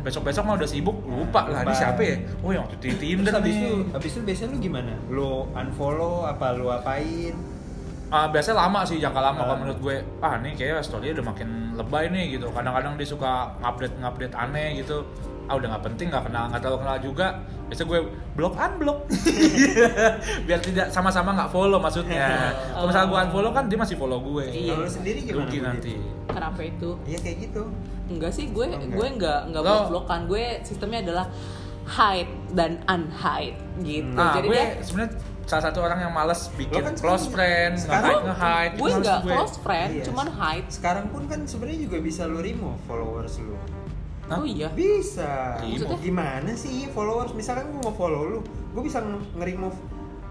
Besok-besok 0.00 0.42
mah 0.42 0.54
udah 0.56 0.64
sibuk, 0.64 0.96
lupa 1.04 1.44
lah 1.44 1.60
ini 1.60 1.74
siapa 1.74 2.00
ya? 2.00 2.16
Oh, 2.40 2.48
yang 2.48 2.64
waktu 2.64 2.76
Tinder 2.80 3.20
Terus 3.22 3.36
habis 3.36 3.52
itu, 3.54 3.70
habis 3.92 4.10
itu 4.10 4.20
biasanya 4.24 4.48
lu 4.48 4.58
gimana? 4.58 4.92
Lu 5.06 5.30
unfollow 5.52 6.24
apa 6.24 6.46
lu 6.54 6.72
apain? 6.72 7.34
Ah, 8.10 8.26
biasanya 8.26 8.58
lama 8.60 8.82
sih 8.82 8.98
jangka 8.98 9.18
lama 9.18 9.38
kalau 9.40 9.54
Ah. 9.54 9.60
menurut 9.60 9.78
gue 9.78 9.96
ah 10.18 10.34
nih 10.36 10.52
kayaknya 10.52 10.82
story 10.82 11.10
udah 11.12 11.22
makin 11.24 11.48
lebay 11.72 12.06
nih 12.06 12.34
gitu 12.34 12.50
kadang-kadang 12.50 12.94
dia 12.94 13.06
suka 13.06 13.32
ngupdate 13.56 13.94
ngupdate 13.96 14.34
aneh 14.34 14.68
gitu 14.76 15.06
ah 15.46 15.54
udah 15.54 15.68
nggak 15.68 15.84
penting 15.84 16.06
nggak 16.08 16.24
kenal 16.24 16.44
nggak 16.46 16.58
terlalu 16.60 16.78
kenal 16.80 16.96
juga 17.00 17.26
biasa 17.66 17.82
gue 17.84 17.98
blok 18.32 18.54
unblock 18.56 18.98
biar 20.46 20.58
tidak 20.60 20.86
sama-sama 20.88 21.30
nggak 21.32 21.50
follow 21.50 21.78
maksudnya 21.78 22.26
kalau 22.72 22.86
misalnya 22.88 23.08
gue 23.08 23.18
unfollow 23.20 23.50
kan 23.52 23.64
dia 23.66 23.78
masih 23.78 23.96
follow 23.96 24.18
gue 24.20 24.44
Iya. 24.48 24.74
Kalau 24.74 24.88
sendiri 24.88 25.18
gimana? 25.20 25.38
rugi 25.40 25.58
nanti 25.60 25.94
kenapa 26.26 26.60
itu 26.62 26.90
Iya 27.04 27.18
kayak 27.20 27.36
gitu. 27.40 27.62
Enggak 28.08 28.32
sih, 28.32 28.50
gue 28.50 28.64
Oh, 28.64 28.74
enggak. 28.74 28.90
gue 28.92 29.06
enggak 29.08 29.40
enggak 29.46 29.62
Lo- 29.62 29.70
blok 29.86 29.88
blokan. 30.02 30.20
Gue 30.26 30.42
sistemnya 30.60 30.98
adalah 31.00 31.26
hide 31.88 32.30
dan 32.52 32.82
unhide 32.84 33.54
gitu. 33.80 34.10
nah 34.12 34.30
Jadi 34.32 34.46
gue 34.46 34.54
dia 34.56 34.66
sebenarnya 34.80 35.12
salah 35.50 35.64
satu 35.66 35.78
orang 35.80 35.98
yang 36.00 36.12
males 36.12 36.46
bikin 36.54 36.78
Lo 36.78 36.86
kan 36.86 36.94
close 36.94 37.26
friend 37.26 37.74
sekarang 37.74 38.22
nge-hide 38.22 38.22
nge-hide 38.22 38.74
gue 38.76 38.90
enggak 38.94 39.20
close 39.24 39.56
friend, 39.58 39.90
Iya. 39.92 40.04
cuman 40.06 40.26
hide. 40.30 40.68
Sekarang 40.70 41.06
pun 41.08 41.22
kan 41.26 41.40
sebenarnya 41.42 41.78
juga 41.82 41.96
bisa 41.98 42.22
lu 42.24 42.38
remove 42.38 42.78
followers 42.84 43.34
lu. 43.38 43.58
Hah? 44.24 44.38
Oh 44.38 44.46
iya. 44.46 44.70
Bisa. 44.70 45.58
Remove? 45.58 45.98
Gimana 45.98 46.54
sih 46.54 46.86
followers? 46.88 47.34
Misalkan 47.34 47.66
gue 47.68 47.82
mau 47.82 47.90
follow 47.90 48.22
lu, 48.22 48.38
gue 48.46 48.82
bisa 48.84 49.02
nge- 49.02 49.26
nge-remove 49.34 49.74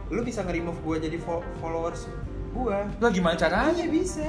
lu 0.10 0.22
bisa 0.24 0.42
nge-remove 0.42 0.80
gue 0.80 0.96
jadi 1.04 1.18
fo- 1.18 1.44
followers 1.60 2.08
gue. 2.50 2.80
lah 2.96 3.12
gimana 3.12 3.36
caranya 3.36 3.76
Iya 3.76 3.88
bisa. 3.88 4.26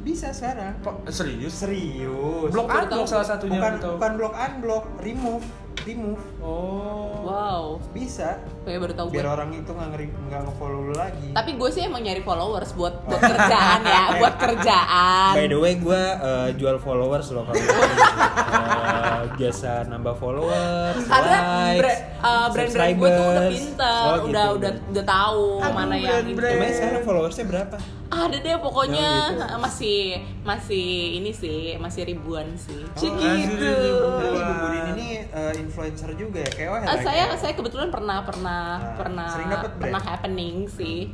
Bisa 0.00 0.28
sekarang. 0.30 0.80
Kok 0.80 1.06
serius 1.08 1.54
Serius. 1.54 2.48
blok 2.48 2.66
unblock 2.66 3.06
salah 3.06 3.24
satunya 3.26 3.60
bukan 3.60 3.74
bukan 3.94 4.12
block 4.16 4.34
unblock, 4.34 4.84
remove, 4.98 5.44
remove. 5.80 6.20
oh 6.40 7.08
Wow. 7.20 7.62
Bisa. 7.90 8.36
Kayak 8.62 8.78
baru 8.82 8.92
tahu 8.94 9.06
gue. 9.08 9.14
Biar 9.16 9.28
orang 9.30 9.50
itu 9.52 9.66
nggak 9.66 9.88
ngeri 9.90 10.06
nggak 10.28 10.40
nge-follow 10.42 10.80
lu 10.82 10.94
lagi. 10.94 11.28
Tapi 11.30 11.50
gue 11.54 11.68
sih 11.70 11.82
emang 11.82 12.00
nyari 12.00 12.20
followers 12.20 12.70
buat 12.72 12.94
buat 13.02 13.18
kerjaan 13.18 13.80
ya, 13.82 14.02
buat 14.20 14.34
kerjaan. 14.36 15.32
By 15.32 15.46
the 15.46 15.56
way, 15.56 15.74
gue 15.76 16.02
uh, 16.16 16.48
jual 16.52 16.76
followers 16.78 17.30
loh 17.30 17.44
kalau 17.44 17.60
uh, 17.60 19.22
biasa 19.32 19.86
nambah 19.86 20.14
followers, 20.16 21.00
Karena 21.02 21.38
likes, 21.38 21.78
brand 21.78 22.00
uh, 22.20 22.46
brand-brand 22.50 22.94
gue 22.94 23.08
tuh 23.10 23.24
udah 23.26 23.44
pinter, 23.48 24.02
Oh, 24.02 24.16
udah 24.26 24.44
gitu. 24.44 24.56
udah 24.56 24.70
udah 24.90 25.04
tahu 25.06 25.44
Aduh, 25.60 25.72
mana 25.72 25.94
yang 25.94 26.04
ini. 26.20 26.32
brand-brand. 26.32 26.56
Emangnya 26.56 26.74
sekarang 26.74 27.02
followersnya 27.04 27.44
berapa? 27.46 27.76
Ada 28.20 28.36
deh 28.36 28.56
pokoknya 28.58 29.08
Oh, 29.08 29.32
gitu. 29.32 29.56
masih 29.58 29.98
masih 30.42 30.86
ini 31.16 31.30
sih, 31.30 31.58
masih 31.76 32.04
ribuan 32.04 32.52
sih. 32.54 32.84
Oh, 32.84 33.00
gitu. 33.00 33.16
ribuan. 33.16 34.36
Ibu 34.36 34.52
Budin 34.60 34.84
ini 34.94 35.08
uh, 35.26 35.52
influencer 35.54 36.10
juga 36.14 36.42
ya, 36.42 36.50
kayak 36.50 36.70
Eh, 36.86 37.00
saya 37.00 37.24
saya 37.34 37.52
kebetulan 37.52 37.88
pernah 37.88 38.20
pernah 38.22 38.62
Nah, 38.76 38.94
pernah 38.94 39.28
sering 39.30 39.48
dapet 39.48 39.70
brand? 39.70 39.80
pernah 39.80 40.00
happening 40.02 40.54
sih. 40.66 41.08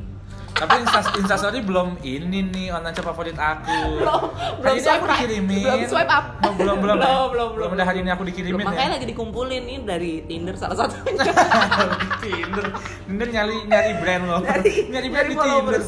Tapi 0.50 0.72
Insta 0.80 1.04
Instastory 1.12 1.61
belum 1.61 2.00
ini 2.00 2.40
nih 2.42 2.72
online 2.72 2.96
shop 2.96 3.04
favorit 3.07 3.36
aku. 3.36 3.76
Belum 4.00 4.20
belum 4.57 4.72
ini 4.72 4.80
swipe 4.80 4.96
aku 4.96 5.07
dikirimin. 5.12 5.61
belum 5.61 5.80
swipe 5.84 6.09
up. 6.09 6.24
Oh, 6.40 6.52
belum 6.57 6.76
belum. 6.80 6.96
belum, 6.96 7.26
belum, 7.28 7.48
belum. 7.52 7.68
ada 7.76 7.84
hari 7.84 7.98
ini 8.00 8.09
aku 8.09 8.24
dikirimin 8.24 8.57
Belum, 8.57 8.72
makanya 8.72 8.88
ya. 8.88 8.94
lagi 8.96 9.07
dikumpulin 9.07 9.62
nih 9.62 9.78
dari 9.84 10.12
Tinder 10.24 10.57
salah 10.57 10.76
satunya. 10.80 11.28
Tinder. 12.24 12.66
Tinder 13.04 13.28
nyari 13.28 13.57
nyari 13.68 13.92
brand 14.00 14.24
loh. 14.24 14.40
nyari 14.88 15.09
brand 15.12 15.28
di 15.28 15.36
Tinder. 15.36 15.80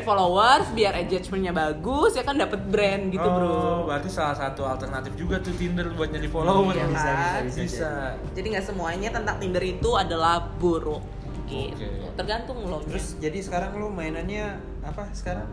Followers. 0.00 0.66
nyari 0.66 0.66
followers 0.66 0.66
biar 0.74 0.92
engagementnya 0.98 1.52
bagus 1.52 2.12
ya 2.14 2.22
kan 2.22 2.34
dapat 2.34 2.60
brand 2.66 3.04
gitu 3.12 3.22
oh, 3.22 3.34
bro 3.36 3.86
berarti 3.86 4.08
salah 4.10 4.34
satu 4.34 4.66
alternatif 4.66 5.14
juga 5.14 5.38
tuh 5.38 5.54
Tinder 5.54 5.86
buat 5.94 6.10
nyari 6.10 6.26
follower. 6.26 6.74
Iya, 6.74 6.86
bisa, 6.90 7.06
kan? 7.06 7.40
bisa, 7.46 7.60
Bisa. 7.62 7.90
jadi 8.34 8.46
nggak 8.58 8.66
semuanya 8.66 9.08
tentang 9.12 9.36
Tinder 9.38 9.62
itu 9.62 9.90
adalah 9.94 10.42
buruk 10.58 11.04
gitu 11.44 11.84
Oke. 11.84 12.16
tergantung 12.16 12.56
lo 12.64 12.80
Terus 12.88 13.20
jadi 13.20 13.38
sekarang 13.38 13.76
lu 13.76 13.92
mainannya 13.92 14.56
apa 14.82 15.06
sekarang? 15.12 15.46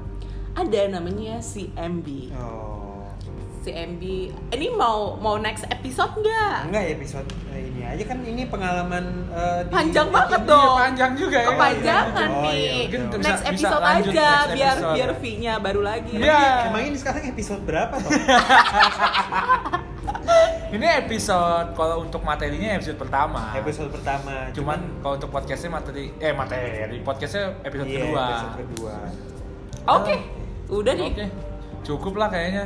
ada 0.52 0.82
namanya 0.90 1.40
CMB 1.40 2.08
Oh. 2.36 2.81
CMB 3.62 4.04
ini 4.52 4.68
mau 4.70 5.14
mau 5.16 5.38
next 5.38 5.64
episode 5.66 6.18
nggak 6.18 6.66
Enggak 6.66 6.82
ya 6.82 6.92
episode 6.96 7.28
ini 7.52 7.82
aja 7.84 8.04
kan 8.04 8.18
ini 8.20 8.44
pengalaman 8.46 9.06
di- 9.62 9.70
Panjang 9.70 10.08
di- 10.08 10.14
banget 10.14 10.42
dong. 10.44 10.58
Iya, 10.72 10.82
panjang 10.82 11.12
juga 11.14 11.38
ya. 11.38 11.48
kepanjangan 11.48 12.28
Oh, 12.28 12.42
iya, 12.42 12.50
nih 12.50 12.74
mungkin 12.82 13.02
bisa- 13.12 13.22
next 13.22 13.42
bisa 13.44 13.50
episode 13.52 13.82
lanjut 13.82 14.12
aja 14.12 14.26
next 14.26 14.52
biar 14.52 14.74
episode. 14.74 14.96
biar 14.96 15.12
fee-nya 15.16 15.54
baru 15.58 15.82
lagi 15.82 16.12
Iya. 16.16 16.42
Emang 16.68 16.82
ini 16.84 16.98
sekarang 16.98 17.24
episode 17.28 17.62
berapa 17.62 17.96
toh? 17.96 18.12
Ini 20.72 20.88
episode 20.98 21.76
kalau 21.76 22.00
untuk 22.00 22.24
materinya 22.24 22.74
episode 22.74 22.96
pertama. 22.96 23.52
episode 23.54 23.92
pertama. 23.92 24.48
Cuman 24.52 24.80
kalau 25.00 25.16
untuk 25.16 25.30
podcastnya 25.30 25.68
materi 25.70 26.16
eh 26.18 26.32
materi 26.32 26.98
podcastnya 27.00 27.60
episode 27.62 27.86
Iya, 27.86 28.00
kedua. 28.02 28.24
Episode 28.26 28.56
kedua. 28.58 28.96
oke 29.92 30.16
udah 30.72 30.94
nih 30.96 31.12
Oke. 31.12 31.26
Cukup 31.84 32.14
lah 32.16 32.30
kayaknya. 32.30 32.66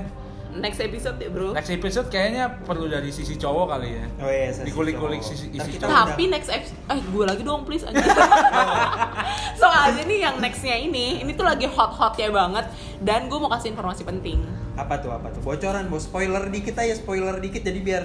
Next 0.57 0.79
episode 0.79 1.15
ya 1.15 1.27
bro 1.27 1.51
Next 1.51 1.69
episode 1.69 2.07
kayaknya 2.07 2.43
perlu 2.59 2.85
dari 2.85 3.09
sisi 3.09 3.35
cowok 3.35 3.65
kali 3.69 3.89
ya. 3.93 4.05
Oh 4.17 4.27
iya, 4.27 4.49
sesi 4.49 4.65
Dikulik-kulik 4.65 5.21
sisi- 5.21 5.49
isi 5.49 5.69
kita 5.71 5.85
cowok. 5.85 6.07
tapi 6.09 6.23
next 6.27 6.47
episode 6.47 6.79
eh 6.87 6.99
gue 7.01 7.23
lagi 7.25 7.41
dong 7.41 7.61
please 7.61 7.83
aja 7.83 7.95
soalnya 9.59 10.03
nih 10.03 10.19
yang 10.21 10.35
nextnya 10.37 10.75
ini 10.77 11.19
ini 11.19 11.31
tuh 11.31 11.43
lagi 11.43 11.65
hot 11.65 11.91
hotnya 11.91 12.29
banget 12.29 12.65
dan 12.99 13.25
gue 13.25 13.35
mau 13.35 13.49
kasih 13.49 13.71
informasi 13.71 14.03
penting 14.03 14.41
apa 14.73 14.97
tuh 14.97 15.09
apa 15.09 15.29
tuh 15.29 15.41
bocoran 15.41 15.85
bos 15.85 16.03
spoiler 16.03 16.47
dikit 16.47 16.75
aja 16.75 16.93
spoiler 16.93 17.37
dikit 17.37 17.61
jadi 17.61 17.79
biar 17.79 18.03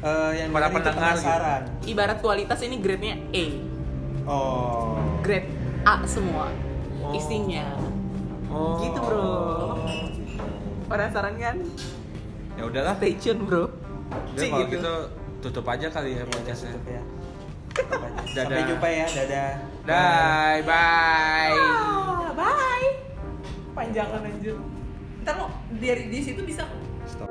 eh, 0.00 0.32
yang 0.36 0.50
Para 0.50 0.68
pendengar 0.68 0.88
gitu. 1.12 1.22
penasaran. 1.22 1.62
ibarat 1.84 2.18
kualitas 2.18 2.58
ini 2.60 2.76
grade-nya 2.76 3.14
A 3.28 3.44
Oh. 4.24 4.98
grade 5.20 5.48
A 5.82 6.02
semua 6.04 6.50
Oh. 7.00 7.12
isinya 7.12 7.64
Oh. 8.48 8.76
gitu 8.78 8.98
bro 8.98 9.26
penasaran 10.88 11.34
kan 11.36 11.56
ya 12.56 12.62
udahlah 12.66 12.94
stay 12.98 13.14
tune 13.14 13.44
bro 13.44 13.68
Jadi 14.34 14.48
kalau 14.48 14.66
gitu. 14.66 14.74
gitu 14.80 14.94
tutup 15.38 15.66
aja 15.68 15.86
kali 15.92 16.16
ya 16.16 16.24
podcastnya 16.26 16.74
ya, 16.74 16.98
ya. 16.98 17.02
Dadah. 18.34 18.58
Sampai 18.58 18.66
jumpa 18.66 18.88
ya, 18.90 19.06
dadah. 19.06 19.50
Bye, 19.86 20.60
bye. 20.66 21.54
Oh, 21.54 22.28
bye. 22.34 22.88
Panjangan 23.76 24.20
lanjut. 24.26 24.58
Ntar 25.22 25.34
lo 25.38 25.46
dari 25.78 26.10
di 26.10 26.18
situ 26.18 26.42
bisa. 26.42 26.66
Stop. 27.06 27.30